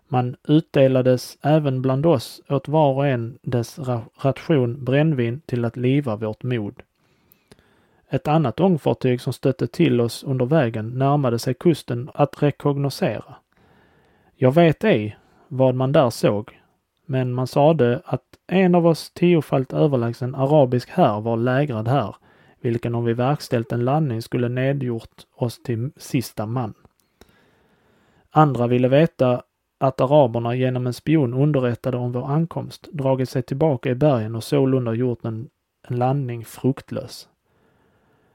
Man 0.07 0.35
utdelades 0.47 1.37
även 1.41 1.81
bland 1.81 2.05
oss 2.05 2.41
åt 2.49 2.67
var 2.67 2.93
och 2.93 3.07
en 3.07 3.37
dess 3.41 3.79
ration 4.17 4.83
brännvin 4.85 5.41
till 5.45 5.65
att 5.65 5.77
liva 5.77 6.15
vårt 6.15 6.43
mod. 6.43 6.81
Ett 8.09 8.27
annat 8.27 8.59
ångfartyg 8.59 9.21
som 9.21 9.33
stötte 9.33 9.67
till 9.67 10.01
oss 10.01 10.23
under 10.23 10.45
vägen 10.45 10.89
närmade 10.89 11.39
sig 11.39 11.53
kusten 11.53 12.09
att 12.13 12.43
rekognosera. 12.43 13.35
Jag 14.35 14.53
vet 14.53 14.83
ej 14.83 15.17
vad 15.47 15.75
man 15.75 15.91
där 15.91 16.09
såg, 16.09 16.59
men 17.05 17.33
man 17.33 17.47
sade 17.47 18.01
att 18.05 18.32
en 18.53 18.75
av 18.75 18.87
oss 18.87 19.11
tiofalt 19.11 19.73
överlägsen 19.73 20.35
arabisk 20.35 20.89
här 20.89 21.21
var 21.21 21.37
lägrad 21.37 21.87
här, 21.87 22.15
vilken 22.61 22.95
om 22.95 23.05
vi 23.05 23.13
verkställt 23.13 23.71
en 23.71 23.85
landning 23.85 24.21
skulle 24.21 24.49
nedgjort 24.49 25.25
oss 25.35 25.63
till 25.63 25.91
sista 25.97 26.45
man. 26.45 26.73
Andra 28.31 28.67
ville 28.67 28.87
veta 28.87 29.43
att 29.79 30.01
araberna 30.01 30.55
genom 30.55 30.87
en 30.87 30.93
spion 30.93 31.33
underrättade 31.33 31.97
om 31.97 32.11
vår 32.11 32.31
ankomst 32.31 32.87
dragit 32.91 33.29
sig 33.29 33.43
tillbaka 33.43 33.89
i 33.89 33.95
bergen 33.95 34.35
och 34.35 34.43
sålunda 34.43 34.93
gjort 34.93 35.25
en, 35.25 35.49
en 35.87 35.95
landning 35.97 36.45
fruktlös. 36.45 37.29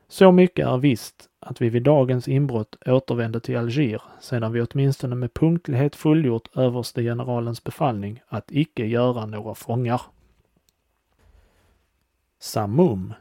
Så 0.09 0.32
mycket 0.32 0.66
är 0.66 0.78
visst 0.78 1.28
att 1.40 1.61
vi 1.61 1.68
vid 1.68 1.82
dagens 1.82 2.28
inbrott 2.28 2.76
återvände 2.86 3.40
till 3.40 3.56
Alger 3.56 4.02
sedan 4.20 4.52
vi 4.52 4.62
åtminstone 4.62 5.14
med 5.14 5.34
punktlighet 5.34 5.96
fullgjort 5.96 6.56
överste 6.56 7.02
generalens 7.02 7.64
befallning 7.64 8.20
att 8.28 8.52
icke 8.52 8.86
göra 8.86 9.26
några 9.26 9.54
fångar. 9.54 10.02
Samum 12.38 13.14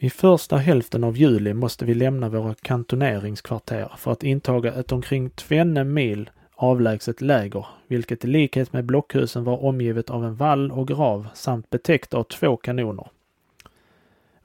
i 0.00 0.10
första 0.10 0.56
hälften 0.56 1.04
av 1.04 1.16
juli 1.16 1.54
måste 1.54 1.84
vi 1.84 1.94
lämna 1.94 2.28
våra 2.28 2.54
kantoneringskvarter 2.54 3.92
för 3.96 4.12
att 4.12 4.22
intaga 4.22 4.74
ett 4.74 4.92
omkring 4.92 5.30
tvenne 5.30 5.84
mil 5.84 6.30
avlägset 6.54 7.20
läger, 7.20 7.66
vilket 7.86 8.24
i 8.24 8.26
likhet 8.28 8.72
med 8.72 8.84
blockhusen 8.84 9.44
var 9.44 9.64
omgivet 9.64 10.10
av 10.10 10.24
en 10.24 10.34
vall 10.34 10.72
och 10.72 10.88
grav 10.88 11.28
samt 11.34 11.70
betäckt 11.70 12.14
av 12.14 12.22
två 12.22 12.56
kanoner. 12.56 13.08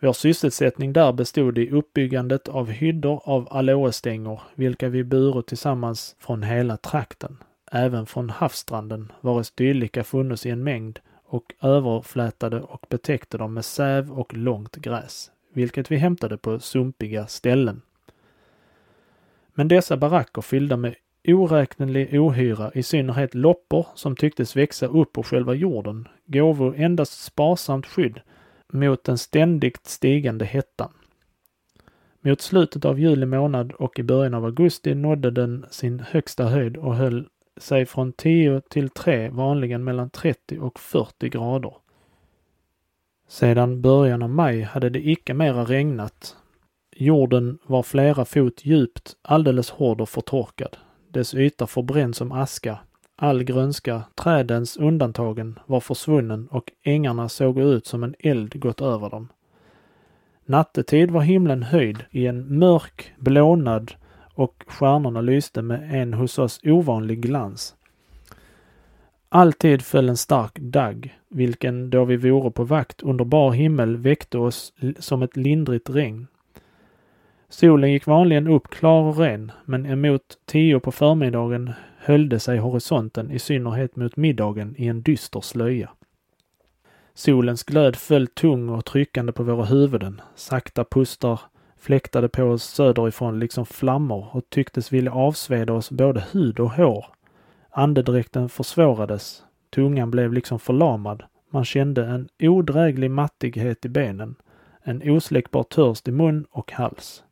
Vår 0.04 0.14
sysselsättning 0.14 0.94
där 0.94 1.14
bestod 1.14 1.58
i 1.58 1.70
uppbyggandet 1.70 2.48
av 2.48 2.70
hyddor 2.70 3.22
av 3.24 3.48
aloestänger, 3.52 4.42
vilka 4.56 4.90
vi 4.90 5.04
burit 5.04 5.48
tillsammans 5.48 6.16
från 6.20 6.44
hela 6.44 6.78
trakten. 6.78 7.38
Även 7.72 8.06
från 8.06 8.30
havsstranden, 8.30 9.12
vares 9.22 9.52
dylika 9.52 10.04
funnits 10.04 10.46
i 10.46 10.50
en 10.50 10.64
mängd 10.64 11.00
och 11.26 11.54
överflätade 11.62 12.62
och 12.62 12.86
betäckte 12.90 13.38
dem 13.38 13.54
med 13.54 13.66
säv 13.66 14.12
och 14.12 14.34
långt 14.34 14.76
gräs, 14.76 15.32
vilket 15.54 15.92
vi 15.92 15.98
hämtade 15.98 16.38
på 16.38 16.60
sumpiga 16.60 17.28
ställen. 17.28 17.82
Men 19.54 19.68
dessa 19.68 19.98
baracker 19.98 20.42
fyllda 20.42 20.78
med 20.78 20.96
oräknelig 21.28 22.20
ohyra, 22.22 22.72
i 22.74 22.84
synnerhet 22.84 23.36
loppor 23.36 23.88
som 23.96 24.16
tycktes 24.16 24.56
växa 24.56 24.88
upp 24.88 25.18
ur 25.18 25.24
själva 25.24 25.54
jorden, 25.54 26.08
gåvo 26.26 26.74
endast 26.78 27.24
sparsamt 27.24 27.86
skydd 27.86 28.22
mot 28.74 29.04
den 29.04 29.18
ständigt 29.18 29.86
stigande 29.86 30.46
hettan. 30.46 30.92
Mot 32.22 32.42
slutet 32.42 32.86
av 32.86 33.00
juli 33.00 33.26
månad 33.26 33.72
och 33.72 34.00
i 34.00 34.04
början 34.04 34.34
av 34.34 34.46
augusti 34.46 34.96
nådde 34.96 35.32
den 35.32 35.66
sin 35.70 36.00
högsta 36.00 36.44
höjd 36.44 36.78
och 36.78 36.96
höll 36.96 37.28
sig 37.58 37.86
från 37.86 38.14
10 38.14 38.62
till 38.70 38.90
3, 38.90 39.30
vanligen 39.30 39.84
mellan 39.84 40.10
30 40.10 40.60
och 40.60 40.80
40 40.80 41.30
grader. 41.30 41.74
Sedan 43.28 43.82
början 43.82 44.24
av 44.24 44.30
maj 44.30 44.62
hade 44.62 44.90
det 44.90 45.08
icke 45.10 45.34
mera 45.34 45.66
regnat. 45.66 46.38
Jorden 46.96 47.60
var 47.66 47.84
flera 47.84 48.26
fot 48.26 48.66
djupt, 48.66 49.16
alldeles 49.22 49.70
hård 49.70 50.02
och 50.02 50.10
förtorkad. 50.10 50.78
Dess 51.08 51.34
yta 51.34 51.68
förbränd 51.68 52.16
som 52.16 52.32
aska 52.32 52.80
All 53.24 53.44
grönska, 53.44 54.04
trädens 54.16 54.78
undantagen, 54.78 55.60
var 55.66 55.80
försvunnen 55.80 56.48
och 56.48 56.72
ängarna 56.84 57.30
såg 57.30 57.60
ut 57.60 57.86
som 57.86 58.04
en 58.04 58.16
eld 58.20 58.60
gått 58.60 58.82
över 58.82 59.10
dem. 59.10 59.28
Nattetid 60.46 61.12
var 61.12 61.22
himlen 61.22 61.64
höjd 61.64 62.06
i 62.12 62.28
en 62.28 62.60
mörk 62.60 63.14
blånad 63.18 63.94
och 64.34 64.64
stjärnorna 64.68 65.22
lyste 65.22 65.62
med 65.62 66.02
en 66.02 66.14
hos 66.14 66.40
oss 66.40 66.60
ovanlig 66.64 67.22
glans. 67.22 67.76
Alltid 69.30 69.82
föll 69.82 70.10
en 70.10 70.18
stark 70.18 70.60
dagg, 70.60 71.18
vilken 71.30 71.90
då 71.90 72.06
vi 72.06 72.18
vore 72.18 72.52
på 72.52 72.64
vakt 72.64 73.02
under 73.02 73.26
bar 73.26 73.52
himmel 73.52 73.98
väckte 73.98 74.38
oss 74.38 74.74
som 75.00 75.22
ett 75.22 75.38
lindrigt 75.38 75.90
regn. 75.90 76.28
Solen 77.50 77.92
gick 77.92 78.06
vanligen 78.06 78.48
upp 78.48 78.70
klar 78.70 79.02
och 79.02 79.18
ren, 79.18 79.52
men 79.66 79.86
emot 79.86 80.38
tio 80.46 80.80
på 80.80 80.92
förmiddagen 80.92 81.74
höljde 82.04 82.40
sig 82.40 82.58
horisonten 82.58 83.32
i 83.32 83.40
synnerhet 83.40 83.96
mot 83.96 84.16
middagen 84.16 84.76
i 84.78 84.88
en 84.88 85.02
dyster 85.02 85.42
slöja. 85.42 85.90
Solens 87.14 87.64
glöd 87.64 87.96
föll 87.96 88.28
tung 88.28 88.70
och 88.70 88.86
tryckande 88.86 89.32
på 89.32 89.44
våra 89.44 89.66
huvuden. 89.66 90.22
Sakta 90.36 90.84
pustar 90.84 91.40
fläktade 91.78 92.30
på 92.30 92.44
oss 92.44 92.64
söderifrån 92.64 93.40
liksom 93.40 93.66
flammor 93.66 94.28
och 94.32 94.50
tycktes 94.50 94.94
vilja 94.94 95.12
avsveda 95.14 95.74
oss 95.74 95.92
både 95.92 96.24
hud 96.32 96.60
och 96.60 96.72
hår. 96.72 97.06
Andedräkten 97.70 98.50
försvårades. 98.50 99.44
Tungan 99.70 100.12
blev 100.12 100.34
liksom 100.34 100.60
förlamad. 100.60 101.24
Man 101.50 101.66
kände 101.66 102.06
en 102.06 102.30
odräglig 102.40 103.12
mattighet 103.12 103.86
i 103.86 103.90
benen. 103.90 104.36
En 104.84 105.10
osläckbar 105.10 105.64
törst 105.64 106.08
i 106.08 106.12
mun 106.12 106.46
och 106.52 106.72
hals. 106.72 107.24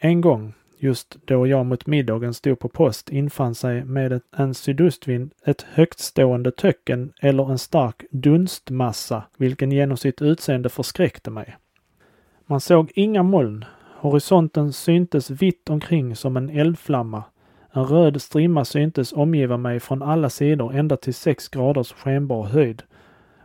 En 0.00 0.20
gång, 0.20 0.54
just 0.78 1.16
då 1.24 1.46
jag 1.46 1.66
mot 1.66 1.86
middagen 1.86 2.34
stod 2.34 2.58
på 2.58 2.68
post, 2.68 3.10
infann 3.10 3.54
sig 3.54 3.84
med 3.84 4.20
en 4.36 4.54
sydostvind 4.54 5.32
ett 5.44 5.62
högtstående 5.62 6.50
töcken 6.50 7.12
eller 7.20 7.50
en 7.50 7.58
stark 7.58 8.04
dunstmassa, 8.10 9.22
vilken 9.36 9.72
genom 9.72 9.96
sitt 9.96 10.22
utseende 10.22 10.68
förskräckte 10.68 11.30
mig. 11.30 11.56
Man 12.46 12.60
såg 12.60 12.92
inga 12.94 13.22
moln. 13.22 13.64
Horisonten 13.96 14.72
syntes 14.72 15.30
vitt 15.30 15.70
omkring 15.70 16.16
som 16.16 16.36
en 16.36 16.50
eldflamma. 16.50 17.24
En 17.72 17.84
röd 17.84 18.22
strimma 18.22 18.64
syntes 18.64 19.12
omgiva 19.12 19.56
mig 19.56 19.80
från 19.80 20.02
alla 20.02 20.30
sidor 20.30 20.74
ända 20.74 20.96
till 20.96 21.14
sex 21.14 21.48
graders 21.48 21.92
skenbar 21.92 22.44
höjd 22.44 22.82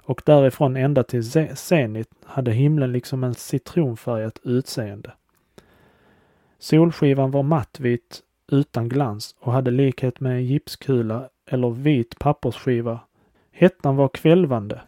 och 0.03 0.21
därifrån 0.25 0.75
ända 0.75 1.03
till 1.03 1.55
zenit 1.57 2.09
hade 2.25 2.51
himlen 2.51 2.91
liksom 2.91 3.23
en 3.23 3.33
citronfärgat 3.33 4.39
utseende. 4.43 5.13
Solskivan 6.63 7.31
var 7.31 7.43
mattvit 7.43 8.21
utan 8.51 8.89
glans 8.89 9.35
och 9.39 9.53
hade 9.53 9.71
likhet 9.71 10.19
med 10.19 10.31
en 10.31 10.45
gipskula 10.45 11.29
eller 11.45 11.69
vit 11.69 12.19
pappersskiva. 12.19 12.99
Hettan 13.51 13.95
var 13.95 14.07
kvälvande. 14.07 14.81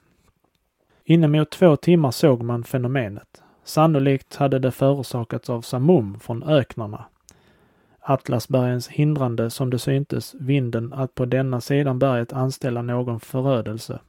Inemot 1.04 1.52
två 1.52 1.76
timmar 1.76 2.12
såg 2.12 2.44
man 2.44 2.64
fenomenet. 2.64 3.44
Sannolikt 3.64 4.36
hade 4.36 4.60
det 4.60 4.72
förorsakats 4.72 5.50
av 5.50 5.62
samum 5.62 6.20
från 6.20 6.44
öknarna. 6.44 7.06
Atlasbergens 8.00 8.88
hindrande, 8.88 9.50
som 9.50 9.70
det 9.70 9.80
syntes, 9.80 10.36
vinden 10.40 10.94
att 10.94 11.16
på 11.16 11.26
denna 11.26 11.62
sidan 11.62 12.00
berget 12.00 12.34
anställa 12.34 12.82
någon 12.82 13.20
förödelse. 13.20 14.00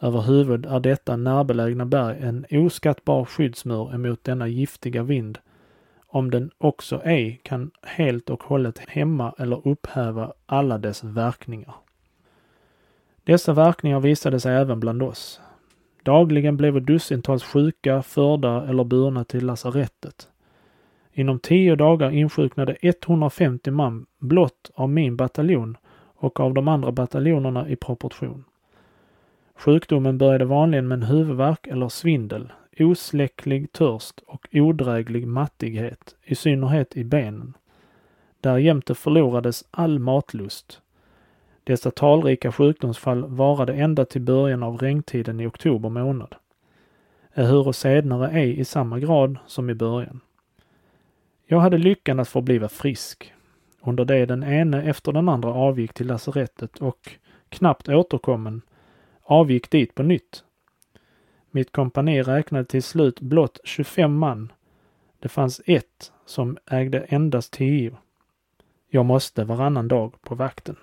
Överhuvud 0.00 0.66
är 0.66 0.80
detta 0.80 1.16
närbelägna 1.16 1.86
berg 1.86 2.18
en 2.20 2.46
oskattbar 2.50 3.24
skyddsmur 3.24 3.94
emot 3.94 4.24
denna 4.24 4.48
giftiga 4.48 5.02
vind 5.02 5.38
om 6.06 6.30
den 6.30 6.50
också 6.58 7.02
ej 7.04 7.40
kan 7.42 7.70
helt 7.82 8.30
och 8.30 8.42
hållet 8.42 8.78
hämma 8.78 9.34
eller 9.38 9.68
upphäva 9.68 10.32
alla 10.46 10.78
dess 10.78 11.04
verkningar. 11.04 11.74
Dessa 13.24 13.52
verkningar 13.52 14.00
visade 14.00 14.40
sig 14.40 14.54
även 14.56 14.80
bland 14.80 15.02
oss. 15.02 15.40
Dagligen 16.02 16.56
blev 16.56 16.84
dussintals 16.84 17.44
sjuka 17.44 18.02
förda 18.02 18.68
eller 18.68 18.84
burna 18.84 19.24
till 19.24 19.46
lasarettet. 19.46 20.28
Inom 21.12 21.38
tio 21.38 21.76
dagar 21.76 22.10
insjuknade 22.10 22.76
150 22.80 23.70
man 23.70 24.06
blott 24.18 24.70
av 24.74 24.88
min 24.90 25.16
bataljon 25.16 25.76
och 26.16 26.40
av 26.40 26.54
de 26.54 26.68
andra 26.68 26.92
bataljonerna 26.92 27.68
i 27.68 27.76
proportion. 27.76 28.44
Sjukdomen 29.54 30.18
började 30.18 30.44
vanligen 30.44 30.88
med 30.88 30.96
en 30.96 31.08
huvudvärk 31.08 31.66
eller 31.66 31.88
svindel, 31.88 32.52
osläcklig 32.80 33.72
törst 33.72 34.20
och 34.26 34.48
odräglig 34.52 35.26
mattighet, 35.26 36.14
i 36.24 36.34
synnerhet 36.34 36.96
i 36.96 37.04
benen. 37.04 37.54
Därjämte 38.40 38.94
förlorades 38.94 39.64
all 39.70 39.98
matlust. 39.98 40.80
Dessa 41.64 41.90
talrika 41.90 42.52
sjukdomsfall 42.52 43.24
varade 43.24 43.74
ända 43.74 44.04
till 44.04 44.20
början 44.20 44.62
av 44.62 44.78
regntiden 44.78 45.40
i 45.40 45.46
oktober 45.46 45.88
månad. 45.88 46.34
ehuru 47.34 47.72
senare 47.72 48.30
ej 48.30 48.58
i 48.60 48.64
samma 48.64 48.98
grad 48.98 49.38
som 49.46 49.70
i 49.70 49.74
början. 49.74 50.20
Jag 51.46 51.60
hade 51.60 51.78
lyckan 51.78 52.20
att 52.20 52.28
förbliva 52.28 52.68
frisk, 52.68 53.32
under 53.80 54.04
det 54.04 54.26
den 54.26 54.42
ene 54.42 54.82
efter 54.82 55.12
den 55.12 55.28
andra 55.28 55.48
avgick 55.48 55.92
till 55.92 56.06
lasarettet 56.06 56.78
och, 56.78 57.10
knappt 57.48 57.88
återkommen, 57.88 58.62
avgick 59.22 59.70
dit 59.70 59.94
på 59.94 60.02
nytt. 60.02 60.44
Mitt 61.56 61.72
kompani 61.72 62.22
räknade 62.22 62.64
till 62.64 62.82
slut 62.82 63.20
blott 63.20 63.60
25 63.64 64.18
man. 64.18 64.52
Det 65.18 65.28
fanns 65.28 65.60
ett 65.66 66.12
som 66.26 66.58
ägde 66.66 67.00
endast 67.00 67.52
tio. 67.52 67.96
Jag 68.88 69.06
måste 69.06 69.44
varannan 69.44 69.88
dag 69.88 70.22
på 70.22 70.34
vakten. 70.34 70.76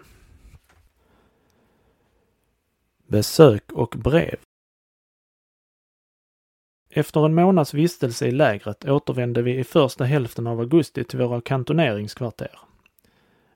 Besök 3.07 3.71
och 3.71 3.95
brev 3.97 4.35
Efter 6.89 7.25
en 7.25 7.33
månads 7.33 7.73
vistelse 7.73 8.27
i 8.27 8.31
lägret 8.31 8.85
återvände 8.85 9.41
vi 9.41 9.57
i 9.57 9.63
första 9.63 10.03
hälften 10.03 10.47
av 10.47 10.59
augusti 10.59 11.03
till 11.03 11.19
våra 11.19 11.41
kantoneringskvarter. 11.41 12.59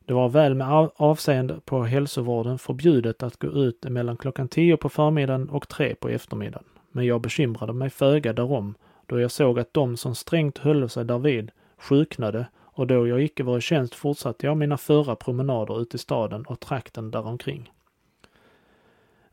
Det 0.06 0.14
var 0.14 0.30
väl 0.30 0.56
med 0.56 0.90
avseende 0.96 1.60
på 1.66 1.84
hälsovården 1.84 2.60
förbjudet 2.60 3.24
att 3.24 3.38
gå 3.38 3.48
ut 3.48 3.84
mellan 3.84 4.18
klockan 4.18 4.48
tio 4.48 4.78
på 4.78 4.90
förmiddagen 4.90 5.50
och 5.50 5.68
tre 5.68 5.96
på 5.96 6.10
eftermiddagen. 6.10 6.77
Men 6.98 7.06
jag 7.06 7.22
bekymrade 7.22 7.74
mig 7.74 7.90
föga 7.90 8.34
därom, 8.34 8.76
då 9.06 9.20
jag 9.20 9.32
såg 9.32 9.60
att 9.60 9.74
de 9.74 9.98
som 9.98 10.16
strängt 10.16 10.58
höll 10.58 10.90
sig 10.90 11.06
därvid 11.06 11.52
sjuknade 11.78 12.48
och 12.58 12.88
då 12.88 13.08
jag 13.08 13.24
icke 13.24 13.44
var 13.44 13.58
i 13.58 13.62
tjänst 13.62 13.96
fortsatte 13.96 14.46
jag 14.46 14.58
mina 14.58 14.78
förra 14.78 15.16
promenader 15.16 15.82
ut 15.82 15.96
i 15.96 15.98
staden 15.98 16.46
och 16.46 16.60
trakten 16.60 17.12
däromkring. 17.12 17.72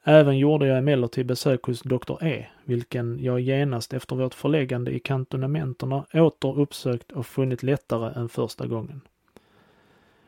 Även 0.03 0.39
gjorde 0.39 0.67
jag 0.67 0.79
emellertid 0.79 1.27
besök 1.27 1.63
hos 1.63 1.83
doktor 1.83 2.25
E, 2.25 2.47
vilken 2.65 3.19
jag 3.23 3.41
genast 3.41 3.93
efter 3.93 4.17
vårt 4.17 4.35
förläggande 4.35 4.91
i 4.91 4.99
kantonamenterna 4.99 6.05
åter 6.13 6.61
uppsökt 6.61 7.13
och 7.13 7.27
funnit 7.27 7.63
lättare 7.63 8.21
än 8.21 8.29
första 8.29 8.67
gången. 8.67 9.01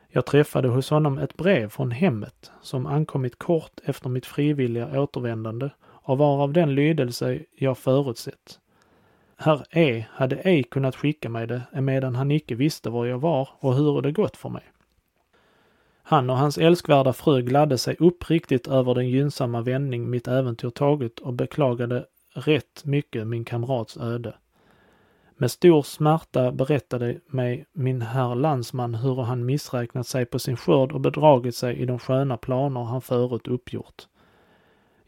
Jag 0.09 0.25
träffade 0.25 0.67
hos 0.67 0.89
honom 0.89 1.17
ett 1.17 1.37
brev 1.37 1.69
från 1.69 1.91
hemmet 1.91 2.51
som 2.61 2.85
ankommit 2.85 3.39
kort 3.39 3.79
efter 3.83 4.09
mitt 4.09 4.25
frivilliga 4.25 5.01
återvändande 5.01 5.69
och 6.07 6.17
var 6.17 6.43
av 6.43 6.53
den 6.53 6.75
lydelse 6.75 7.39
jag 7.55 7.77
förutsett. 7.77 8.59
Herr 9.37 9.77
E 9.77 10.05
hade 10.11 10.35
ej 10.35 10.63
kunnat 10.63 10.95
skicka 10.95 11.29
mig 11.29 11.47
det 11.47 11.61
emedan 11.73 12.15
han 12.15 12.31
icke 12.31 12.55
visste 12.55 12.89
var 12.89 13.05
jag 13.05 13.19
var 13.19 13.49
och 13.59 13.75
hur 13.75 14.01
det 14.01 14.11
gått 14.11 14.37
för 14.37 14.49
mig. 14.49 14.63
Han 16.03 16.29
och 16.29 16.37
hans 16.37 16.57
älskvärda 16.57 17.13
fru 17.13 17.41
gladde 17.41 17.77
sig 17.77 17.95
uppriktigt 17.99 18.67
över 18.67 18.95
den 18.95 19.09
gynnsamma 19.09 19.61
vändning 19.61 20.09
mitt 20.09 20.27
äventyr 20.27 20.69
tagit 20.69 21.19
och 21.19 21.33
beklagade 21.33 22.05
rätt 22.33 22.85
mycket 22.85 23.27
min 23.27 23.45
kamrats 23.45 23.97
öde. 23.97 24.33
Med 25.37 25.51
stor 25.51 25.81
smärta 25.81 26.51
berättade 26.51 27.17
mig 27.27 27.65
min 27.73 28.01
herr 28.01 28.35
landsman 28.35 28.95
hur 28.95 29.21
han 29.21 29.45
missräknat 29.45 30.07
sig 30.07 30.25
på 30.25 30.39
sin 30.39 30.57
skörd 30.57 30.91
och 30.91 31.01
bedragit 31.01 31.55
sig 31.55 31.75
i 31.77 31.85
de 31.85 31.99
sköna 31.99 32.37
planer 32.37 32.83
han 32.83 33.01
förut 33.01 33.47
uppgjort. 33.47 34.07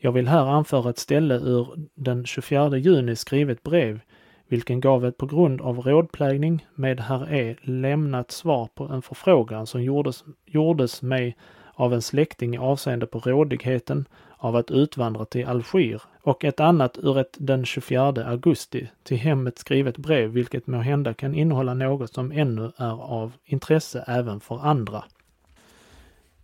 Jag 0.01 0.11
vill 0.11 0.27
här 0.27 0.45
anföra 0.45 0.89
ett 0.89 0.97
ställe 0.97 1.35
ur 1.35 1.67
den 1.95 2.25
24 2.25 2.77
juni 2.77 3.15
skrivet 3.15 3.63
brev, 3.63 3.99
vilken 4.47 4.79
gav 4.79 5.05
ett 5.05 5.17
på 5.17 5.25
grund 5.25 5.61
av 5.61 5.79
rådplägning 5.79 6.65
med 6.75 6.99
herr 6.99 7.33
E 7.33 7.55
lämnat 7.61 8.31
svar 8.31 8.69
på 8.75 8.83
en 8.83 9.01
förfrågan 9.01 9.67
som 9.67 9.83
gjordes, 9.83 10.23
gjordes 10.45 11.01
mig 11.01 11.37
av 11.73 11.93
en 11.93 12.01
släkting 12.01 12.55
i 12.55 12.57
avseende 12.57 13.05
på 13.05 13.19
rådigheten 13.19 14.05
av 14.37 14.55
att 14.55 14.71
utvandra 14.71 15.25
till 15.25 15.45
Alger 15.45 16.01
och 16.21 16.43
ett 16.43 16.59
annat 16.59 16.97
ur 16.97 17.17
ett 17.17 17.37
den 17.39 17.65
24 17.65 18.07
augusti 18.25 18.89
till 19.03 19.17
hemmet 19.17 19.59
skrivet 19.59 19.97
brev 19.97 20.29
vilket 20.29 20.67
må 20.67 20.77
hända 20.77 21.13
kan 21.13 21.35
innehålla 21.35 21.73
något 21.73 22.13
som 22.13 22.31
ännu 22.31 22.71
är 22.77 23.01
av 23.01 23.31
intresse 23.45 24.03
även 24.07 24.39
för 24.39 24.59
andra. 24.59 25.03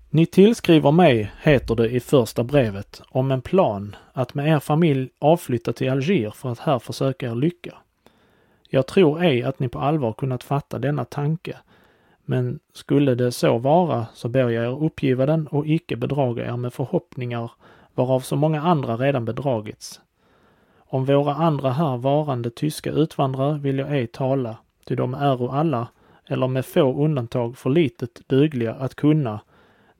Ni 0.09 0.25
tillskriver 0.25 0.91
mig, 0.91 1.31
heter 1.41 1.75
det 1.75 1.89
i 1.89 1.99
första 1.99 2.43
brevet, 2.43 3.01
om 3.09 3.31
en 3.31 3.41
plan 3.41 3.95
att 4.13 4.33
med 4.33 4.47
er 4.47 4.59
familj 4.59 5.09
avflytta 5.19 5.73
till 5.73 5.91
Alger 5.91 6.31
för 6.31 6.51
att 6.51 6.59
här 6.59 6.79
försöka 6.79 7.31
er 7.31 7.35
lycka. 7.35 7.75
Jag 8.69 8.87
tror 8.87 9.23
ej 9.23 9.43
att 9.43 9.59
ni 9.59 9.69
på 9.69 9.79
allvar 9.79 10.13
kunnat 10.13 10.43
fatta 10.43 10.79
denna 10.79 11.05
tanke, 11.05 11.57
men 12.25 12.59
skulle 12.73 13.15
det 13.15 13.31
så 13.31 13.57
vara 13.57 14.05
så 14.13 14.29
ber 14.29 14.49
jag 14.49 14.65
er 14.65 14.83
uppgiva 14.83 15.25
den 15.25 15.47
och 15.47 15.67
icke 15.67 15.95
bedraga 15.95 16.45
er 16.45 16.57
med 16.57 16.73
förhoppningar 16.73 17.51
varav 17.95 18.19
så 18.19 18.35
många 18.35 18.61
andra 18.61 18.97
redan 18.97 19.25
bedragits. 19.25 20.01
Om 20.77 21.05
våra 21.05 21.33
andra 21.33 21.71
här 21.71 21.97
varande 21.97 22.49
tyska 22.49 22.91
utvandrare 22.91 23.59
vill 23.59 23.79
jag 23.79 23.91
ej 23.91 24.07
tala, 24.07 24.57
ty 24.85 24.95
de 24.95 25.13
är 25.13 25.53
alla, 25.59 25.87
eller 26.27 26.47
med 26.47 26.65
få 26.65 27.03
undantag, 27.03 27.57
för 27.57 27.69
litet 27.69 28.21
dugliga 28.27 28.73
att 28.73 28.95
kunna, 28.95 29.39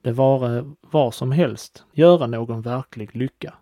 det 0.06 0.12
vare 0.12 0.64
var 0.80 1.10
som 1.10 1.32
helst, 1.32 1.84
göra 1.92 2.26
någon 2.26 2.62
verklig 2.62 3.16
lycka. 3.16 3.54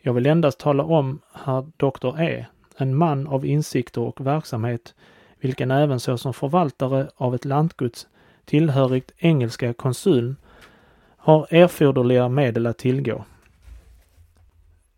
Jag 0.00 0.12
vill 0.12 0.26
endast 0.26 0.58
tala 0.58 0.84
om 0.84 1.20
herr 1.32 1.66
doktor 1.76 2.20
E, 2.20 2.46
en 2.76 2.96
man 2.96 3.26
av 3.26 3.46
insikter 3.46 4.00
och 4.00 4.26
verksamhet, 4.26 4.94
vilken 5.40 5.70
även 5.70 6.00
såsom 6.00 6.34
förvaltare 6.34 7.10
av 7.16 7.34
ett 7.34 7.44
lantgods 7.44 8.08
tillhörigt 8.44 9.12
engelska 9.18 9.72
konsuln 9.72 10.36
har 11.16 11.46
erforderliga 11.50 12.28
medel 12.28 12.66
att 12.66 12.78
tillgå. 12.78 13.24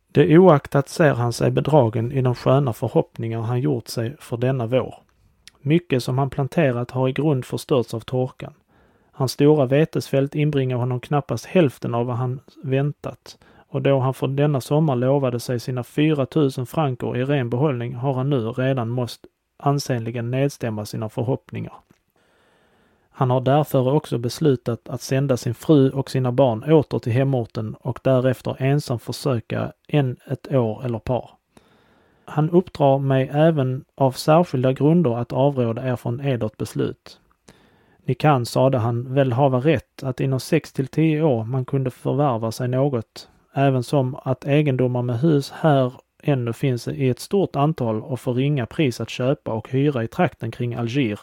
Det 0.08 0.38
oaktat 0.38 0.88
ser 0.88 1.14
han 1.14 1.32
sig 1.32 1.50
bedragen 1.50 2.12
i 2.12 2.22
de 2.22 2.34
sköna 2.34 2.72
förhoppningar 2.72 3.40
han 3.40 3.60
gjort 3.60 3.88
sig 3.88 4.16
för 4.18 4.36
denna 4.36 4.66
vår. 4.66 4.94
Mycket 5.60 6.02
som 6.02 6.18
han 6.18 6.30
planterat 6.30 6.90
har 6.90 7.08
i 7.08 7.12
grund 7.12 7.44
förstörts 7.44 7.94
av 7.94 8.00
torkan. 8.00 8.54
Hans 9.12 9.32
stora 9.32 9.66
vetesfält 9.66 10.34
inbringar 10.34 10.76
honom 10.76 11.00
knappast 11.00 11.46
hälften 11.46 11.94
av 11.94 12.06
vad 12.06 12.16
han 12.16 12.40
väntat 12.62 13.38
och 13.72 13.82
då 13.82 13.98
han 13.98 14.14
för 14.14 14.28
denna 14.28 14.60
sommar 14.60 14.96
lovade 14.96 15.40
sig 15.40 15.60
sina 15.60 15.84
4 15.84 16.26
000 16.34 16.50
franker 16.66 17.16
i 17.16 17.24
ren 17.24 17.50
behållning 17.50 17.94
har 17.94 18.14
han 18.14 18.30
nu 18.30 18.38
redan 18.38 18.88
måst 18.88 19.26
ansenligen 19.56 20.30
nedstämma 20.30 20.86
sina 20.86 21.08
förhoppningar. 21.08 21.74
Han 23.10 23.30
har 23.30 23.40
därför 23.40 23.92
också 23.92 24.18
beslutat 24.18 24.88
att 24.88 25.00
sända 25.00 25.36
sin 25.36 25.54
fru 25.54 25.90
och 25.90 26.10
sina 26.10 26.32
barn 26.32 26.72
åter 26.72 26.98
till 26.98 27.12
hemorten 27.12 27.74
och 27.74 28.00
därefter 28.02 28.56
ensam 28.58 28.98
försöka 28.98 29.72
än 29.88 30.16
ett 30.26 30.52
år 30.54 30.84
eller 30.84 30.98
par. 30.98 31.30
Han 32.24 32.50
uppdrar 32.50 32.98
mig 32.98 33.30
även 33.32 33.84
av 33.94 34.12
särskilda 34.12 34.72
grunder 34.72 35.16
att 35.16 35.32
avråda 35.32 35.88
er 35.88 35.96
från 35.96 36.20
edert 36.20 36.56
beslut. 36.56 37.20
Ni 38.04 38.14
kan, 38.14 38.46
sade 38.46 38.78
han, 38.78 39.14
väl 39.14 39.32
hava 39.32 39.58
rätt 39.58 40.02
att 40.02 40.20
inom 40.20 40.40
sex 40.40 40.72
till 40.72 40.86
tio 40.86 41.22
år 41.22 41.44
man 41.44 41.64
kunde 41.64 41.90
förvärva 41.90 42.52
sig 42.52 42.68
något, 42.68 43.28
även 43.54 43.82
som 43.82 44.16
att 44.24 44.44
egendomar 44.44 45.02
med 45.02 45.20
hus 45.20 45.50
här 45.50 45.92
ännu 46.22 46.52
finns 46.52 46.88
i 46.88 47.08
ett 47.08 47.20
stort 47.20 47.56
antal 47.56 48.02
och 48.02 48.20
för 48.20 48.32
ringa 48.32 48.66
pris 48.66 49.00
att 49.00 49.10
köpa 49.10 49.52
och 49.52 49.70
hyra 49.70 50.04
i 50.04 50.08
trakten 50.08 50.50
kring 50.50 50.74
Alger 50.74 51.20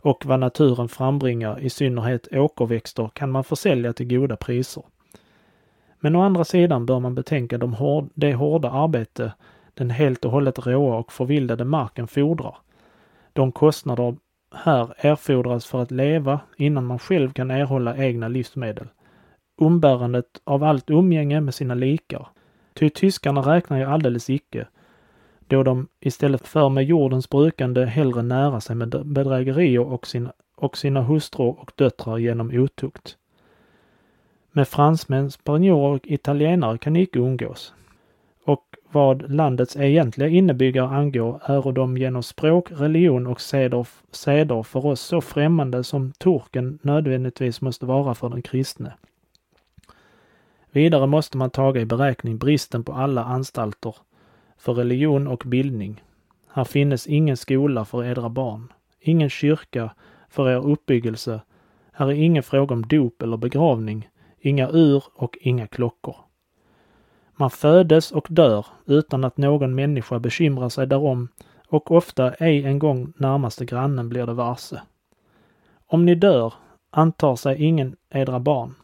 och 0.00 0.26
vad 0.26 0.40
naturen 0.40 0.88
frambringar, 0.88 1.60
i 1.60 1.70
synnerhet 1.70 2.28
åkerväxter, 2.32 3.10
kan 3.14 3.30
man 3.30 3.44
försälja 3.44 3.92
till 3.92 4.08
goda 4.08 4.36
priser. 4.36 4.82
Men 6.00 6.16
å 6.16 6.22
andra 6.22 6.44
sidan 6.44 6.86
bör 6.86 7.00
man 7.00 7.14
betänka 7.14 7.58
de 7.58 7.74
hård, 7.74 8.10
det 8.14 8.34
hårda 8.34 8.70
arbete 8.70 9.32
den 9.74 9.90
helt 9.90 10.24
och 10.24 10.30
hållet 10.30 10.66
råa 10.66 10.96
och 10.96 11.12
förvildade 11.12 11.64
marken 11.64 12.08
fordrar. 12.08 12.56
De 13.32 13.52
kostnader 13.52 14.16
här 14.54 14.94
erfordras 14.96 15.66
för 15.66 15.82
att 15.82 15.90
leva 15.90 16.40
innan 16.56 16.86
man 16.86 16.98
själv 16.98 17.32
kan 17.32 17.50
erhålla 17.50 17.96
egna 17.96 18.28
livsmedel. 18.28 18.86
Umbärandet 19.60 20.40
av 20.44 20.64
allt 20.64 20.90
umgänge 20.90 21.40
med 21.40 21.54
sina 21.54 21.74
likar. 21.74 22.28
Ty 22.74 22.90
tyskarna 22.90 23.40
räknar 23.40 23.78
ju 23.78 23.84
alldeles 23.84 24.30
icke, 24.30 24.66
då 25.48 25.62
de 25.62 25.88
istället 26.00 26.48
för 26.48 26.68
med 26.68 26.84
jordens 26.84 27.30
brukande 27.30 27.84
hellre 27.84 28.22
nära 28.22 28.60
sig 28.60 28.76
med 28.76 29.06
bedrägerier 29.06 29.80
och 29.80 30.06
sina, 30.06 30.32
och 30.56 30.76
sina 30.76 31.02
hustrur 31.02 31.60
och 31.60 31.72
döttrar 31.76 32.18
genom 32.18 32.50
otukt. 32.50 33.16
Med 34.52 34.68
fransmän, 34.68 35.30
spanjorer 35.30 35.94
och 35.94 36.06
italienare 36.06 36.78
kan 36.78 36.96
icke 36.96 37.18
umgås. 37.18 37.74
Vad 38.92 39.30
landets 39.30 39.76
egentliga 39.76 40.28
innebyggare 40.28 40.88
angår 40.88 41.40
är 41.44 41.72
de 41.72 41.96
genom 41.96 42.22
språk, 42.22 42.68
religion 42.70 43.26
och 43.26 43.40
seder, 43.40 43.86
seder 44.10 44.62
för 44.62 44.86
oss 44.86 45.00
så 45.00 45.20
främmande 45.20 45.84
som 45.84 46.12
turken 46.12 46.78
nödvändigtvis 46.82 47.60
måste 47.60 47.86
vara 47.86 48.14
för 48.14 48.28
den 48.28 48.42
kristne. 48.42 48.92
Vidare 50.70 51.06
måste 51.06 51.36
man 51.36 51.50
taga 51.50 51.80
i 51.80 51.84
beräkning 51.84 52.38
bristen 52.38 52.84
på 52.84 52.92
alla 52.92 53.24
anstalter 53.24 53.94
för 54.58 54.72
religion 54.72 55.26
och 55.26 55.42
bildning. 55.46 56.02
Här 56.48 56.64
finnes 56.64 57.06
ingen 57.06 57.36
skola 57.36 57.84
för 57.84 58.04
edra 58.04 58.28
barn, 58.28 58.72
ingen 59.00 59.30
kyrka 59.30 59.94
för 60.28 60.50
er 60.50 60.66
uppbyggelse. 60.66 61.40
Här 61.92 62.06
är 62.06 62.12
ingen 62.12 62.42
fråga 62.42 62.74
om 62.74 62.82
dop 62.82 63.22
eller 63.22 63.36
begravning, 63.36 64.08
inga 64.40 64.68
ur 64.68 65.04
och 65.14 65.38
inga 65.40 65.66
klockor. 65.66 66.16
Man 67.36 67.50
födes 67.50 68.12
och 68.12 68.26
dör 68.30 68.66
utan 68.86 69.24
att 69.24 69.36
någon 69.36 69.74
människa 69.74 70.18
bekymrar 70.18 70.68
sig 70.68 70.86
därom 70.86 71.28
och 71.68 71.90
ofta 71.90 72.32
ej 72.32 72.64
en 72.64 72.78
gång 72.78 73.12
närmaste 73.16 73.64
grannen 73.64 74.08
blir 74.08 74.26
det 74.26 74.34
varse. 74.34 74.80
Om 75.86 76.04
ni 76.04 76.14
dör 76.14 76.54
antar 76.90 77.36
sig 77.36 77.62
ingen 77.62 77.96
edra 78.10 78.40
barn. 78.40 78.74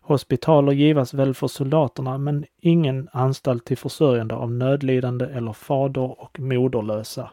Hospitaler 0.00 0.72
givas 0.72 1.14
väl 1.14 1.34
för 1.34 1.46
soldaterna 1.46 2.18
men 2.18 2.44
ingen 2.60 3.08
anstalt 3.12 3.64
till 3.64 3.78
försörjande 3.78 4.34
av 4.34 4.52
nödlidande 4.52 5.24
eller 5.24 5.52
fader 5.52 6.20
och 6.20 6.40
moderlösa. 6.40 7.30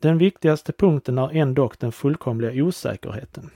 Den 0.00 0.18
viktigaste 0.18 0.72
punkten 0.72 1.18
är 1.18 1.36
ändock 1.36 1.78
den 1.78 1.92
fullkomliga 1.92 2.64
osäkerheten. 2.64 3.50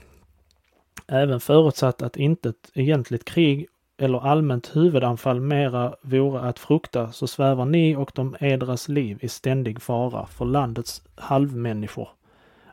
Även 1.07 1.39
förutsatt 1.39 2.01
att 2.01 2.17
inte 2.17 2.49
ett 2.49 2.71
egentligt 2.73 3.25
krig 3.25 3.67
eller 3.99 4.27
allmänt 4.27 4.75
huvudanfall 4.75 5.39
mera 5.39 5.95
vore 6.01 6.41
att 6.41 6.59
frukta 6.59 7.11
så 7.11 7.27
svävar 7.27 7.65
ni 7.65 7.95
och 7.95 8.11
de 8.15 8.35
edras 8.39 8.89
liv 8.89 9.17
i 9.21 9.27
ständig 9.27 9.81
fara 9.81 10.25
för 10.25 10.45
landets 10.45 11.01
halvmänniskor, 11.15 12.09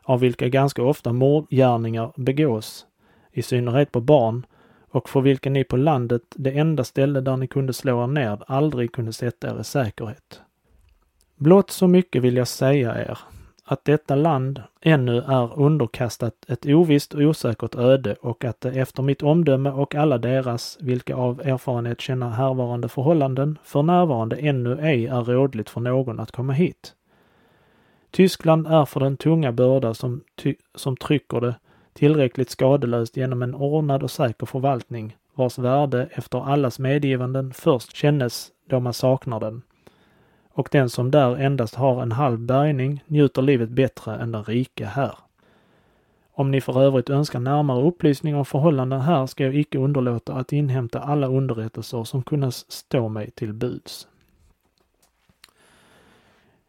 av 0.03 0.19
vilka 0.19 0.47
ganska 0.47 0.83
ofta 0.83 1.13
mordgärningar 1.13 2.11
begås, 2.15 2.85
i 3.31 3.41
synnerhet 3.41 3.91
på 3.91 4.01
barn, 4.01 4.45
och 4.89 5.09
för 5.09 5.21
vilka 5.21 5.49
ni 5.49 5.63
på 5.63 5.77
landet, 5.77 6.21
det 6.35 6.51
enda 6.51 6.83
ställe 6.83 7.21
där 7.21 7.37
ni 7.37 7.47
kunde 7.47 7.73
slå 7.73 8.03
er 8.03 8.07
ner, 8.07 8.39
aldrig 8.47 8.91
kunde 8.91 9.13
sätta 9.13 9.55
er 9.55 9.59
i 9.61 9.63
säkerhet. 9.63 10.41
Blott 11.35 11.71
så 11.71 11.87
mycket 11.87 12.21
vill 12.21 12.37
jag 12.37 12.47
säga 12.47 12.95
er, 12.95 13.19
att 13.69 13.85
detta 13.85 14.15
land 14.15 14.63
ännu 14.81 15.17
är 15.17 15.59
underkastat 15.59 16.33
ett 16.47 16.65
ovisst 16.65 17.13
och 17.13 17.21
osäkert 17.21 17.75
öde 17.75 18.15
och 18.21 18.45
att 18.45 18.61
det 18.61 18.69
efter 18.69 19.03
mitt 19.03 19.23
omdöme 19.23 19.69
och 19.69 19.95
alla 19.95 20.17
deras, 20.17 20.77
vilka 20.81 21.15
av 21.15 21.41
erfarenhet 21.41 22.01
känner 22.01 22.29
härvarande 22.29 22.89
förhållanden, 22.89 23.57
för 23.63 23.83
närvarande 23.83 24.35
ännu 24.35 24.79
ej 24.81 25.07
är 25.07 25.23
rådligt 25.23 25.69
för 25.69 25.81
någon 25.81 26.19
att 26.19 26.31
komma 26.31 26.53
hit. 26.53 26.93
Tyskland 28.11 28.67
är 28.67 28.85
för 28.85 28.99
den 28.99 29.17
tunga 29.17 29.51
börda 29.51 29.93
som, 29.93 30.21
ty 30.35 30.55
som 30.75 30.97
trycker 30.97 31.41
det 31.41 31.55
tillräckligt 31.93 32.49
skadelöst 32.49 33.17
genom 33.17 33.41
en 33.41 33.55
ordnad 33.55 34.03
och 34.03 34.11
säker 34.11 34.45
förvaltning, 34.45 35.15
vars 35.33 35.57
värde 35.57 36.09
efter 36.11 36.51
allas 36.51 36.79
medgivanden 36.79 37.53
först 37.53 37.95
kännes 37.95 38.51
då 38.69 38.79
man 38.79 38.93
saknar 38.93 39.39
den 39.39 39.61
och 40.57 40.69
den 40.71 40.89
som 40.89 41.11
där 41.11 41.35
endast 41.35 41.75
har 41.75 42.01
en 42.01 42.11
halv 42.11 42.39
bärgning 42.39 43.03
njuter 43.07 43.41
livet 43.41 43.69
bättre 43.69 44.15
än 44.15 44.31
den 44.31 44.43
rike 44.43 44.85
här. 44.85 45.17
Om 46.33 46.51
ni 46.51 46.61
för 46.61 46.81
övrigt 46.81 47.09
önskar 47.09 47.39
närmare 47.39 47.83
upplysning 47.83 48.35
om 48.35 48.45
förhållanden 48.45 49.01
här 49.01 49.25
ska 49.25 49.43
jag 49.43 49.55
icke 49.55 49.77
underlåta 49.77 50.33
att 50.33 50.53
inhämta 50.53 50.99
alla 50.99 51.27
underrättelser 51.27 52.03
som 52.03 52.23
kunna 52.23 52.51
stå 52.51 53.09
mig 53.09 53.31
till 53.31 53.53
buds. 53.53 54.07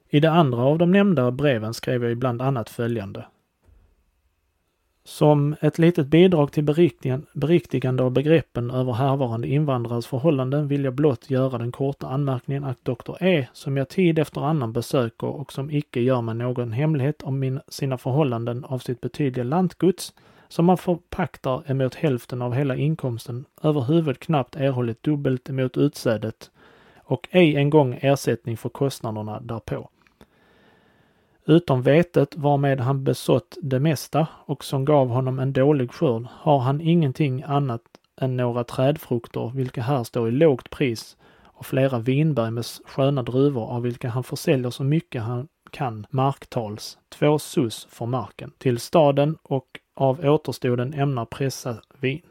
I 0.08 0.20
det 0.20 0.30
andra 0.30 0.62
av 0.62 0.78
de 0.78 0.90
nämnda 0.90 1.30
breven 1.30 1.74
skrev 1.74 2.04
jag 2.04 2.18
bland 2.18 2.42
annat 2.42 2.70
följande. 2.70 3.24
Som 5.08 5.56
ett 5.60 5.78
litet 5.78 6.06
bidrag 6.06 6.52
till 6.52 6.64
beriktigande 7.32 8.02
av 8.02 8.10
begreppen 8.10 8.70
över 8.70 8.92
härvarande 8.92 9.48
invandrares 9.48 10.06
förhållanden 10.06 10.68
vill 10.68 10.84
jag 10.84 10.94
blott 10.94 11.30
göra 11.30 11.58
den 11.58 11.72
korta 11.72 12.06
anmärkningen 12.06 12.64
att 12.64 12.84
Dr. 12.84 13.24
E, 13.24 13.48
som 13.52 13.76
jag 13.76 13.88
tid 13.88 14.18
efter 14.18 14.40
annan 14.40 14.72
besöker 14.72 15.26
och 15.26 15.52
som 15.52 15.70
icke 15.70 16.00
gör 16.00 16.22
mig 16.22 16.34
någon 16.34 16.72
hemlighet 16.72 17.22
om 17.22 17.38
min, 17.38 17.60
sina 17.68 17.98
förhållanden 17.98 18.64
av 18.64 18.78
sitt 18.78 19.00
betydliga 19.00 19.44
lantgods, 19.44 20.14
som 20.48 20.64
man 20.64 20.78
förpaktar 20.78 21.70
emot 21.70 21.94
hälften 21.94 22.42
av 22.42 22.54
hela 22.54 22.76
inkomsten, 22.76 23.44
överhuvud 23.62 24.18
knappt 24.20 24.56
erhållit 24.56 25.02
dubbelt 25.02 25.48
emot 25.48 25.76
utsädet 25.76 26.50
och 26.98 27.28
ej 27.30 27.56
en 27.56 27.70
gång 27.70 27.98
ersättning 28.00 28.56
för 28.56 28.68
kostnaderna 28.68 29.40
därpå. 29.40 29.90
Utom 31.50 31.82
vetet 31.82 32.36
varmed 32.36 32.80
han 32.80 33.04
besått 33.04 33.56
det 33.62 33.80
mesta 33.80 34.26
och 34.46 34.64
som 34.64 34.84
gav 34.84 35.08
honom 35.08 35.38
en 35.38 35.52
dålig 35.52 35.92
skörd 35.92 36.26
har 36.30 36.58
han 36.58 36.80
ingenting 36.80 37.42
annat 37.42 37.82
än 38.20 38.36
några 38.36 38.64
trädfrukter, 38.64 39.52
vilka 39.54 39.82
här 39.82 40.04
står 40.04 40.28
i 40.28 40.30
lågt 40.30 40.70
pris, 40.70 41.16
och 41.42 41.66
flera 41.66 41.98
vinberg 41.98 42.50
med 42.50 42.64
sköna 42.84 43.22
druvor 43.22 43.70
av 43.70 43.82
vilka 43.82 44.08
han 44.08 44.24
försäljer 44.24 44.70
så 44.70 44.84
mycket 44.84 45.22
han 45.22 45.48
kan 45.70 46.06
marktals, 46.10 46.98
två 47.08 47.38
sus 47.38 47.86
för 47.90 48.06
marken, 48.06 48.52
till 48.58 48.78
staden 48.78 49.36
och 49.42 49.66
av 49.94 50.20
återstoden 50.24 50.94
ämnar 50.94 51.24
pressa 51.24 51.76
vin. 52.00 52.22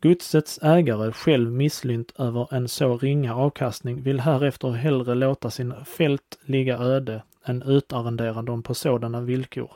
Godsets 0.00 0.58
ägare, 0.62 1.12
själv 1.12 1.52
misslynt 1.52 2.12
över 2.18 2.54
en 2.54 2.68
så 2.68 2.96
ringa 2.98 3.36
avkastning, 3.36 4.02
vill 4.02 4.20
härefter 4.20 4.70
hellre 4.70 5.14
låta 5.14 5.50
sin 5.50 5.74
fält 5.84 6.38
ligga 6.46 6.78
öde 6.78 7.22
än 7.44 7.62
utarrendera 7.62 8.42
dem 8.42 8.62
på 8.62 8.74
sådana 8.74 9.20
villkor. 9.20 9.72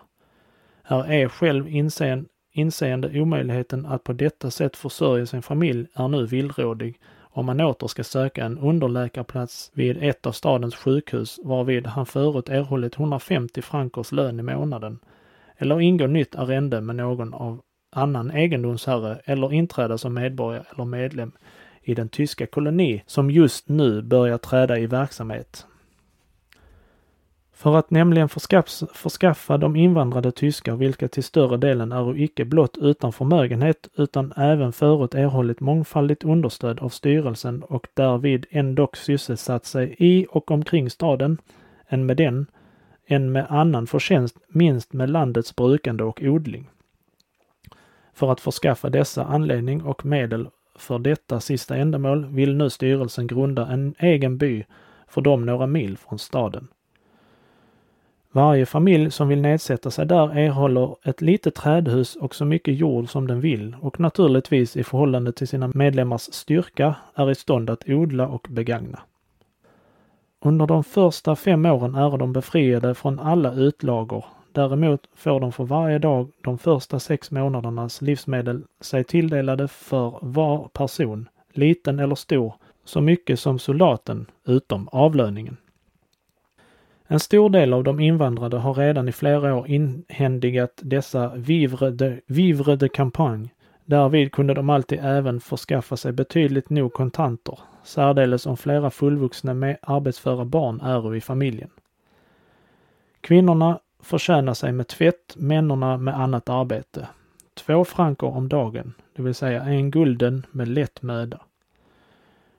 Här 0.83 1.12
är 1.12 1.29
själv 1.29 1.69
inseende, 1.69 2.29
inseende 2.53 3.21
omöjligheten 3.21 3.87
att 3.87 4.05
på 4.05 4.12
detta 4.12 4.51
sätt 4.51 4.77
försörja 4.77 5.27
sin 5.27 5.43
familj 5.43 5.87
är 5.95 6.09
nu 6.09 6.27
villrådig 6.27 7.01
om 7.37 7.47
man 7.47 7.61
åter 7.61 7.87
ska 7.87 8.05
söka 8.05 8.45
en 8.45 8.59
underläkarplats 8.59 9.71
vid 9.75 10.03
ett 10.03 10.27
av 10.27 10.33
stadens 10.33 10.75
sjukhus 10.75 11.41
varvid 11.45 11.87
han 11.87 12.07
förut 12.07 12.49
erhållit 12.49 12.99
150 12.99 13.62
frankers 13.62 14.12
lön 14.12 14.41
i 14.41 14.43
månaden, 14.43 14.99
eller 15.57 15.81
ingå 15.81 16.07
nytt 16.07 16.35
arrende 16.35 16.81
med 16.81 16.97
någon 16.97 17.35
av 17.35 17.61
annan 17.93 18.31
egendomsherre 18.31 19.21
eller 19.25 19.53
inträda 19.53 19.99
som 19.99 20.14
medborgare 20.14 20.64
eller 20.75 20.85
medlem 20.85 21.33
i 21.83 21.95
den 21.95 22.09
tyska 22.09 22.47
koloni 22.47 23.03
som 23.07 23.31
just 23.31 23.69
nu 23.69 24.03
börjar 24.03 24.39
träda 24.39 24.79
i 24.79 24.87
verksamhet. 24.87 25.67
För 27.57 27.77
att 27.77 27.91
nämligen 27.91 28.29
förskaffa, 28.29 28.87
förskaffa 28.87 29.59
de 29.59 29.77
invandrade 29.77 30.33
tyskar, 30.33 30.77
vilka 30.77 31.09
till 31.09 31.25
större 31.25 31.57
delen 31.57 31.93
är 31.93 32.19
icke 32.19 32.45
blott 32.45 32.79
utan 32.81 33.13
förmögenhet, 33.13 33.89
utan 33.97 34.33
även 34.37 34.73
förut 34.73 35.15
erhållit 35.15 35.61
mångfaldigt 35.61 36.25
understöd 36.25 36.81
av 36.81 36.89
styrelsen 36.89 37.63
och 37.63 37.87
därvid 37.95 38.47
ändock 38.51 38.97
sysselsatt 38.97 39.65
sig 39.65 39.97
i 39.99 40.27
och 40.31 40.51
omkring 40.51 40.91
staden, 40.91 41.39
än 41.89 42.07
med 42.07 42.17
den, 42.17 42.47
än 43.07 43.33
med 43.33 43.47
annan 43.49 43.87
förtjänst, 43.87 44.37
minst 44.49 44.93
med 44.93 45.11
landets 45.11 45.57
brukande 45.57 46.05
och 46.05 46.23
odling. 46.23 46.71
För 48.15 48.33
att 48.33 48.41
förskaffa 48.41 48.91
dessa 48.91 49.25
anledning 49.25 49.83
och 49.83 50.07
medel 50.07 50.49
för 50.79 50.99
detta 50.99 51.41
sista 51.41 51.77
ändamål 51.77 52.27
vill 52.27 52.57
nu 52.57 52.71
styrelsen 52.71 53.27
grunda 53.27 53.67
en 53.67 53.95
egen 53.99 54.39
by 54.39 54.65
för 55.09 55.21
dem 55.21 55.47
några 55.47 55.67
mil 55.67 55.97
från 55.97 56.19
staden. 56.19 56.69
Varje 58.37 58.66
familj 58.66 59.11
som 59.11 59.28
vill 59.28 59.41
nedsätta 59.41 59.91
sig 59.91 60.07
där 60.07 60.39
erhåller 60.39 60.97
ett 61.05 61.20
litet 61.20 61.55
trädhus 61.55 62.16
och 62.16 62.34
så 62.34 62.45
mycket 62.45 62.78
jord 62.78 63.09
som 63.09 63.26
den 63.26 63.41
vill 63.41 63.76
och 63.80 64.01
naturligtvis 64.01 64.76
i 64.76 64.84
förhållande 64.84 65.32
till 65.32 65.49
sina 65.49 65.70
medlemmars 65.74 66.20
styrka 66.20 66.95
är 67.14 67.30
i 67.30 67.34
stånd 67.34 67.70
att 67.70 67.89
odla 67.89 68.28
och 68.28 68.47
begagna. 68.51 69.01
Under 70.45 70.66
de 70.66 70.84
första 70.84 71.37
fem 71.37 71.66
åren 71.66 71.95
är 71.95 72.18
de 72.18 72.32
befriade 72.32 72.95
från 72.95 73.20
alla 73.20 73.55
utlagor. 73.55 74.24
Däremot 74.53 75.01
får 75.14 75.41
de 75.41 75.53
för 75.53 75.64
varje 75.64 75.99
dag 75.99 76.30
de 76.43 76.59
första 76.59 76.99
sex 76.99 77.30
månadernas 77.30 78.03
livsmedel 78.03 78.62
sig 78.80 79.05
tilldelade 79.05 79.68
för 79.68 80.18
var 80.22 80.68
person, 80.68 81.28
liten 81.53 81.99
eller 81.99 82.14
stor, 82.14 82.55
så 82.84 83.01
mycket 83.01 83.41
som 83.41 83.59
soldaten, 83.59 84.26
utom 84.47 84.89
avlöningen. 84.89 85.57
En 87.09 87.21
stor 87.21 87.51
del 87.51 87.73
av 87.73 87.85
de 87.85 88.01
invandrade 88.01 88.57
har 88.57 88.75
redan 88.75 89.09
i 89.09 89.13
flera 89.13 89.55
år 89.55 89.69
inhändigat 89.69 90.81
dessa 90.83 91.35
vivre 91.37 91.91
de, 91.91 92.21
vivre 92.27 92.77
de 92.77 92.89
campagne. 92.89 93.49
Därvid 93.85 94.33
kunde 94.33 94.55
de 94.55 94.71
alltid 94.71 94.99
även 95.03 95.41
förskaffa 95.41 95.97
sig 95.97 96.13
betydligt 96.13 96.71
nog 96.71 96.93
kontanter, 96.93 97.59
särdeles 97.85 98.47
om 98.47 98.57
flera 98.57 98.91
fullvuxna 98.91 99.55
med 99.55 99.77
arbetsföra 99.83 100.45
barn 100.45 100.81
är 100.81 101.15
i 101.15 101.21
familjen. 101.21 101.71
Kvinnorna 103.21 103.79
förtjänar 104.01 104.55
sig 104.55 104.73
med 104.73 104.89
tvätt, 104.89 105.35
männorna 105.37 105.97
med 105.97 106.21
annat 106.21 106.49
arbete. 106.49 107.09
Två 107.55 107.85
franker 107.85 108.27
om 108.27 108.49
dagen, 108.49 108.95
det 109.17 109.23
vill 109.23 109.35
säga 109.35 109.63
en 109.63 109.91
gulden 109.91 110.47
med 110.51 110.69
lätt 110.69 111.03
möda. 111.03 111.41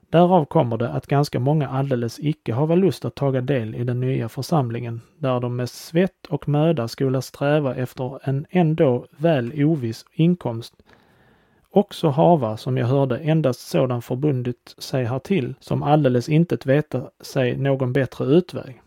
Därav 0.09 0.45
kommer 0.45 0.77
det 0.77 0.89
att 0.89 1.07
ganska 1.07 1.39
många 1.39 1.67
alldeles 1.67 2.19
icke 2.19 2.53
hava 2.53 2.75
lust 2.75 3.05
att 3.05 3.15
taga 3.15 3.41
del 3.41 3.75
i 3.75 3.83
den 3.83 3.99
nya 3.99 4.29
församlingen, 4.29 5.01
där 5.17 5.39
de 5.39 5.55
med 5.55 5.69
svett 5.69 6.25
och 6.29 6.49
möda 6.49 6.87
skola 6.87 7.21
sträva 7.21 7.75
efter 7.75 8.29
en 8.29 8.45
ändå 8.49 9.05
väl 9.17 9.63
oviss 9.63 10.05
inkomst. 10.13 10.73
Också 11.69 12.07
hava, 12.09 12.57
som 12.57 12.77
jag 12.77 12.87
hörde, 12.87 13.17
endast 13.17 13.59
sådan 13.59 14.01
förbundit 14.01 14.75
sig 14.77 15.05
härtill, 15.05 15.55
som 15.59 15.83
alldeles 15.83 16.29
intet 16.29 16.65
veta 16.65 17.01
sig 17.21 17.57
någon 17.57 17.93
bättre 17.93 18.25
utväg. 18.25 18.81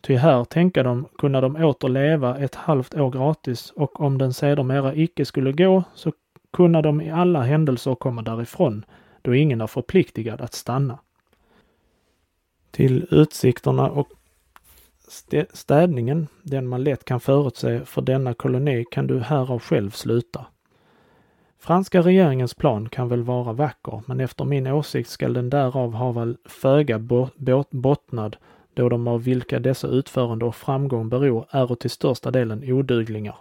Ty 0.00 0.16
här 0.16 0.44
tänka 0.44 0.82
de 0.82 1.08
kunna 1.18 1.40
de 1.40 1.56
åter 1.56 1.88
leva 1.88 2.38
ett 2.38 2.54
halvt 2.54 2.94
år 2.94 3.10
gratis 3.10 3.72
och 3.76 4.00
om 4.00 4.18
den 4.18 4.32
sedermera 4.32 4.94
icke 4.94 5.24
skulle 5.24 5.52
gå 5.52 5.82
så 5.94 6.12
kunna 6.52 6.82
de 6.82 7.00
i 7.00 7.10
alla 7.10 7.42
händelser 7.42 7.94
komma 7.94 8.22
därifrån 8.22 8.84
då 9.22 9.34
ingen 9.34 9.60
är 9.60 9.66
förpliktigad 9.66 10.40
att 10.40 10.54
stanna. 10.54 10.98
Till 12.70 13.06
utsikterna 13.10 13.90
och 13.90 14.08
städningen, 15.52 16.28
den 16.42 16.68
man 16.68 16.84
lätt 16.84 17.04
kan 17.04 17.20
förutse 17.20 17.84
för 17.84 18.02
denna 18.02 18.34
koloni, 18.34 18.84
kan 18.90 19.06
du 19.06 19.20
härav 19.20 19.58
själv 19.58 19.90
sluta. 19.90 20.46
Franska 21.58 22.02
regeringens 22.02 22.54
plan 22.54 22.88
kan 22.88 23.08
väl 23.08 23.22
vara 23.22 23.52
vacker, 23.52 24.02
men 24.06 24.20
efter 24.20 24.44
min 24.44 24.66
åsikt 24.66 25.10
skall 25.10 25.32
den 25.32 25.50
därav 25.50 25.92
ha 25.92 26.12
väl 26.12 26.36
föga 26.44 26.98
bottnad, 27.70 28.36
då 28.74 28.88
de 28.88 29.08
av 29.08 29.22
vilka 29.22 29.58
dessa 29.58 29.88
utförande 29.88 30.44
och 30.44 30.54
framgång 30.54 31.08
beror 31.08 31.46
är 31.50 31.74
till 31.74 31.90
största 31.90 32.30
delen 32.30 32.72
oduglingar. 32.72 33.36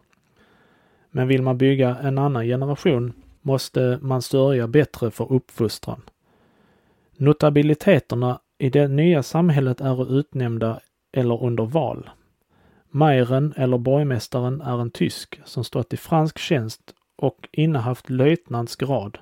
Men 1.11 1.27
vill 1.27 1.41
man 1.41 1.57
bygga 1.57 1.95
en 1.95 2.17
annan 2.17 2.45
generation 2.45 3.13
måste 3.42 4.00
man 4.02 4.22
sörja 4.22 4.68
bättre 4.68 5.12
för 5.12 5.34
uppfostran. 5.34 6.02
Notabiliteterna 7.18 8.40
i 8.58 8.70
det 8.70 8.88
nya 8.88 9.24
samhället 9.24 9.82
är 9.82 10.20
utnämnda 10.20 10.80
eller 11.12 11.44
under 11.44 11.66
val. 11.66 12.10
Majren 12.90 13.54
eller 13.58 13.78
borgmästaren 13.78 14.62
är 14.62 14.82
en 14.82 14.92
tysk 14.92 15.40
som 15.46 15.64
stått 15.64 15.94
i 15.94 15.98
fransk 15.98 16.38
tjänst 16.38 16.82
och 17.16 17.50
innehaft 17.52 18.10
löjtnants 18.10 18.76
grad. 18.76 19.18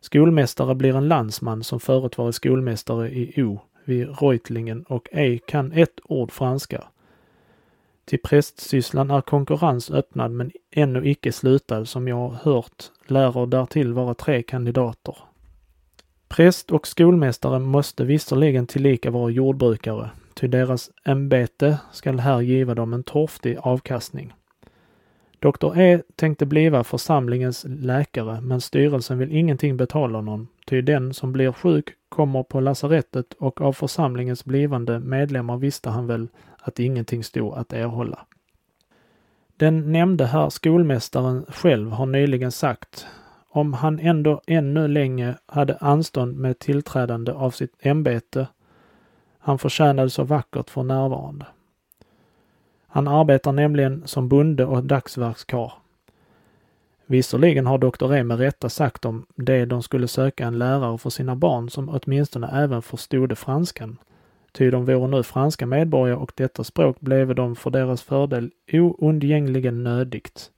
Skolmästare 0.00 0.74
blir 0.74 0.96
en 0.96 1.08
landsman 1.08 1.64
som 1.64 1.80
förut 1.80 2.18
varit 2.18 2.34
skolmästare 2.34 3.10
i 3.10 3.42
O 3.42 3.60
vid 3.84 4.20
Reutlingen 4.20 4.82
och 4.82 5.08
ej 5.12 5.38
kan 5.46 5.72
ett 5.72 6.00
ord 6.04 6.32
franska. 6.32 6.84
Till 8.10 8.18
prästsysslan 8.18 9.10
är 9.10 9.20
konkurrens 9.20 9.90
öppnad 9.90 10.30
men 10.30 10.50
ännu 10.70 11.10
icke 11.10 11.32
slutad 11.32 11.84
som 11.84 12.08
jag 12.08 12.30
hört 12.42 12.84
lärer 13.06 13.46
därtill 13.46 13.92
vara 13.92 14.14
tre 14.14 14.42
kandidater. 14.42 15.16
Präst 16.28 16.70
och 16.70 16.86
skolmästare 16.86 17.58
måste 17.58 18.04
visserligen 18.04 18.66
tillika 18.66 19.10
vara 19.10 19.30
jordbrukare, 19.30 20.10
ty 20.34 20.46
deras 20.46 20.90
ämbete 21.04 21.78
skall 21.92 22.18
här 22.18 22.40
giva 22.40 22.74
dem 22.74 22.92
en 22.92 23.02
torftig 23.02 23.56
avkastning. 23.60 24.32
Doktor 25.38 25.78
E 25.78 26.02
tänkte 26.16 26.46
bliva 26.46 26.84
församlingens 26.84 27.66
läkare, 27.68 28.40
men 28.40 28.60
styrelsen 28.60 29.18
vill 29.18 29.32
ingenting 29.32 29.76
betala 29.76 30.18
honom, 30.18 30.48
ty 30.66 30.80
den 30.82 31.14
som 31.14 31.32
blir 31.32 31.52
sjuk 31.52 31.88
kommer 32.08 32.42
på 32.42 32.60
lasarettet 32.60 33.34
och 33.38 33.60
av 33.60 33.72
församlingens 33.72 34.44
blivande 34.44 35.00
medlemmar 35.00 35.56
visste 35.56 35.90
han 35.90 36.06
väl 36.06 36.28
att 36.62 36.78
ingenting 36.78 37.24
stod 37.24 37.54
att 37.54 37.72
erhålla. 37.72 38.26
Den 39.56 39.92
nämnde 39.92 40.26
herr 40.26 40.50
skolmästaren 40.50 41.46
själv 41.48 41.90
har 41.90 42.06
nyligen 42.06 42.52
sagt 42.52 43.06
om 43.48 43.74
han 43.74 43.98
ändå 43.98 44.40
ännu 44.46 44.88
länge 44.88 45.34
hade 45.46 45.76
anstånd 45.76 46.36
med 46.36 46.58
tillträdande 46.58 47.32
av 47.32 47.50
sitt 47.50 47.74
ämbete 47.80 48.46
han 49.42 49.58
förtjänade 49.58 50.10
så 50.10 50.24
vackert 50.24 50.70
för 50.70 50.82
närvarande. 50.82 51.46
Han 52.86 53.08
arbetar 53.08 53.52
nämligen 53.52 54.02
som 54.06 54.28
bonde 54.28 54.64
och 54.64 54.84
dagsverkskar. 54.84 55.72
Visserligen 57.06 57.66
har 57.66 57.78
doktor 57.78 58.14
E 58.14 58.24
med 58.24 58.38
rätta 58.38 58.68
sagt 58.68 59.04
om 59.04 59.26
det 59.34 59.64
de 59.64 59.82
skulle 59.82 60.08
söka 60.08 60.46
en 60.46 60.58
lärare 60.58 60.98
för 60.98 61.10
sina 61.10 61.36
barn 61.36 61.70
som 61.70 61.88
åtminstone 61.88 62.62
även 62.62 62.82
förstod 62.82 63.38
franskan. 63.38 63.98
Ty 64.52 64.70
de 64.70 64.84
vore 64.84 65.08
nu 65.08 65.22
franska 65.22 65.66
medborgare 65.66 66.16
och 66.16 66.32
detta 66.34 66.64
språk 66.64 67.00
bleve 67.00 67.34
de 67.34 67.56
för 67.56 67.70
deras 67.70 68.02
fördel 68.02 68.50
oundgängligen 68.72 69.82
nödigt. 69.82 70.50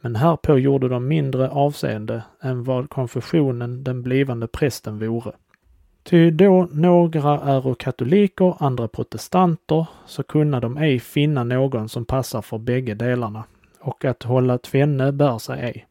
Men 0.00 0.16
härpå 0.16 0.58
gjorde 0.58 0.88
de 0.88 1.08
mindre 1.08 1.48
avseende 1.48 2.22
än 2.40 2.64
vad 2.64 2.90
konfessionen 2.90 3.84
den 3.84 4.02
blivande 4.02 4.46
prästen 4.46 4.98
vore. 4.98 5.32
Ty 6.02 6.30
då 6.30 6.68
några 6.72 7.40
äro 7.40 7.74
katoliker, 7.74 8.54
andra 8.58 8.88
protestanter, 8.88 9.86
så 10.06 10.22
kunna 10.22 10.60
de 10.60 10.76
ej 10.76 11.00
finna 11.00 11.44
någon 11.44 11.88
som 11.88 12.04
passar 12.04 12.42
för 12.42 12.58
bägge 12.58 12.94
delarna, 12.94 13.44
och 13.80 14.04
att 14.04 14.22
hålla 14.22 14.58
tvenne 14.58 15.12
bär 15.12 15.38
sig 15.38 15.60
ej. 15.60 15.86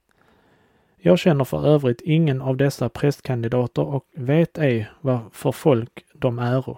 Jag 0.98 1.20
känner 1.20 1.44
för 1.44 1.68
övrigt 1.68 2.02
ingen 2.02 2.42
av 2.42 2.58
dessa 2.58 2.90
prästkandidater 2.90 3.82
och 3.82 4.06
vet 4.16 4.58
ej 4.58 4.90
vad 5.02 5.20
för 5.32 5.52
folk 5.52 6.06
de 6.14 6.40
äro. 6.40 6.78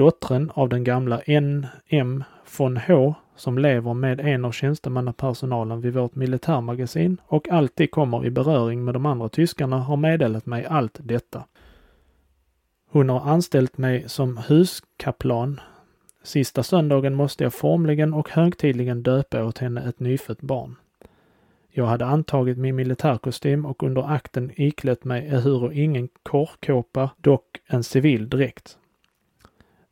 Dottern 0.00 0.50
av 0.54 0.68
den 0.68 0.84
gamla 0.84 1.20
N.M. 1.20 2.24
Von 2.58 2.76
H 2.76 3.14
som 3.36 3.58
lever 3.58 3.94
med 3.94 4.20
en 4.20 4.44
av 4.44 4.52
tjänstemannapersonalen 4.52 5.80
vid 5.80 5.94
vårt 5.94 6.14
militärmagasin 6.14 7.20
och 7.26 7.48
alltid 7.48 7.90
kommer 7.90 8.26
i 8.26 8.30
beröring 8.30 8.84
med 8.84 8.94
de 8.94 9.06
andra 9.06 9.28
tyskarna 9.28 9.78
har 9.78 9.96
meddelat 9.96 10.46
mig 10.46 10.66
allt 10.66 10.98
detta. 11.02 11.44
Hon 12.90 13.08
har 13.08 13.20
anställt 13.20 13.78
mig 13.78 14.08
som 14.08 14.36
huskaplan. 14.36 15.60
Sista 16.22 16.62
söndagen 16.62 17.14
måste 17.14 17.44
jag 17.44 17.54
formligen 17.54 18.14
och 18.14 18.30
högtidligen 18.30 19.02
döpa 19.02 19.44
åt 19.44 19.58
henne 19.58 19.82
ett 19.82 20.00
nyfött 20.00 20.40
barn. 20.40 20.76
Jag 21.70 21.86
hade 21.86 22.06
antagit 22.06 22.58
min 22.58 22.76
militärkostym 22.76 23.66
och 23.66 23.82
under 23.82 24.12
akten 24.12 24.50
iklätt 24.56 25.04
mig 25.04 25.28
ehuru 25.28 25.74
ingen 25.74 26.08
korkåpa, 26.22 27.10
dock 27.16 27.60
en 27.66 27.82
civil 27.82 28.28
dräkt. 28.28 28.76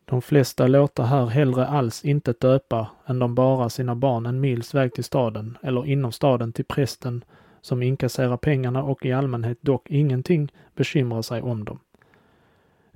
De 0.09 0.23
flesta 0.23 0.67
låter 0.67 1.03
här 1.03 1.27
hellre 1.27 1.67
alls 1.67 2.05
inte 2.05 2.33
döpa 2.33 2.89
än 3.07 3.19
de 3.19 3.35
bara 3.35 3.69
sina 3.69 3.95
barn 3.95 4.27
en 4.27 4.41
mils 4.41 4.75
väg 4.75 4.95
till 4.95 5.05
staden 5.05 5.59
eller 5.63 5.87
inom 5.87 6.13
staden 6.13 6.53
till 6.53 6.65
prästen 6.65 7.25
som 7.61 7.83
inkasserar 7.83 8.37
pengarna 8.37 8.83
och 8.83 9.07
i 9.07 9.13
allmänhet 9.13 9.59
dock 9.61 9.91
ingenting 9.91 10.53
bekymrar 10.77 11.23
sig 11.23 11.43
om 11.43 11.65
dem. 11.65 11.81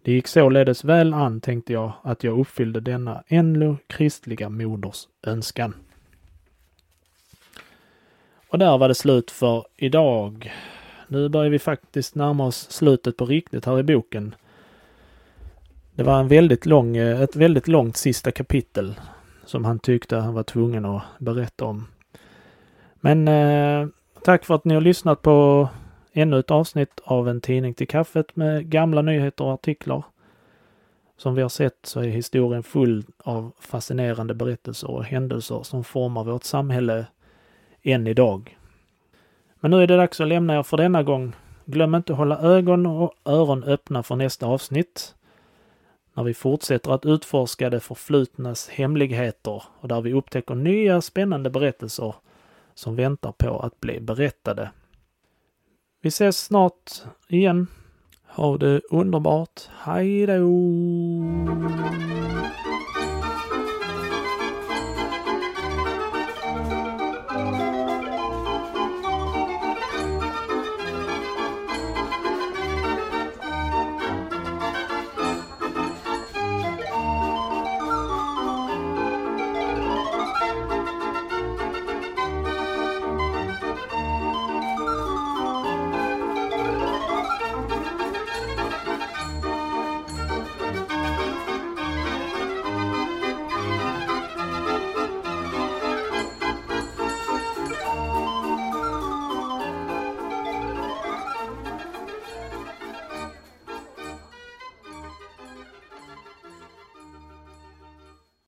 Det 0.03 0.13
gick 0.13 0.27
således 0.27 0.85
väl 0.85 1.15
an, 1.15 1.41
tänkte 1.41 1.73
jag, 1.73 1.93
att 2.03 2.25
jag 2.25 2.41
uppfyllde 2.41 2.81
denna 2.81 3.25
ändå 3.29 3.77
kristliga 3.87 4.49
moders 4.49 5.09
önskan. 5.27 5.75
Och 8.49 8.59
där 8.59 8.79
var 8.79 8.89
det 8.89 8.95
slut 8.95 9.31
för 9.31 9.65
idag. 9.77 10.53
Nu 11.09 11.29
börjar 11.29 11.51
vi 11.51 11.59
faktiskt 11.59 12.15
närma 12.15 12.47
oss 12.47 12.71
slutet 12.71 13.17
på 13.17 13.25
riktigt 13.25 13.65
här 13.65 13.79
i 13.79 13.83
boken. 13.83 14.35
Det 15.95 16.03
var 16.03 16.20
en 16.20 16.28
väldigt 16.28 16.66
lång, 16.66 16.97
eh, 16.97 17.20
ett 17.22 17.36
väldigt 17.36 17.68
långt 17.68 17.97
sista 17.97 18.30
kapitel 18.30 18.95
som 19.45 19.64
han 19.64 19.78
tyckte 19.78 20.16
han 20.16 20.34
var 20.34 20.43
tvungen 20.43 20.84
att 20.84 21.03
berätta 21.18 21.64
om. 21.64 21.86
Men 22.95 23.28
eh, 23.28 23.88
tack 24.24 24.45
för 24.45 24.55
att 24.55 24.64
ni 24.64 24.74
har 24.74 24.80
lyssnat 24.80 25.22
på 25.22 25.68
ännu 26.12 26.38
ett 26.38 26.51
avsnitt 26.51 27.01
av 27.05 27.28
en 27.28 27.40
tidning 27.40 27.74
till 27.74 27.88
kaffet 27.88 28.36
med 28.36 28.70
gamla 28.70 29.03
nyheter 29.03 29.45
och 29.45 29.53
artiklar. 29.53 30.05
Som 31.16 31.34
vi 31.34 31.43
har 31.43 31.49
sett 31.49 31.78
så 31.82 32.01
är 32.01 32.09
historien 32.09 32.62
full 32.62 33.05
av 33.18 33.53
fascinerande 33.61 34.34
berättelser 34.34 34.90
och 34.90 35.05
händelser 35.05 35.62
som 35.62 35.84
formar 35.84 36.24
vårt 36.24 36.45
samhälle 36.45 37.07
än 37.82 38.07
idag. 38.07 38.59
Men 39.61 39.70
nu 39.70 39.82
är 39.82 39.86
det 39.86 39.97
dags 39.97 40.20
att 40.20 40.28
lämna 40.28 40.59
er 40.59 40.62
för 40.62 40.76
denna 40.76 41.03
gång. 41.03 41.32
Glöm 41.64 41.95
inte 41.95 42.12
att 42.12 42.18
hålla 42.18 42.38
ögon 42.38 42.86
och 42.86 43.14
öron 43.24 43.64
öppna 43.64 44.03
för 44.03 44.16
nästa 44.16 44.47
avsnitt. 44.47 45.14
När 46.15 46.25
vi 46.25 46.35
fortsätter 46.35 46.91
att 46.91 47.07
utforska 47.07 47.71
det 47.71 47.81
förflutnas 47.81 48.69
hemligheter 48.69 49.63
och 49.81 49.89
där 49.89 50.01
vi 50.01 50.13
upptäcker 50.13 50.55
nya 50.55 51.01
spännande 51.01 51.51
berättelser 51.51 52.15
som 52.75 52.97
väntar 52.97 53.33
på 53.33 53.59
att 53.59 53.81
bli 53.81 54.01
berättade. 54.01 54.71
Vi 56.01 56.09
ses 56.09 56.45
snart 56.45 56.91
igen. 57.29 57.67
Ha 58.27 58.59
det 58.59 58.81
underbart. 58.91 59.61
Hej 59.79 60.27
då! 60.27 62.22